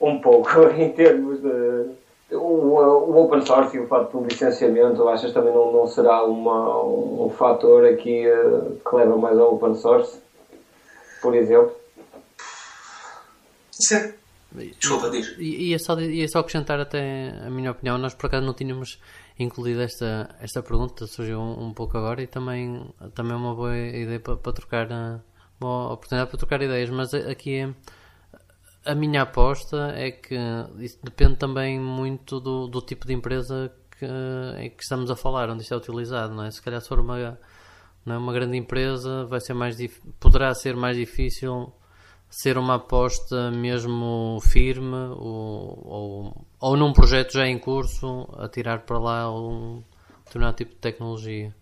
um 0.04 0.20
pouco 0.20 0.50
em 0.78 0.92
termos 0.92 1.42
de. 1.42 2.04
O, 2.32 2.38
o 2.38 3.24
open 3.24 3.46
source 3.46 3.78
e 3.78 3.80
o 3.80 3.88
fato 3.88 4.18
do 4.18 4.26
licenciamento, 4.26 5.08
achas 5.08 5.32
também 5.34 5.54
não, 5.54 5.72
não 5.72 5.86
será 5.86 6.24
uma, 6.24 6.84
um 6.84 7.30
fator 7.30 7.86
aqui 7.86 8.28
uh, 8.28 8.76
que 8.84 8.96
leva 8.96 9.16
mais 9.18 9.38
ao 9.38 9.54
open 9.54 9.76
source? 9.76 10.20
Por 11.22 11.36
exemplo? 11.36 11.72
Sim. 13.70 14.14
Desculpa, 14.80 15.10
diz. 15.10 15.36
E, 15.38 15.74
é 15.74 15.78
só, 15.78 16.00
e 16.00 16.24
é 16.24 16.28
só 16.28 16.40
acrescentar 16.40 16.80
até 16.80 17.34
a 17.46 17.50
minha 17.50 17.72
opinião, 17.72 17.98
nós 17.98 18.14
por 18.14 18.28
acaso 18.28 18.46
não 18.46 18.54
tínhamos 18.54 19.00
incluído 19.38 19.82
esta, 19.82 20.36
esta 20.40 20.62
pergunta, 20.62 21.08
surgiu 21.08 21.40
um, 21.40 21.68
um 21.68 21.74
pouco 21.74 21.98
agora 21.98 22.22
e 22.22 22.28
também, 22.28 22.86
também 23.16 23.34
é 23.34 23.36
uma 23.36 23.56
boa 23.56 23.76
ideia 23.76 24.20
para, 24.20 24.36
para 24.36 24.54
trocar, 24.54 24.92
eh, 24.92 25.20
uma 25.60 25.94
oportunidade 25.94 26.30
para 26.30 26.38
trocar 26.38 26.62
ideias, 26.62 26.90
mas 26.92 27.14
aqui 27.14 27.56
é, 27.56 27.70
a 28.86 28.96
minha 28.96 29.22
aposta 29.22 29.94
é 29.96 30.12
que 30.12 30.36
isso 30.80 31.00
depende 31.04 31.36
também 31.36 31.80
muito 31.80 32.40
do, 32.40 32.68
do 32.68 32.82
tipo 32.82 33.08
de 33.08 33.14
empresa 33.14 33.72
que, 33.98 34.06
em 34.60 34.70
que 34.70 34.84
estamos 34.84 35.10
a 35.10 35.16
falar, 35.16 35.50
onde 35.50 35.64
isto 35.64 35.74
é 35.74 35.78
utilizado, 35.78 36.34
não 36.34 36.44
é? 36.44 36.52
Se 36.52 36.62
calhar 36.62 36.82
se 36.82 36.90
for 36.90 37.00
uma, 37.00 37.40
não 38.06 38.16
é, 38.16 38.18
uma 38.18 38.34
grande 38.34 38.58
empresa, 38.58 39.26
vai 39.26 39.40
ser 39.40 39.54
mais 39.54 39.78
poderá 40.20 40.54
ser 40.54 40.76
mais 40.76 40.98
difícil 40.98 41.74
ser 42.30 42.58
uma 42.58 42.76
aposta 42.76 43.52
mesmo 43.52 44.40
firme 44.42 44.96
ou, 45.18 45.82
ou, 45.86 46.48
ou 46.60 46.76
num 46.76 46.92
projeto 46.92 47.34
já 47.34 47.46
em 47.46 47.60
curso 47.60 48.28
a 48.38 48.50
tirar 48.50 48.80
para 48.86 48.98
lá 48.98 49.32
um 49.32 49.84
determinado 50.26 50.58
tipo 50.58 50.72
de 50.72 50.78
tecnologia. 50.78 51.56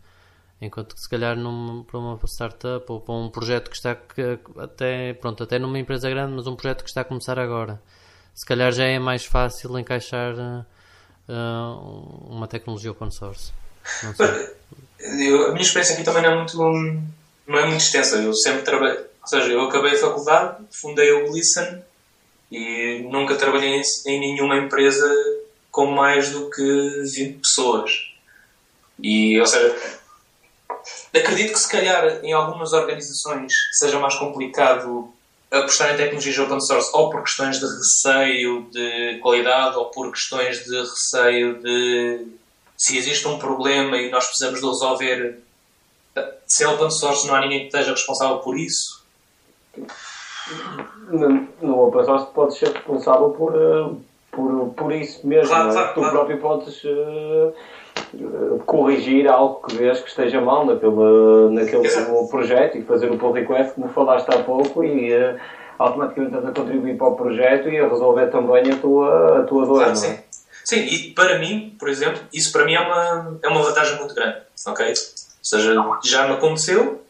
Enquanto 0.62 0.93
que 0.93 1.01
se 1.01 1.09
calhar 1.09 1.36
num, 1.36 1.84
para 1.84 1.97
uma 1.97 2.20
startup 2.26 2.86
ou 2.88 3.01
para 3.01 3.14
um 3.16 3.30
projeto 3.30 3.70
que 3.70 3.76
está 3.76 3.95
que, 3.95 4.39
até, 4.57 5.14
pronto, 5.14 5.43
até 5.43 5.57
numa 5.57 5.80
empresa 5.80 6.09
grande, 6.09 6.34
mas 6.36 6.45
um 6.45 6.55
projeto 6.55 6.84
que 6.84 6.89
está 6.89 7.01
a 7.01 7.05
começar 7.05 7.39
agora, 7.39 7.82
se 8.36 8.45
calhar 8.45 8.72
já 8.72 8.86
é 8.86 8.99
mais 8.99 9.26
fácil 9.26 9.78
encaixar 9.80 10.36
uh, 10.38 12.28
uma 12.30 12.47
tecnologia 12.47 12.91
open 12.91 13.09
source. 13.09 13.51
Eu, 14.99 15.47
a 15.47 15.51
minha 15.51 15.64
experiência 15.64 15.95
aqui 15.95 16.03
também 16.03 16.22
não 16.22 16.32
é 16.32 16.36
muito, 16.36 16.55
não 16.55 17.59
é 17.59 17.66
muito 17.66 17.82
extensa. 17.82 18.18
Eu 18.18 18.34
sempre 18.36 18.62
trabalhei 18.62 19.12
ou 19.22 19.28
seja, 19.28 19.51
eu 19.51 19.62
acabei 19.62 19.93
a 19.93 19.99
faculdade, 19.99 20.66
fundei 20.72 21.12
o 21.12 21.32
Listen 21.32 21.84
e 22.51 23.07
nunca 23.09 23.36
trabalhei 23.36 23.82
em 24.07 24.20
nenhuma 24.20 24.57
empresa 24.57 25.07
com 25.70 25.86
mais 25.86 26.32
do 26.32 26.49
que 26.49 27.03
20 27.03 27.39
pessoas. 27.39 27.91
E, 29.01 29.39
ou 29.39 29.45
seja, 29.45 29.76
acredito 31.14 31.53
que 31.53 31.59
se 31.59 31.70
calhar 31.70 32.20
em 32.24 32.34
algumas 32.34 32.74
organizações 32.74 33.53
seja 33.74 33.99
mais 33.99 34.16
complicado 34.16 35.12
apostar 35.51 35.93
em 35.93 35.97
tecnologias 35.97 36.38
open 36.39 36.62
source 36.62 36.89
ou 36.93 37.09
por 37.09 37.24
questões 37.24 37.59
de 37.59 37.66
receio 37.66 38.70
de 38.72 39.20
qualidade 39.22 39.76
ou 39.78 39.86
por 39.86 40.09
questões 40.12 40.64
de 40.64 40.80
receio 40.80 41.62
de 41.62 42.28
se 42.78 42.97
existe 42.97 43.28
um 43.28 43.38
problema 43.38 43.97
e 43.97 44.09
nós 44.09 44.26
precisamos 44.26 44.62
de 44.62 44.66
resolver 44.66 45.39
se 46.47 46.64
é 46.64 46.68
open 46.68 46.89
source 46.89 47.28
não 47.28 47.36
há 47.36 47.41
ninguém 47.41 47.59
que 47.62 47.66
esteja 47.66 47.91
responsável 47.91 48.38
por 48.38 48.57
isso 48.57 49.01
no, 51.09 51.47
no 51.62 51.88
open 51.88 52.05
source 52.05 52.28
podes 52.34 52.57
ser 52.57 52.72
responsável 52.72 53.30
por, 53.32 53.55
uh, 53.55 54.01
por, 54.32 54.74
por 54.76 54.91
isso 54.91 55.26
mesmo. 55.26 55.49
Claro, 55.49 55.70
é? 55.70 55.74
claro, 55.74 55.93
tu 55.93 55.99
claro. 55.99 56.12
próprio 56.12 56.38
podes 56.39 56.84
uh, 56.84 57.53
corrigir 58.65 59.27
algo 59.27 59.61
que 59.67 59.75
vês 59.75 59.99
que 59.99 60.09
esteja 60.09 60.41
mal 60.41 60.65
naquele, 60.65 61.49
naquele 61.51 62.27
projeto 62.29 62.77
e 62.77 62.83
fazer 62.83 63.09
o 63.11 63.17
pull 63.17 63.31
request, 63.31 63.73
como 63.73 63.89
falaste 63.89 64.27
há 64.29 64.43
pouco, 64.43 64.83
e 64.83 65.13
uh, 65.13 65.39
automaticamente 65.79 66.35
estás 66.35 66.49
a 66.49 66.59
contribuir 66.59 66.97
para 66.97 67.07
o 67.07 67.15
projeto 67.15 67.69
e 67.69 67.79
a 67.79 67.87
resolver 67.87 68.27
também 68.27 68.71
a 68.71 68.75
tua, 68.77 69.41
a 69.41 69.43
tua 69.43 69.65
dor. 69.65 69.77
Claro, 69.77 69.91
é? 69.91 69.95
sim. 69.95 70.19
sim, 70.65 70.79
e 70.79 71.13
para 71.13 71.39
mim, 71.39 71.75
por 71.79 71.89
exemplo, 71.89 72.21
isso 72.33 72.51
para 72.51 72.65
mim 72.65 72.73
é 72.73 72.81
uma, 72.81 73.39
é 73.41 73.47
uma 73.47 73.61
vantagem 73.63 73.97
muito 73.97 74.13
grande. 74.13 74.37
Ok? 74.67 74.87
Ou 74.87 74.95
seja, 75.41 75.75
já 76.05 76.27
me 76.27 76.33
aconteceu, 76.33 77.01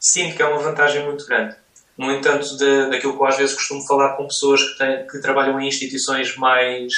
sinto 0.00 0.36
que 0.36 0.42
é 0.42 0.46
uma 0.46 0.58
vantagem 0.58 1.04
muito 1.04 1.26
grande 1.26 1.54
no 1.96 2.12
entanto, 2.12 2.56
de, 2.56 2.90
daquilo 2.90 3.16
que 3.16 3.22
eu 3.22 3.26
às 3.26 3.36
vezes 3.36 3.54
costumo 3.54 3.86
falar 3.86 4.16
com 4.16 4.26
pessoas 4.26 4.62
que, 4.62 4.78
têm, 4.78 5.06
que 5.06 5.18
trabalham 5.20 5.58
em 5.60 5.68
instituições 5.68 6.36
mais. 6.36 6.92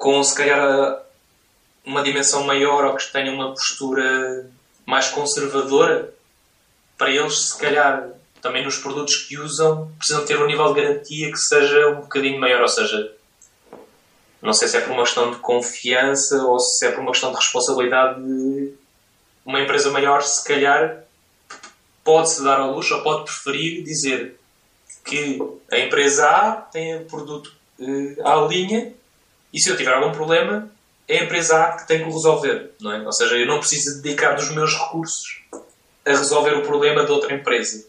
com 0.00 0.22
se 0.22 0.34
calhar 0.34 1.02
uma 1.84 2.02
dimensão 2.02 2.44
maior 2.44 2.84
ou 2.84 2.96
que 2.96 3.12
tenham 3.12 3.34
uma 3.34 3.50
postura 3.50 4.50
mais 4.86 5.08
conservadora, 5.08 6.12
para 6.96 7.10
eles, 7.10 7.50
se 7.50 7.58
calhar, 7.58 8.08
também 8.40 8.64
nos 8.64 8.78
produtos 8.78 9.16
que 9.16 9.38
usam, 9.38 9.90
precisam 9.98 10.24
ter 10.24 10.40
um 10.40 10.46
nível 10.46 10.72
de 10.72 10.80
garantia 10.80 11.30
que 11.30 11.38
seja 11.38 11.88
um 11.88 12.02
bocadinho 12.02 12.40
maior. 12.40 12.62
Ou 12.62 12.68
seja, 12.68 13.12
não 14.40 14.52
sei 14.52 14.68
se 14.68 14.76
é 14.76 14.80
por 14.80 14.92
uma 14.92 15.04
questão 15.04 15.30
de 15.30 15.36
confiança 15.38 16.42
ou 16.44 16.58
se 16.58 16.86
é 16.86 16.90
por 16.90 17.00
uma 17.00 17.12
questão 17.12 17.30
de 17.30 17.36
responsabilidade 17.36 18.20
de 18.20 18.74
uma 19.44 19.60
empresa 19.60 19.90
maior, 19.90 20.22
se 20.22 20.44
calhar 20.44 21.04
pode-se 22.04 22.42
dar 22.42 22.58
ao 22.58 22.72
luxo 22.72 22.94
ou 22.94 23.02
pode 23.02 23.24
preferir 23.24 23.84
dizer 23.84 24.36
que 25.04 25.40
a 25.70 25.78
empresa 25.78 26.28
A 26.28 26.52
tem 26.52 26.96
o 26.96 27.04
produto 27.04 27.52
uh, 27.78 28.26
à 28.26 28.46
linha 28.46 28.92
e 29.52 29.60
se 29.60 29.68
eu 29.68 29.76
tiver 29.76 29.92
algum 29.94 30.12
problema 30.12 30.70
é 31.12 31.20
a 31.20 31.24
empresa 31.24 31.62
A 31.62 31.72
que 31.76 31.86
tem 31.86 31.98
que 31.98 32.08
o 32.08 32.12
resolver, 32.12 32.70
não 32.80 32.92
é? 32.92 33.02
Ou 33.02 33.12
seja, 33.12 33.36
eu 33.36 33.46
não 33.46 33.58
preciso 33.58 34.00
dedicar 34.00 34.32
dos 34.32 34.50
meus 34.50 34.72
recursos 34.74 35.42
a 36.06 36.10
resolver 36.10 36.54
o 36.54 36.62
problema 36.62 37.04
de 37.04 37.12
outra 37.12 37.34
empresa. 37.34 37.84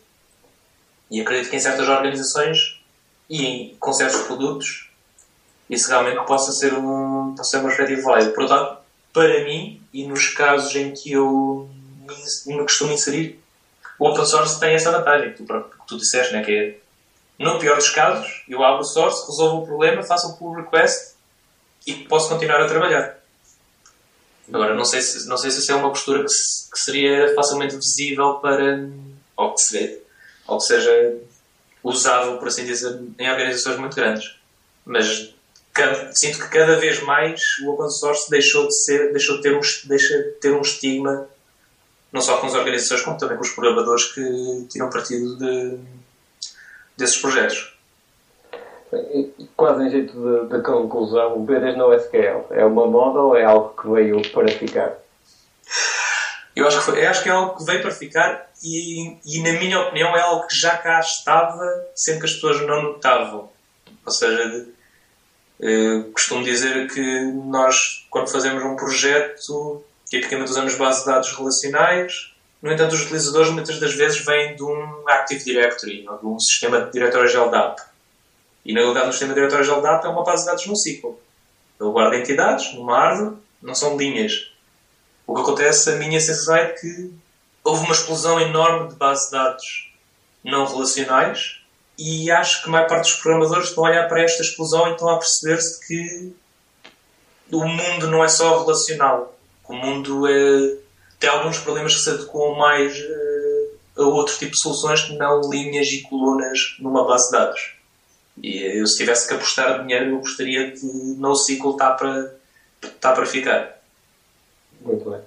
E 1.10 1.22
acredito 1.22 1.50
que 1.50 1.56
em 1.56 1.60
certas 1.60 1.88
organizações 1.88 2.82
e 3.30 3.46
em, 3.46 3.76
com 3.80 3.94
certos 3.94 4.22
produtos 4.24 4.90
isso 5.70 5.88
realmente 5.88 6.26
possa 6.26 6.52
ser, 6.52 6.74
um, 6.74 7.34
possa 7.36 7.52
ser 7.52 7.58
uma 7.58 7.68
perspectiva 7.68 8.02
válida. 8.02 8.32
Portanto, 8.32 8.78
para 9.14 9.44
mim, 9.46 9.82
e 9.94 10.06
nos 10.06 10.28
casos 10.30 10.76
em 10.76 10.92
que 10.92 11.14
eu 11.14 11.70
me, 12.02 12.56
me 12.56 12.64
costumo 12.64 12.92
inserir, 12.92 13.40
o 13.98 14.10
open 14.10 14.26
source 14.26 14.60
tem 14.60 14.76
essa 14.76 14.92
vantagem 14.92 15.32
que 15.32 15.44
tu, 15.44 15.46
que 15.46 15.88
tu 15.88 15.98
disseste, 15.98 16.34
né? 16.34 16.44
que 16.44 16.52
é, 16.52 16.78
no 17.40 17.58
pior 17.58 17.78
dos 17.78 17.90
casos, 17.90 18.44
eu 18.50 18.62
abro 18.64 18.82
o 18.82 18.84
source, 18.84 19.26
resolvo 19.28 19.64
o 19.64 19.66
problema, 19.66 20.04
faço 20.04 20.28
um 20.28 20.34
pull 20.34 20.54
request 20.54 21.13
e 21.86 21.94
posso 22.06 22.30
continuar 22.30 22.62
a 22.62 22.68
trabalhar. 22.68 23.18
Agora, 24.48 24.76
não 24.76 24.86
sei 24.86 25.02
se, 25.02 25.28
não 25.28 25.38
sei 25.38 25.52
se 25.52 25.60
essa 25.60 25.74
é 25.74 25.76
uma 25.76 25.90
postura 25.90 26.24
que, 26.24 26.30
se, 26.30 26.70
que 26.70 26.80
seria 26.80 27.34
facilmente 27.36 27.76
visível 27.76 28.36
para. 28.36 28.88
ou 29.38 29.54
que, 29.54 29.62
se, 29.62 30.02
ou 30.48 30.58
que 30.58 30.64
seja 30.64 31.18
usável, 31.84 32.38
por 32.38 32.48
assim 32.48 32.66
dizer, 32.66 33.02
em 33.18 33.30
organizações 33.30 33.78
muito 33.78 33.96
grandes. 33.96 34.36
Mas 34.86 35.34
cada, 35.74 36.14
sinto 36.14 36.40
que 36.40 36.50
cada 36.50 36.78
vez 36.78 37.02
mais 37.02 37.42
o 37.64 37.72
open 37.72 37.90
source 37.90 38.30
deixou 38.30 38.68
de, 38.68 38.84
ser, 38.84 39.12
deixou 39.12 39.38
de, 39.38 39.44
ter, 39.44 39.56
um, 39.56 39.62
deixa 39.86 40.18
de 40.18 40.32
ter 40.34 40.54
um 40.54 40.62
estigma 40.62 41.28
não 42.12 42.22
só 42.22 42.38
com 42.38 42.46
as 42.46 42.54
organizações, 42.54 43.02
como 43.02 43.18
também 43.18 43.36
com 43.36 43.44
os 43.44 43.50
programadores 43.50 44.14
que 44.14 44.68
tiram 44.70 44.90
partido 44.92 45.36
de, 45.36 45.80
desses 46.96 47.18
projetos. 47.18 47.73
Quase 49.56 49.84
em 49.84 49.90
jeito 49.90 50.14
de, 50.14 50.56
de 50.56 50.64
conclusão, 50.64 51.36
o 51.38 51.44
BDs 51.44 51.78
no 51.78 51.94
SQL 51.94 52.46
é 52.52 52.66
uma 52.66 52.88
moda 52.88 53.20
ou 53.20 53.36
é 53.36 53.44
algo 53.44 53.70
que 53.70 53.90
veio 53.90 54.22
para 54.32 54.48
ficar? 54.50 54.94
Eu 56.56 56.68
acho 56.68 56.80
que, 56.80 56.84
foi, 56.84 57.04
eu 57.04 57.10
acho 57.10 57.24
que 57.24 57.30
é 57.30 57.32
algo 57.32 57.58
que 57.58 57.66
veio 57.66 57.82
para 57.82 57.92
ficar 57.92 58.50
e, 58.64 59.18
e, 59.26 59.42
na 59.42 59.60
minha 59.60 59.80
opinião, 59.80 60.16
é 60.16 60.22
algo 60.22 60.48
que 60.48 60.56
já 60.56 60.78
cá 60.78 61.00
estava, 61.00 61.66
sendo 61.96 62.20
que 62.20 62.26
as 62.26 62.34
pessoas 62.34 62.62
não 62.62 62.84
notavam. 62.84 63.50
Ou 64.06 64.12
seja, 64.12 64.68
eh, 65.62 66.04
costumo 66.14 66.44
dizer 66.44 66.88
que 66.92 67.22
nós, 67.46 68.06
quando 68.12 68.30
fazemos 68.30 68.64
um 68.64 68.76
projeto, 68.76 69.84
Tipicamente 70.14 70.52
usamos 70.52 70.76
bases 70.76 71.04
de 71.04 71.08
dados 71.08 71.32
relacionais. 71.32 72.36
No 72.62 72.72
entanto, 72.72 72.94
os 72.94 73.02
utilizadores 73.02 73.50
muitas 73.50 73.80
das 73.80 73.96
vezes 73.96 74.24
vêm 74.24 74.56
de 74.56 74.62
um 74.62 75.10
Active 75.10 75.44
Directory, 75.44 76.08
ou 76.08 76.18
de 76.20 76.26
um 76.28 76.40
sistema 76.40 76.82
de 76.82 76.92
diretório-geral 76.92 77.50
DAP. 77.50 77.80
E 78.66 78.74
na 78.74 78.80
realidade, 78.80 79.08
no 79.08 79.12
sistema 79.12 79.34
de 79.34 79.40
diretório-geral 79.40 79.82
DAP 79.82 80.06
é 80.06 80.10
uma 80.10 80.24
base 80.24 80.44
de 80.44 80.48
dados 80.48 80.66
no 80.66 80.74
SQL. 80.74 81.20
Ele 81.80 81.92
guarda 81.92 82.18
entidades 82.18 82.74
numa 82.74 82.98
árvore, 82.98 83.38
não 83.62 83.76
são 83.76 83.98
linhas. 83.98 84.52
O 85.28 85.36
que 85.36 85.42
acontece, 85.42 85.90
a 85.90 85.96
minha 85.96 86.20
sensação 86.20 86.56
é 86.56 86.68
que 86.68 87.14
houve 87.64 87.84
uma 87.84 87.94
explosão 87.94 88.40
enorme 88.40 88.90
de 88.90 88.96
bases 88.96 89.26
de 89.26 89.32
dados 89.32 89.94
não 90.44 90.66
relacionais 90.66 91.62
e 91.98 92.30
acho 92.32 92.62
que 92.62 92.70
a 92.70 92.72
maior 92.72 92.88
parte 92.88 93.12
dos 93.12 93.22
programadores 93.22 93.70
estão 93.70 93.86
a 93.86 93.90
olhar 93.90 94.08
para 94.08 94.22
esta 94.22 94.42
explosão 94.42 94.88
e 94.88 94.92
estão 94.92 95.10
a 95.10 95.18
perceber-se 95.18 95.86
que 95.86 96.36
o 97.52 97.66
mundo 97.66 98.08
não 98.08 98.24
é 98.24 98.28
só 98.28 98.62
relacional. 98.62 99.38
O 99.68 99.74
mundo 99.74 100.28
é, 100.28 100.78
tem 101.20 101.30
alguns 101.30 101.60
problemas 101.60 101.96
que 101.96 102.02
se 102.02 102.10
adequam 102.10 102.56
mais 102.56 102.98
uh, 102.98 104.02
a 104.02 104.04
outro 104.04 104.38
tipo 104.38 104.52
de 104.52 104.60
soluções 104.60 105.04
que 105.04 105.16
não 105.16 105.42
linhas 105.50 105.88
e 105.88 106.02
colunas 106.02 106.76
numa 106.80 107.06
base 107.06 107.26
de 107.26 107.32
dados. 107.32 107.73
E 108.42 108.80
eu, 108.80 108.88
se 108.88 108.98
tivesse 108.98 109.28
que 109.28 109.34
apostar 109.34 109.82
dinheiro, 109.82 110.12
eu 110.12 110.20
gostaria 110.20 110.72
que 110.72 110.86
NoSQL 111.18 111.72
está 111.72 111.92
para, 111.92 112.36
está 112.82 113.12
para 113.14 113.26
ficar. 113.26 113.82
Muito 114.82 115.10
bem. 115.10 115.22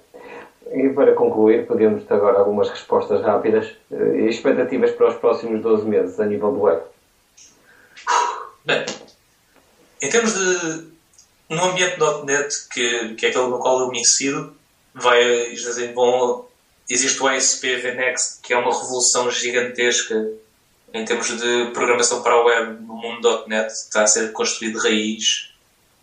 E 0.73 0.89
para 0.89 1.13
concluir, 1.13 1.65
podemos 1.65 2.03
ter 2.03 2.13
agora 2.13 2.39
algumas 2.39 2.69
respostas 2.69 3.21
rápidas 3.21 3.67
e 3.89 4.27
expectativas 4.27 4.91
para 4.91 5.09
os 5.09 5.15
próximos 5.15 5.61
12 5.61 5.85
meses 5.85 6.19
a 6.19 6.25
nível 6.25 6.51
do 6.51 6.61
web. 6.61 6.81
Bem, 8.65 8.85
em 10.01 10.09
termos 10.09 10.33
de. 10.33 10.97
No 11.49 11.63
ambiente 11.63 11.97
.NET, 12.25 12.53
que, 12.69 13.15
que 13.15 13.25
é 13.25 13.29
aquele 13.29 13.47
no 13.47 13.59
qual 13.59 13.79
eu 13.79 13.87
me 13.87 14.01
insiro, 14.01 14.53
vai, 14.93 15.49
dizer, 15.51 15.93
bom, 15.93 16.45
existe 16.89 17.23
o 17.23 17.27
ASP 17.27 17.77
VNext, 17.77 18.41
que 18.43 18.53
é 18.53 18.57
uma 18.57 18.77
revolução 18.77 19.31
gigantesca 19.31 20.27
em 20.93 21.05
termos 21.05 21.27
de 21.27 21.71
programação 21.73 22.21
para 22.21 22.33
a 22.33 22.43
web 22.43 22.81
no 22.81 22.95
mundo 22.95 23.45
.NET. 23.47 23.71
Está 23.71 24.03
a 24.03 24.07
ser 24.07 24.31
construído 24.31 24.79
de 24.79 24.87
raiz, 24.87 25.51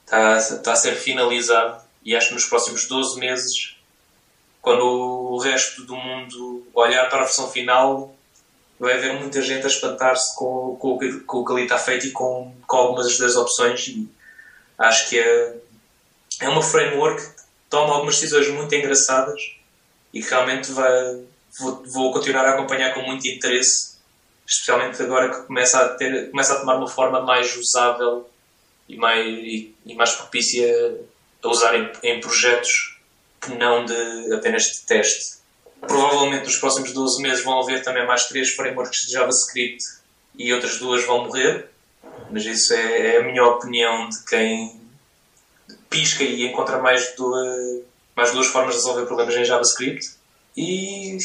está, 0.04 0.38
está 0.38 0.72
a 0.72 0.76
ser 0.76 0.94
finalizado 0.94 1.82
e 2.04 2.14
acho 2.14 2.28
que 2.28 2.34
nos 2.34 2.44
próximos 2.44 2.86
12 2.86 3.18
meses, 3.18 3.76
quando 4.60 4.84
o 4.84 5.38
resto 5.38 5.84
do 5.84 5.96
mundo 5.96 6.66
olhar 6.74 7.08
para 7.08 7.20
a 7.20 7.24
versão 7.24 7.50
final, 7.50 8.14
vai 8.78 8.94
haver 8.94 9.18
muita 9.18 9.40
gente 9.40 9.64
a 9.64 9.68
espantar-se 9.68 10.36
com, 10.36 10.76
com, 10.76 10.98
com, 11.26 11.38
o 11.38 11.44
que 11.44 11.52
ali 11.52 11.62
está 11.62 11.78
feito 11.78 12.06
e 12.06 12.10
com, 12.10 12.54
com 12.66 12.76
algumas 12.76 13.16
das 13.18 13.36
opções. 13.36 13.88
E 13.88 14.08
acho 14.78 15.08
que 15.08 15.18
é, 15.18 15.56
é 16.40 16.48
uma 16.48 16.62
framework 16.62 17.22
que 17.22 17.42
toma 17.70 17.94
algumas 17.94 18.16
decisões 18.16 18.48
muito 18.48 18.74
engraçadas 18.74 19.40
e 20.12 20.22
que 20.22 20.28
realmente 20.28 20.70
vai, 20.72 21.24
vou, 21.58 21.82
vou 21.86 22.12
continuar 22.12 22.44
a 22.44 22.50
acompanhar 22.50 22.92
com 22.92 23.02
muito 23.02 23.26
interesse, 23.26 23.93
especialmente 24.46 25.02
agora 25.02 25.30
que 25.30 25.46
começa 25.46 25.78
a, 25.78 25.88
ter, 25.90 26.30
começa 26.30 26.54
a 26.54 26.60
tomar 26.60 26.76
uma 26.76 26.88
forma 26.88 27.20
mais 27.20 27.56
usável 27.56 28.28
e 28.88 28.96
mais, 28.96 29.26
e, 29.26 29.74
e 29.86 29.94
mais 29.94 30.12
propícia 30.12 30.68
a 31.42 31.48
usar 31.48 31.74
em, 31.74 31.90
em 32.02 32.20
projetos 32.20 32.98
que 33.40 33.54
não 33.54 33.84
de 33.84 34.34
apenas 34.34 34.64
de 34.64 34.80
teste. 34.80 35.38
Provavelmente 35.80 36.44
nos 36.44 36.56
próximos 36.56 36.92
12 36.92 37.22
meses 37.22 37.44
vão 37.44 37.60
haver 37.60 37.82
também 37.82 38.06
mais 38.06 38.26
três 38.26 38.50
frameworks 38.50 39.06
de 39.06 39.12
JavaScript 39.12 39.84
e 40.36 40.52
outras 40.52 40.78
duas 40.78 41.04
vão 41.04 41.24
morrer, 41.24 41.68
mas 42.30 42.44
isso 42.44 42.72
é, 42.72 43.16
é 43.16 43.20
a 43.20 43.22
minha 43.22 43.44
opinião 43.44 44.08
de 44.08 44.24
quem 44.24 44.80
pisca 45.90 46.24
e 46.24 46.46
encontra 46.46 46.78
mais 46.78 47.14
duas, 47.16 47.82
mais 48.16 48.32
duas 48.32 48.46
formas 48.46 48.74
de 48.74 48.80
resolver 48.80 49.06
problemas 49.06 49.36
em 49.36 49.44
JavaScript. 49.44 50.10
E 50.56 51.18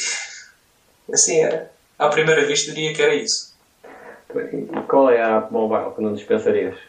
assim, 1.12 1.44
é, 1.44 1.70
à 2.00 2.08
primeira 2.08 2.47
vista 2.47 2.72
diria 2.72 2.93
que 2.93 3.02
era 3.02 3.14
isso. 3.14 3.54
Qual 4.88 5.10
é 5.10 5.22
a 5.22 5.38
app 5.38 5.52
mobile 5.52 5.93
que 5.93 6.02
não 6.02 6.14
dispensarias? 6.14 6.80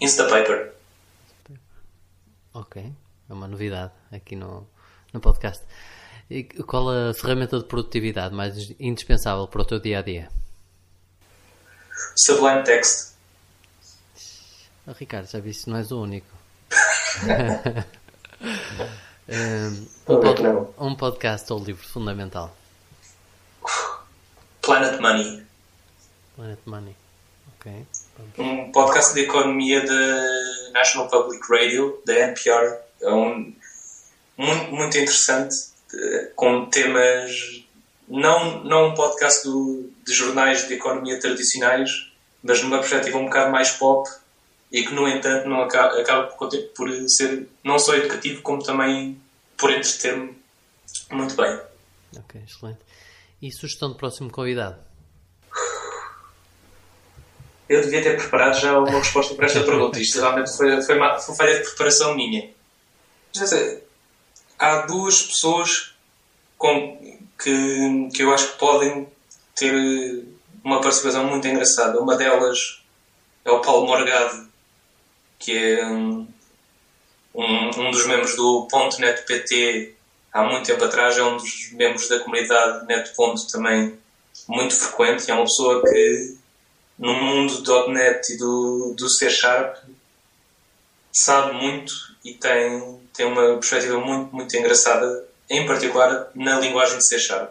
Instapaper. 0.00 0.72
Ok, 2.54 2.92
é 3.28 3.32
uma 3.32 3.46
novidade 3.46 3.92
aqui 4.10 4.34
no, 4.34 4.66
no 5.12 5.20
podcast. 5.20 5.64
E 6.30 6.44
qual 6.44 6.88
a 6.88 7.14
ferramenta 7.14 7.58
de 7.58 7.64
produtividade 7.64 8.34
mais 8.34 8.74
indispensável 8.78 9.46
para 9.48 9.62
o 9.62 9.64
teu 9.64 9.80
dia 9.80 9.98
a 9.98 10.02
dia? 10.02 10.28
Sublime 12.16 12.62
Text. 12.64 13.16
Oh, 14.86 14.92
Ricardo, 14.92 15.28
já 15.28 15.40
viste, 15.40 15.68
não 15.68 15.76
és 15.76 15.90
o 15.90 16.00
único. 16.00 16.26
um, 19.28 20.20
pod, 20.20 20.42
um 20.78 20.94
podcast 20.94 21.52
ou 21.52 21.62
livro 21.62 21.86
fundamental? 21.86 22.56
Planet 24.62 25.00
Money. 25.00 25.42
Planet 26.34 26.58
Money. 26.64 26.96
Ok. 27.58 27.86
Um 28.38 28.72
podcast 28.72 29.14
de 29.14 29.20
economia 29.20 29.84
da 29.84 30.70
National 30.72 31.08
Public 31.08 31.42
Radio, 31.50 32.02
da 32.06 32.14
NPR. 32.14 32.78
É 33.02 33.10
um, 33.10 33.54
muito, 34.36 34.72
muito 34.72 34.96
interessante, 34.96 35.54
eh, 35.94 36.30
com 36.34 36.66
temas. 36.66 37.64
Não, 38.08 38.64
não 38.64 38.88
um 38.88 38.94
podcast 38.94 39.46
do, 39.46 39.90
de 40.06 40.14
jornais 40.14 40.66
de 40.66 40.74
economia 40.74 41.20
tradicionais, 41.20 42.10
mas 42.42 42.62
numa 42.62 42.78
perspectiva 42.78 43.18
um 43.18 43.26
bocado 43.26 43.52
mais 43.52 43.72
pop 43.72 44.08
e 44.70 44.82
que, 44.82 44.92
no 44.92 45.08
entanto, 45.08 45.48
não 45.48 45.62
acaba, 45.62 46.00
acaba 46.00 46.26
por, 46.26 46.90
ser 47.08 47.48
não 47.64 47.78
só 47.78 47.94
educativo, 47.94 48.42
como 48.42 48.62
também 48.62 49.20
por 49.56 49.70
entreter-me 49.70 50.36
muito 51.10 51.34
bem. 51.34 51.60
Ok, 52.16 52.40
excelente. 52.46 52.80
E 53.40 53.50
sugestão 53.50 53.90
de 53.90 53.96
próximo 53.96 54.30
convidado? 54.30 54.88
eu 57.68 57.82
devia 57.82 58.02
ter 58.02 58.16
preparado 58.16 58.58
já 58.58 58.78
uma 58.78 58.98
resposta 58.98 59.34
para 59.34 59.46
esta 59.46 59.60
pergunta. 59.60 60.00
Isto 60.00 60.20
realmente 60.20 60.56
foi, 60.56 60.80
foi, 60.82 60.96
uma, 60.96 61.18
foi 61.18 61.34
falha 61.34 61.58
de 61.58 61.64
preparação 61.68 62.14
minha. 62.14 62.50
Há 64.58 64.86
duas 64.86 65.22
pessoas 65.22 65.94
com, 66.56 66.96
que, 67.38 68.08
que 68.14 68.22
eu 68.22 68.32
acho 68.32 68.52
que 68.52 68.58
podem 68.58 69.06
ter 69.54 70.24
uma 70.64 70.80
participação 70.80 71.24
muito 71.26 71.46
engraçada. 71.46 72.00
Uma 72.00 72.16
delas 72.16 72.82
é 73.44 73.50
o 73.50 73.60
Paulo 73.60 73.86
Morgado, 73.86 74.47
que 75.38 75.56
é 75.56 75.86
um, 75.86 76.26
um 77.34 77.90
dos 77.90 78.06
membros 78.06 78.34
do 78.34 78.66
Ponto 78.70 79.00
Net 79.00 79.22
PT 79.22 79.94
há 80.32 80.42
muito 80.44 80.66
tempo 80.66 80.84
atrás, 80.84 81.16
é 81.16 81.22
um 81.22 81.36
dos 81.36 81.72
membros 81.72 82.08
da 82.08 82.20
comunidade 82.20 82.86
Net 82.86 83.14
Ponto 83.14 83.46
também 83.48 83.98
muito 84.46 84.74
frequente. 84.74 85.30
É 85.30 85.34
uma 85.34 85.44
pessoa 85.44 85.82
que 85.82 86.36
no 86.98 87.14
mundo 87.14 87.62
do 87.62 87.88
.NET 87.88 88.32
e 88.32 88.36
do, 88.36 88.94
do 88.96 89.08
C 89.08 89.30
Sharp 89.30 89.76
sabe 91.12 91.54
muito 91.54 91.92
e 92.24 92.34
tem, 92.34 93.00
tem 93.14 93.26
uma 93.26 93.54
perspectiva 93.54 93.98
muito, 93.98 94.34
muito 94.34 94.56
engraçada, 94.56 95.26
em 95.48 95.66
particular 95.66 96.30
na 96.34 96.58
linguagem 96.58 96.98
de 96.98 97.06
C 97.06 97.18
Sharp. 97.18 97.50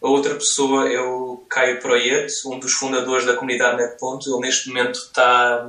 A 0.00 0.08
outra 0.08 0.34
pessoa 0.34 0.88
é 0.88 1.00
o 1.00 1.42
Caio 1.48 1.80
Proieto, 1.80 2.32
um 2.46 2.58
dos 2.58 2.72
fundadores 2.72 3.26
da 3.26 3.34
comunidade 3.34 3.78
NetPonto. 3.78 4.30
Ele 4.30 4.46
neste 4.46 4.68
momento 4.68 4.96
está, 4.96 5.68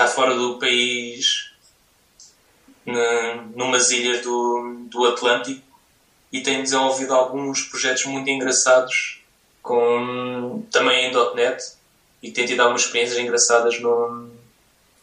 está 0.00 0.06
fora 0.06 0.34
do 0.34 0.58
país, 0.58 1.52
numas 3.54 3.90
ilhas 3.90 4.22
do, 4.22 4.86
do 4.88 5.04
Atlântico, 5.06 5.62
e 6.32 6.42
tem 6.42 6.62
desenvolvido 6.62 7.12
alguns 7.12 7.64
projetos 7.64 8.06
muito 8.06 8.30
engraçados 8.30 9.22
com, 9.62 10.64
também 10.70 11.10
em 11.10 11.34
.NET 11.34 11.62
e 12.22 12.30
tem 12.30 12.46
tido 12.46 12.60
algumas 12.60 12.82
experiências 12.82 13.18
engraçadas 13.18 13.80
no, 13.80 14.30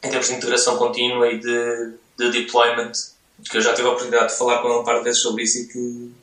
em 0.01 0.09
termos 0.09 0.27
de 0.27 0.33
integração 0.33 0.77
contínua 0.77 1.27
e 1.27 1.39
de, 1.39 1.93
de 2.17 2.31
deployment 2.31 2.93
que 3.49 3.57
eu 3.57 3.61
já 3.61 3.73
tive 3.73 3.87
a 3.87 3.91
oportunidade 3.91 4.31
de 4.31 4.37
falar 4.37 4.61
com 4.61 4.69
ele 4.69 4.79
um 4.79 4.83
par 4.83 4.97
de 4.97 5.03
vezes 5.03 5.21
sobre 5.21 5.43
isso 5.43 5.59
e 5.59 5.67
que, 5.67 6.13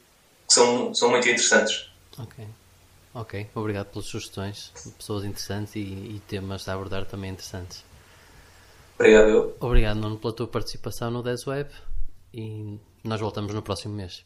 que, 0.48 0.54
são, 0.54 0.92
são 0.94 1.10
muito 1.10 1.28
interessantes. 1.28 1.90
Ok. 2.18 2.44
Ok, 3.14 3.46
obrigado 3.54 3.86
pelas 3.86 4.08
sugestões. 4.08 4.72
Pessoas 4.98 5.24
interessantes 5.24 5.76
e, 5.76 5.80
e 5.80 6.22
temas 6.26 6.66
a 6.66 6.72
abordar 6.72 7.04
também 7.04 7.30
interessantes. 7.30 7.84
Obrigado. 8.98 9.54
Obrigado, 9.60 9.96
Nuno, 9.96 10.18
pela 10.18 10.32
tua 10.32 10.46
participação 10.46 11.10
no 11.10 11.22
Desweb 11.22 11.70
e 12.32 12.78
nós 13.02 13.20
voltamos 13.20 13.52
no 13.52 13.62
próximo 13.62 13.94
mês. 13.94 14.24